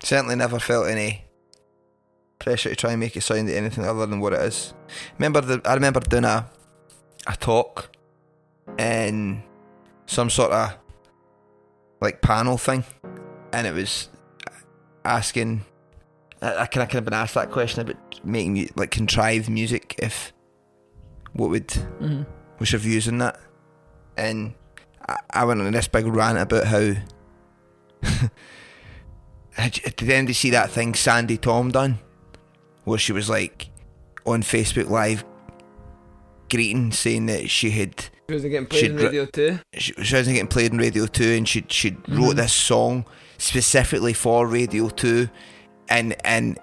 Certainly 0.04 0.36
never 0.36 0.60
felt 0.60 0.88
any 0.88 1.24
pressure 2.40 2.70
to 2.70 2.76
try 2.76 2.92
and 2.92 3.00
make 3.00 3.16
it 3.16 3.22
sound 3.22 3.50
anything 3.50 3.86
other 3.86 4.06
than 4.06 4.20
what 4.20 4.34
it 4.34 4.42
is. 4.42 4.74
Remember, 5.18 5.42
the, 5.42 5.62
I 5.66 5.74
remember 5.74 6.00
doing 6.02 6.26
a 6.26 6.46
a 7.28 7.36
talk 7.38 7.90
in 8.78 9.44
some 10.06 10.30
sort 10.30 10.52
of 10.52 10.78
like 12.02 12.22
panel 12.22 12.58
thing, 12.58 12.84
and 13.54 13.66
it 13.68 13.74
was 13.74 14.10
asking. 15.06 15.64
I, 16.42 16.50
I 16.64 16.66
kind 16.68 16.84
of 16.84 16.90
kind 16.90 17.00
of 17.00 17.06
been 17.06 17.14
asked 17.14 17.34
that 17.36 17.52
question 17.52 17.82
about 17.82 17.98
making 18.26 18.70
like 18.76 18.92
contrived 18.92 19.50
music. 19.50 19.96
If 20.00 20.34
what 21.34 21.50
would 21.50 21.68
Mhm. 22.02 22.26
what's 22.58 22.72
your 22.74 22.80
views 22.80 23.08
on 23.08 23.18
that? 23.20 23.40
And 24.18 24.54
I, 25.08 25.18
I 25.32 25.46
went 25.46 25.62
on 25.62 25.72
this 25.72 25.88
big 25.88 26.06
rant 26.08 26.38
about 26.38 26.66
how 26.66 26.94
at 29.58 29.98
the 29.98 30.14
end 30.14 30.28
you 30.28 30.34
see 30.34 30.50
that 30.52 30.70
thing 30.72 30.94
Sandi 30.94 31.38
Thom 31.38 31.72
done, 31.72 32.00
where 32.84 33.00
she 33.00 33.12
was 33.12 33.30
like 33.30 33.70
on 34.26 34.44
Facebook 34.44 34.90
Live 34.90 35.24
greeting, 36.50 36.92
saying 36.92 37.26
that 37.28 37.50
she 37.50 37.72
had 37.72 37.94
She 38.30 38.34
wasn't 38.36 38.52
getting 38.52 38.68
played 38.68 38.92
on 38.92 38.98
radio 38.98 39.26
too. 39.26 39.60
she, 39.74 39.94
she 39.94 40.16
wasn't 40.16 40.36
getting 40.36 40.48
played 40.48 40.72
on 40.72 40.78
Radio 40.78 41.06
Two, 41.08 41.32
and 41.34 41.48
she 41.48 41.66
she 41.70 41.92
Mhm. 41.92 42.18
wrote 42.20 42.36
this 42.36 42.54
song 42.54 43.06
specifically 43.38 44.14
for 44.14 44.48
Radio 44.48 44.90
Two, 44.90 45.30
and 45.90 46.16
and 46.26 46.60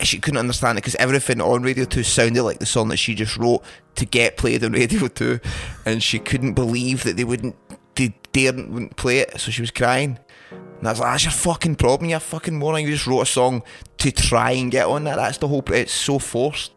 she 0.00 0.18
couldn't 0.18 0.38
understand 0.38 0.76
it 0.78 0.82
because 0.82 0.96
everything 0.96 1.40
on 1.40 1.62
Radio 1.62 1.84
Two 1.84 2.02
sounded 2.02 2.42
like 2.42 2.58
the 2.58 2.66
song 2.66 2.88
that 2.88 2.96
she 2.96 3.14
just 3.14 3.36
wrote 3.36 3.62
to 4.02 4.06
get 4.06 4.36
played 4.36 4.64
on 4.64 4.72
Radio 4.72 5.06
Two, 5.08 5.38
and 5.86 6.02
she 6.02 6.18
couldn't 6.18 6.54
believe 6.54 7.04
that 7.04 7.16
they 7.16 7.24
wouldn't 7.24 7.54
they 7.94 8.14
daren't 8.32 8.70
wouldn't 8.70 8.96
play 8.96 9.18
it, 9.18 9.40
so 9.40 9.52
she 9.52 9.62
was 9.62 9.70
crying. 9.70 10.18
And 10.50 10.88
I 10.88 10.90
was 10.90 10.98
like, 10.98 11.12
that's 11.12 11.24
your 11.24 11.32
fucking 11.32 11.76
problem, 11.76 12.10
you 12.10 12.18
fucking 12.18 12.58
moron. 12.58 12.82
You 12.82 12.88
just 12.88 13.06
wrote 13.06 13.20
a 13.20 13.26
song 13.26 13.62
to 13.98 14.10
try 14.10 14.52
and 14.52 14.70
get 14.70 14.86
on 14.86 15.04
that. 15.04 15.16
That's 15.16 15.38
the 15.38 15.46
whole. 15.46 15.62
It's 15.68 15.92
so 15.92 16.18
forced. 16.18 16.72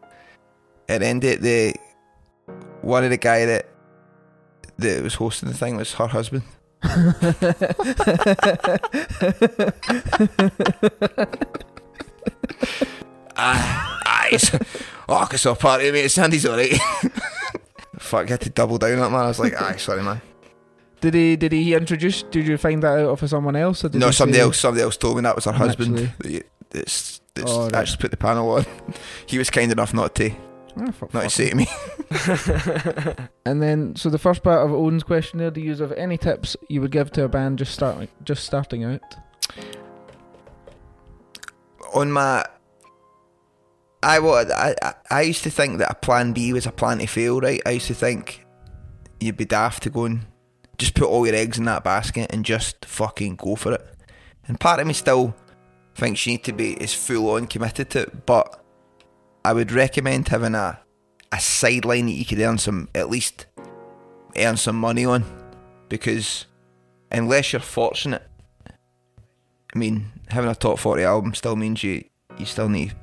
At 0.88 1.00
the 1.00 1.06
end 1.06 1.22
the 1.22 1.74
one 2.82 3.02
of 3.02 3.10
the 3.10 3.16
guy 3.16 3.44
that 3.44 3.68
that 4.78 5.02
was 5.02 5.14
hosting 5.14 5.48
the 5.48 5.56
thing 5.56 5.76
was 5.76 5.94
her 5.94 6.06
husband. 6.06 6.44
Ah, 13.38 14.00
so- 14.38 14.58
Oh, 15.08 15.28
I 15.30 15.36
saw 15.36 15.52
a 15.52 15.54
party, 15.56 15.90
mate. 15.92 16.06
Sandi's 16.06 16.44
alright. 16.46 16.72
Fuck, 17.98 18.26
I 18.26 18.30
had 18.32 18.40
to 18.42 18.50
double 18.50 18.76
down 18.78 18.98
that, 18.98 19.10
man. 19.10 19.20
I 19.24 19.28
was 19.28 19.38
like, 19.38 19.60
aye, 19.60 19.76
sorry, 19.76 20.02
man. 20.02 20.20
Did 21.00 21.14
he? 21.14 21.36
Did 21.36 21.52
he 21.52 21.74
introduce? 21.74 22.22
Did 22.24 22.46
you 22.48 22.56
find 22.58 22.82
that 22.82 22.98
out 23.06 23.18
for 23.18 23.28
someone 23.28 23.54
else? 23.56 23.84
Or 23.84 23.88
did 23.88 24.00
no, 24.00 24.08
he 24.08 24.12
somebody 24.12 24.38
say- 24.38 24.42
else. 24.44 24.58
Somebody 24.58 24.82
else 24.82 24.96
told 24.96 25.16
me 25.16 25.22
that 25.22 25.34
was 25.36 25.44
her 25.44 25.52
husband. 25.52 26.12
That's, 26.70 27.20
that's 27.34 27.50
Oh, 27.52 27.64
right. 27.64 27.74
actually 27.76 27.98
put 27.98 28.10
the 28.10 28.16
panel 28.16 28.50
on. 28.50 28.66
He 29.26 29.38
was 29.38 29.48
kind 29.50 29.70
enough 29.70 29.94
not 29.94 30.14
to, 30.16 30.30
Ah, 30.78 30.90
fuck, 30.90 31.14
not 31.14 31.22
to 31.22 31.28
fuck 31.28 31.30
say 31.30 31.50
to 31.50 31.56
me. 31.56 31.66
And 33.44 33.62
then, 33.62 33.94
so 33.96 34.10
the 34.10 34.18
first 34.18 34.42
part 34.42 34.64
of 34.66 34.72
Owen's 34.72 35.02
questionnaire: 35.04 35.50
Do 35.50 35.60
you 35.60 35.74
have 35.76 35.92
any 35.92 36.18
tips 36.18 36.56
you 36.68 36.80
would 36.80 36.90
give 36.90 37.10
to 37.12 37.24
a 37.24 37.28
band 37.28 37.58
just 37.58 37.72
starting, 37.72 38.08
just 38.24 38.44
starting 38.44 38.82
out. 38.84 39.00
on 41.94 42.10
my 42.10 42.44
I 44.06 44.20
what 44.20 44.52
I, 44.52 44.94
I 45.10 45.22
used 45.22 45.42
to 45.42 45.50
think 45.50 45.78
that 45.78 45.90
a 45.90 45.94
plan 45.94 46.32
B 46.32 46.52
was 46.52 46.64
a 46.64 46.70
plan 46.70 46.98
to 46.98 47.06
fail, 47.06 47.40
right? 47.40 47.60
I 47.66 47.70
used 47.70 47.88
to 47.88 47.94
think 47.94 48.46
you'd 49.18 49.36
be 49.36 49.44
daft 49.44 49.82
to 49.82 49.90
go 49.90 50.04
and 50.04 50.26
just 50.78 50.94
put 50.94 51.08
all 51.08 51.26
your 51.26 51.34
eggs 51.34 51.58
in 51.58 51.64
that 51.64 51.82
basket 51.82 52.32
and 52.32 52.44
just 52.44 52.84
fucking 52.84 53.34
go 53.34 53.56
for 53.56 53.72
it. 53.72 53.84
And 54.46 54.60
part 54.60 54.78
of 54.78 54.86
me 54.86 54.92
still 54.92 55.34
thinks 55.96 56.24
you 56.24 56.34
need 56.34 56.44
to 56.44 56.52
be 56.52 56.80
as 56.80 56.94
full 56.94 57.30
on 57.30 57.48
committed 57.48 57.90
to 57.90 58.02
it, 58.02 58.26
but 58.26 58.64
I 59.44 59.52
would 59.52 59.72
recommend 59.72 60.28
having 60.28 60.54
a 60.54 60.78
a 61.32 61.40
sideline 61.40 62.06
that 62.06 62.12
you 62.12 62.24
could 62.24 62.38
earn 62.38 62.58
some 62.58 62.88
at 62.94 63.10
least 63.10 63.46
earn 64.36 64.56
some 64.56 64.76
money 64.76 65.04
on. 65.04 65.24
Because 65.88 66.46
unless 67.10 67.52
you're 67.52 67.60
fortunate 67.60 68.22
I 69.74 69.78
mean, 69.78 70.12
having 70.28 70.48
a 70.48 70.54
top 70.54 70.78
40 70.78 71.02
album 71.02 71.34
still 71.34 71.56
means 71.56 71.82
you 71.82 72.04
you 72.38 72.46
still 72.46 72.68
need 72.68 72.94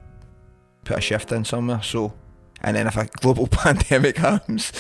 put 0.84 0.98
a 0.98 1.02
shift 1.02 1.32
in 1.32 1.46
somewhere. 1.46 1.82
So, 1.82 2.14
and 2.62 2.76
then 2.76 2.88
if 2.88 2.98
a 2.98 3.06
global 3.06 3.48
pandemic 3.52 4.18
happens, 4.18 4.72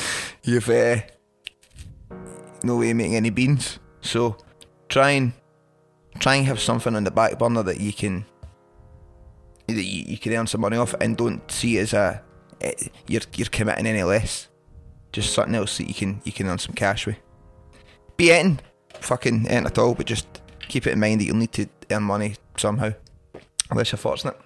you've 0.43 0.69
uh, 0.69 0.97
no 2.63 2.77
way 2.77 2.91
of 2.91 2.97
making 2.97 3.15
any 3.15 3.29
beans. 3.29 3.79
So, 4.01 4.37
try 4.89 5.11
and 5.11 5.33
try 6.19 6.35
and 6.35 6.45
have 6.45 6.59
something 6.59 6.95
on 6.95 7.03
the 7.03 7.11
back 7.11 7.39
burner 7.39 7.63
that 7.63 7.79
you 7.79 7.93
can 7.93 8.25
that 9.67 9.83
you, 9.83 10.03
you 10.07 10.17
can 10.17 10.33
earn 10.33 10.47
some 10.47 10.61
money 10.61 10.77
off, 10.77 10.93
and 10.99 11.17
don't 11.17 11.49
see 11.51 11.77
it 11.77 11.81
as 11.81 11.93
a 11.93 12.21
eh, 12.61 12.73
you're 13.07 13.21
you're 13.35 13.47
committing 13.47 13.87
any 13.87 14.03
less. 14.03 14.47
Just 15.11 15.33
something 15.33 15.55
else 15.55 15.77
that 15.77 15.87
you 15.87 15.93
can 15.93 16.21
you 16.23 16.31
can 16.31 16.47
earn 16.47 16.57
some 16.57 16.75
cash 16.75 17.05
with. 17.05 17.17
Be 18.17 18.31
in 18.31 18.59
fucking 18.99 19.47
ain't 19.49 19.65
at 19.65 19.77
all, 19.77 19.95
but 19.95 20.05
just 20.05 20.41
keep 20.67 20.87
it 20.87 20.91
in 20.91 20.99
mind 20.99 21.21
that 21.21 21.25
you'll 21.25 21.35
need 21.35 21.51
to 21.53 21.67
earn 21.91 22.03
money 22.03 22.35
somehow, 22.57 22.91
unless 23.69 23.91
you're 23.91 23.97
fortunate. 23.97 24.37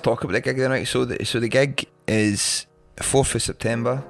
Let's 0.00 0.06
talk 0.06 0.24
about 0.24 0.32
the 0.32 0.40
gig 0.40 0.56
then, 0.56 0.70
right? 0.70 0.88
So 0.88 1.04
the 1.04 1.26
so 1.26 1.38
the 1.40 1.48
gig 1.50 1.84
is 2.08 2.66
fourth 3.02 3.34
of 3.34 3.42
September, 3.42 4.02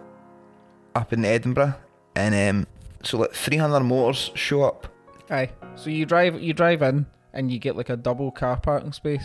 up 0.94 1.12
in 1.12 1.24
Edinburgh, 1.24 1.74
and 2.14 2.32
um, 2.32 2.66
so 3.02 3.18
like 3.18 3.32
three 3.32 3.56
hundred 3.56 3.80
motors 3.80 4.30
show 4.36 4.62
up. 4.62 4.86
Aye. 5.30 5.50
So 5.74 5.90
you 5.90 6.06
drive, 6.06 6.40
you 6.40 6.54
drive 6.54 6.82
in, 6.82 7.06
and 7.32 7.50
you 7.50 7.58
get 7.58 7.74
like 7.74 7.88
a 7.88 7.96
double 7.96 8.30
car 8.30 8.56
parking 8.56 8.92
space, 8.92 9.24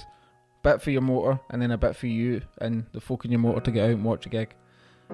bit 0.64 0.82
for 0.82 0.90
your 0.90 1.04
motor, 1.04 1.40
and 1.52 1.62
then 1.62 1.70
a 1.70 1.78
bit 1.78 1.96
for 1.96 2.08
you 2.08 2.42
and 2.58 2.88
the 2.94 3.00
folk 3.00 3.26
in 3.26 3.32
your 3.32 3.42
motor 3.42 3.62
to 3.62 3.70
get 3.70 3.84
out 3.84 3.92
and 3.92 4.04
watch 4.04 4.26
a 4.26 4.30
gig, 4.30 4.56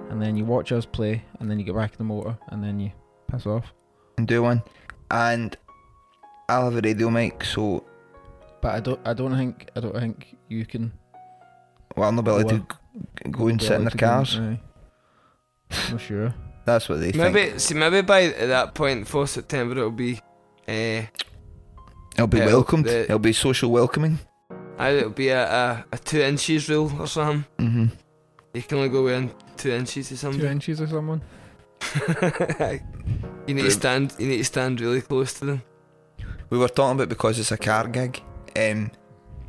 and 0.10 0.22
then 0.22 0.38
you 0.38 0.46
watch 0.46 0.72
us 0.72 0.86
play, 0.86 1.22
and 1.42 1.52
then 1.52 1.60
you 1.60 1.66
get 1.66 1.76
back 1.76 1.92
in 1.92 1.98
the 1.98 2.06
motor, 2.06 2.38
and 2.48 2.64
then 2.64 2.80
you 2.80 2.94
piss 3.30 3.46
off. 3.46 3.74
and 4.18 4.26
do 4.26 4.42
one, 4.42 4.64
and 5.10 5.58
I'll 6.48 6.72
have 6.72 6.78
a 6.78 6.82
radio 6.82 7.10
mic, 7.10 7.44
so 7.44 7.84
But 8.62 8.76
I 8.76 8.80
don't, 8.80 9.02
I 9.06 9.14
don't 9.14 9.36
think, 9.36 9.70
I 9.76 9.82
don't 9.82 10.00
think 10.00 10.38
you 10.48 10.66
can. 10.66 10.94
Well, 11.96 12.10
I'm 12.10 12.16
not 12.16 12.28
able 12.28 12.50
to 12.50 12.56
Or- 13.26 13.32
go 13.32 13.48
and 13.48 13.62
sit 13.62 13.72
in 13.74 13.82
their 13.84 13.92
to 13.92 13.98
go 13.98 14.06
in- 14.08 14.12
cars. 14.14 14.38
Aye. 14.38 14.60
I'm 15.72 15.92
not 15.92 16.02
sure. 16.02 16.34
That's 16.66 16.88
what 16.90 17.00
they 17.00 17.12
think. 17.12 17.34
Maybe 17.34 17.58
see, 17.60 17.74
maybe 17.76 18.02
by 18.02 18.28
that 18.28 18.74
point, 18.76 19.08
fourth 19.08 19.30
September, 19.32 19.78
it'll 19.78 19.92
be. 19.92 20.20
Uh, 20.68 21.04
It'll 22.16 22.28
be 22.28 22.38
Yeah, 22.40 22.48
welcomed. 22.48 22.86
the- 22.86 23.04
It'll 23.04 23.20
be 23.20 23.34
social 23.34 23.72
welcoming. 23.72 24.20
either 24.78 24.98
it'll 25.00 25.10
be 25.12 25.30
a, 25.30 25.44
a, 25.50 25.86
a 25.94 25.98
two 25.98 26.20
inches 26.22 26.68
rule 26.70 26.92
or 27.00 27.08
something. 27.08 27.46
hmm 27.58 27.86
You 28.54 28.62
can 28.64 28.78
only 28.80 28.90
go 28.90 29.04
within 29.04 29.32
two 29.58 29.72
inches 29.72 30.08
or 30.08 30.10
Two 30.10 30.18
something. 30.18 30.46
inches 30.52 30.82
or 30.82 30.88
someone. 30.88 31.22
you 33.48 33.54
need 33.56 33.64
to 33.64 33.72
stand. 33.72 34.14
You 34.20 34.28
need 34.28 34.38
to 34.38 34.44
stand 34.44 34.82
really 34.82 35.02
close 35.02 35.34
to 35.40 35.46
them. 35.46 35.62
We 36.50 36.58
were 36.58 36.68
talking 36.68 36.96
about 36.98 37.10
because 37.10 37.40
it's 37.40 37.52
a 37.52 37.58
car 37.58 37.88
gig, 37.88 38.22
um, 38.58 38.92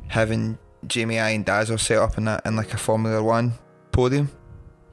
having 0.07 0.57
Jamie 0.87 1.19
I 1.19 1.31
and 1.31 1.45
Dazzle 1.45 1.77
set 1.77 1.97
up 1.97 2.17
in 2.17 2.25
that 2.25 2.45
in 2.45 2.55
like 2.55 2.73
a 2.73 2.77
Formula 2.77 3.23
One 3.23 3.53
podium, 3.91 4.31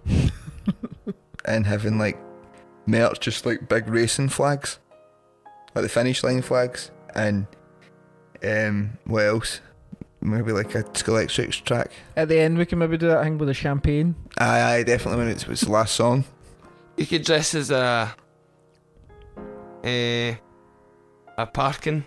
and 1.44 1.66
having 1.66 1.98
like 1.98 2.18
merch, 2.86 3.20
just 3.20 3.46
like 3.46 3.68
big 3.68 3.88
racing 3.88 4.28
flags, 4.28 4.78
like 5.74 5.82
the 5.82 5.88
finish 5.88 6.22
line 6.22 6.42
flags, 6.42 6.90
and 7.14 7.46
um, 8.44 8.98
what 9.04 9.24
else? 9.24 9.60
Maybe 10.22 10.52
like 10.52 10.74
a 10.74 10.82
Scalextric 10.82 11.64
track. 11.64 11.92
At 12.14 12.28
the 12.28 12.38
end, 12.38 12.58
we 12.58 12.66
can 12.66 12.78
maybe 12.78 12.98
do 12.98 13.08
that 13.08 13.22
thing 13.24 13.38
with 13.38 13.48
the 13.48 13.54
champagne. 13.54 14.14
Aye, 14.36 14.60
aye, 14.60 14.82
definitely 14.82 15.18
when 15.18 15.28
it's, 15.28 15.46
it's 15.46 15.62
the 15.62 15.70
last 15.70 15.94
song. 15.94 16.24
You 16.96 17.06
could 17.06 17.24
dress 17.24 17.54
as 17.54 17.70
a. 17.70 18.14
A, 19.82 20.38
a 21.38 21.46
parking, 21.46 22.04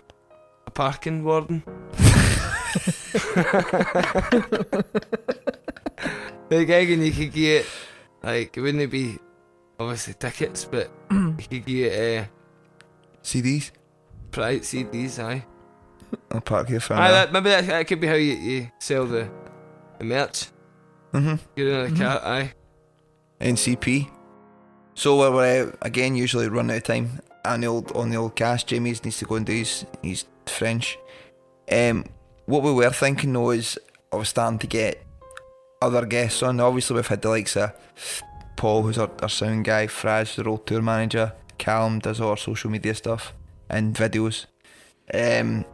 a 0.64 0.70
parking 0.70 1.24
warden. 1.24 1.64
The 6.48 6.64
gig 6.64 6.90
and 6.90 7.06
you 7.06 7.12
could 7.12 7.32
get 7.32 7.66
like 8.22 8.56
it 8.56 8.60
wouldn't 8.60 8.82
it 8.82 8.90
be 8.90 9.18
obviously 9.78 10.14
tickets, 10.14 10.64
but 10.64 10.90
you 11.10 11.34
could 11.48 11.64
get 11.64 11.92
uh, 11.92 12.24
CDs. 13.22 13.70
private 14.30 14.62
CDs. 14.62 15.22
Aye, 15.22 15.44
I'll 16.30 16.40
park 16.40 16.68
here 16.68 16.80
for 16.80 16.94
aye 16.94 17.10
that, 17.10 17.32
maybe 17.32 17.50
that, 17.50 17.66
that 17.66 17.86
could 17.86 18.00
be 18.00 18.06
how 18.06 18.14
you, 18.14 18.34
you 18.34 18.70
sell 18.78 19.06
the, 19.06 19.28
the 19.98 20.04
merch. 20.04 20.48
Mm-hmm. 21.12 21.34
Get 21.56 21.66
in 21.66 21.94
the 21.94 22.00
car. 22.00 22.20
Aye, 22.24 22.52
NCP. 23.40 24.10
So 24.94 25.18
we're, 25.18 25.32
we're 25.32 25.68
uh, 25.68 25.72
again 25.82 26.14
usually 26.14 26.48
run 26.48 26.70
out 26.70 26.78
of 26.78 26.82
time. 26.84 27.20
On 27.44 27.60
the 27.60 27.66
old 27.66 27.92
on 27.92 28.10
the 28.10 28.16
old 28.16 28.36
cast, 28.36 28.68
Jamie's 28.68 29.04
needs 29.04 29.18
to 29.18 29.26
go 29.26 29.34
and 29.34 29.44
do 29.44 29.52
his, 29.52 29.84
his 30.02 30.24
French. 30.46 30.98
Um, 31.70 32.04
what 32.46 32.62
we 32.62 32.72
were 32.72 32.90
thinking 32.90 33.32
though 33.32 33.50
is 33.50 33.78
I 34.12 34.16
was 34.16 34.28
starting 34.28 34.58
to 34.60 34.66
get 34.66 35.04
other 35.80 36.06
guests 36.06 36.42
on. 36.42 36.60
Obviously 36.60 36.96
we've 36.96 37.06
had 37.06 37.22
the 37.22 37.28
likes 37.28 37.56
of 37.56 37.72
Paul, 38.56 38.82
who's 38.82 38.98
our, 38.98 39.10
our 39.22 39.28
sound 39.28 39.64
guy, 39.64 39.86
Fraz, 39.86 40.36
the 40.36 40.44
road 40.44 40.66
tour 40.66 40.82
manager, 40.82 41.32
Callum 41.58 41.98
does 41.98 42.20
all 42.20 42.30
our 42.30 42.36
social 42.36 42.70
media 42.70 42.94
stuff 42.94 43.34
and 43.68 43.94
videos. 43.94 44.46
Um, 45.12 45.64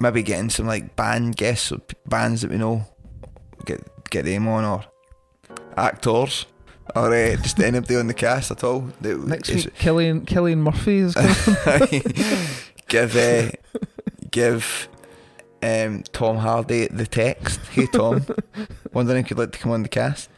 maybe 0.00 0.22
getting 0.22 0.50
some 0.50 0.66
like 0.66 0.96
band 0.96 1.36
guests, 1.36 1.72
or 1.72 1.80
bands 2.06 2.42
that 2.42 2.50
we 2.50 2.58
know, 2.58 2.84
get 3.64 3.82
get 4.10 4.24
them 4.24 4.48
on 4.48 4.64
or 4.64 4.84
actors 5.76 6.46
or 6.94 7.14
uh, 7.14 7.36
just 7.36 7.60
anybody 7.60 7.96
on 7.96 8.06
the 8.06 8.14
cast 8.14 8.50
at 8.50 8.64
all. 8.64 8.88
Next 9.00 9.50
week, 9.50 9.74
Cillian 9.78 10.24
Cillian 10.24 10.58
Murphy 10.58 10.98
is 10.98 11.14
coming. 11.64 12.02
give 12.88 13.16
uh, 13.16 13.50
give 14.38 14.88
Um, 15.62 16.04
Tom 16.12 16.36
Hardy, 16.36 16.86
the 16.86 17.06
text. 17.06 17.60
Hey 17.72 17.86
Tom, 17.92 18.24
wondering 18.92 19.24
if 19.24 19.30
you'd 19.30 19.38
like 19.38 19.50
to 19.52 19.58
come 19.58 19.72
on 19.72 19.82
the 19.82 19.88
cast. 19.88 20.30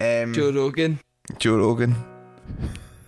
Um, 0.00 0.34
Joe 0.34 0.50
Rogan. 0.52 0.98
Joe 1.38 1.58
Rogan. 1.58 1.94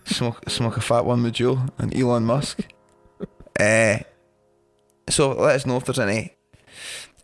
Smoke, 0.05 0.49
smoke 0.49 0.77
a 0.77 0.81
fat 0.81 1.05
one 1.05 1.23
with 1.23 1.35
Joe 1.35 1.59
and 1.79 1.95
Elon 1.95 2.25
Musk. 2.25 2.61
uh, 3.59 3.99
so 5.11 5.33
let 5.33 5.57
us 5.57 5.67
know 5.67 5.77
if 5.77 5.85
there's 5.85 5.99
any 5.99 6.37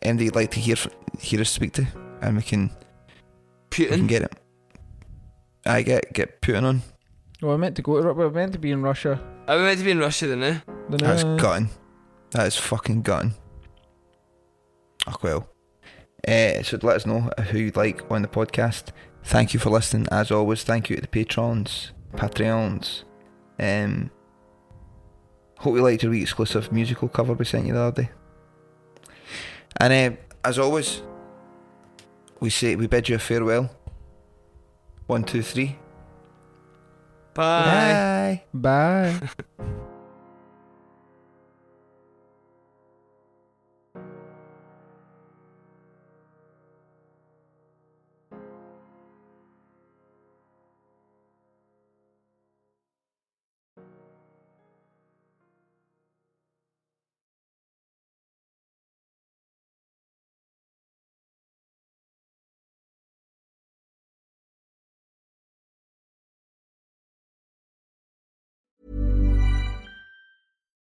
anybody 0.02 0.24
you'd 0.26 0.34
like 0.34 0.50
to 0.50 0.60
hear 0.60 0.76
hear 1.20 1.40
us 1.40 1.50
speak 1.50 1.72
to, 1.74 1.86
and 2.20 2.36
we 2.36 2.42
can 2.42 2.70
we 3.78 3.86
can 3.86 4.06
get 4.08 4.22
it. 4.22 4.32
I 5.64 5.82
get 5.82 6.12
get 6.12 6.42
Putin 6.42 6.64
on. 6.64 6.82
Well, 7.40 7.54
I 7.54 7.56
meant 7.56 7.76
to 7.76 7.82
go 7.82 8.02
to. 8.02 8.12
We're 8.12 8.30
meant 8.30 8.52
to 8.54 8.58
be 8.58 8.70
in 8.72 8.82
Russia. 8.82 9.20
I 9.46 9.56
meant 9.56 9.78
to 9.78 9.84
be 9.84 9.92
in 9.92 9.98
Russia 9.98 10.26
then, 10.26 10.42
eh? 10.42 10.58
The 10.90 10.96
That's 10.96 11.24
gutting. 11.40 11.68
That 12.34 12.48
is 12.48 12.56
fucking 12.56 13.02
gutting. 13.02 13.34
Oh 15.06 15.14
well. 15.22 15.48
Uh, 16.26 16.62
so 16.64 16.78
let 16.82 16.96
us 16.96 17.06
know 17.06 17.30
who 17.50 17.58
you'd 17.58 17.76
like 17.76 18.10
on 18.10 18.22
the 18.22 18.28
podcast. 18.28 18.88
Thank 19.22 19.54
you 19.54 19.60
for 19.60 19.70
listening. 19.70 20.08
As 20.10 20.32
always, 20.32 20.64
thank 20.64 20.90
you 20.90 20.96
to 20.96 21.02
the 21.02 21.08
patrons, 21.08 21.92
Patreons. 22.14 23.04
Um, 23.60 24.10
hope 25.58 25.76
you 25.76 25.82
liked 25.82 26.02
your 26.02 26.10
wee 26.10 26.22
exclusive 26.22 26.72
musical 26.72 27.08
cover 27.08 27.34
we 27.34 27.44
sent 27.44 27.66
you 27.66 27.74
the 27.74 27.80
other 27.80 28.02
day. 28.02 28.10
And 29.76 30.14
uh, 30.14 30.20
as 30.44 30.58
always, 30.58 31.02
we 32.40 32.50
say 32.50 32.74
we 32.74 32.88
bid 32.88 33.08
you 33.08 33.14
a 33.14 33.20
farewell. 33.20 33.70
One, 35.06 35.22
two, 35.22 35.42
three. 35.42 35.78
Bye. 37.34 38.42
Bye. 38.52 39.18
Bye. 39.18 39.84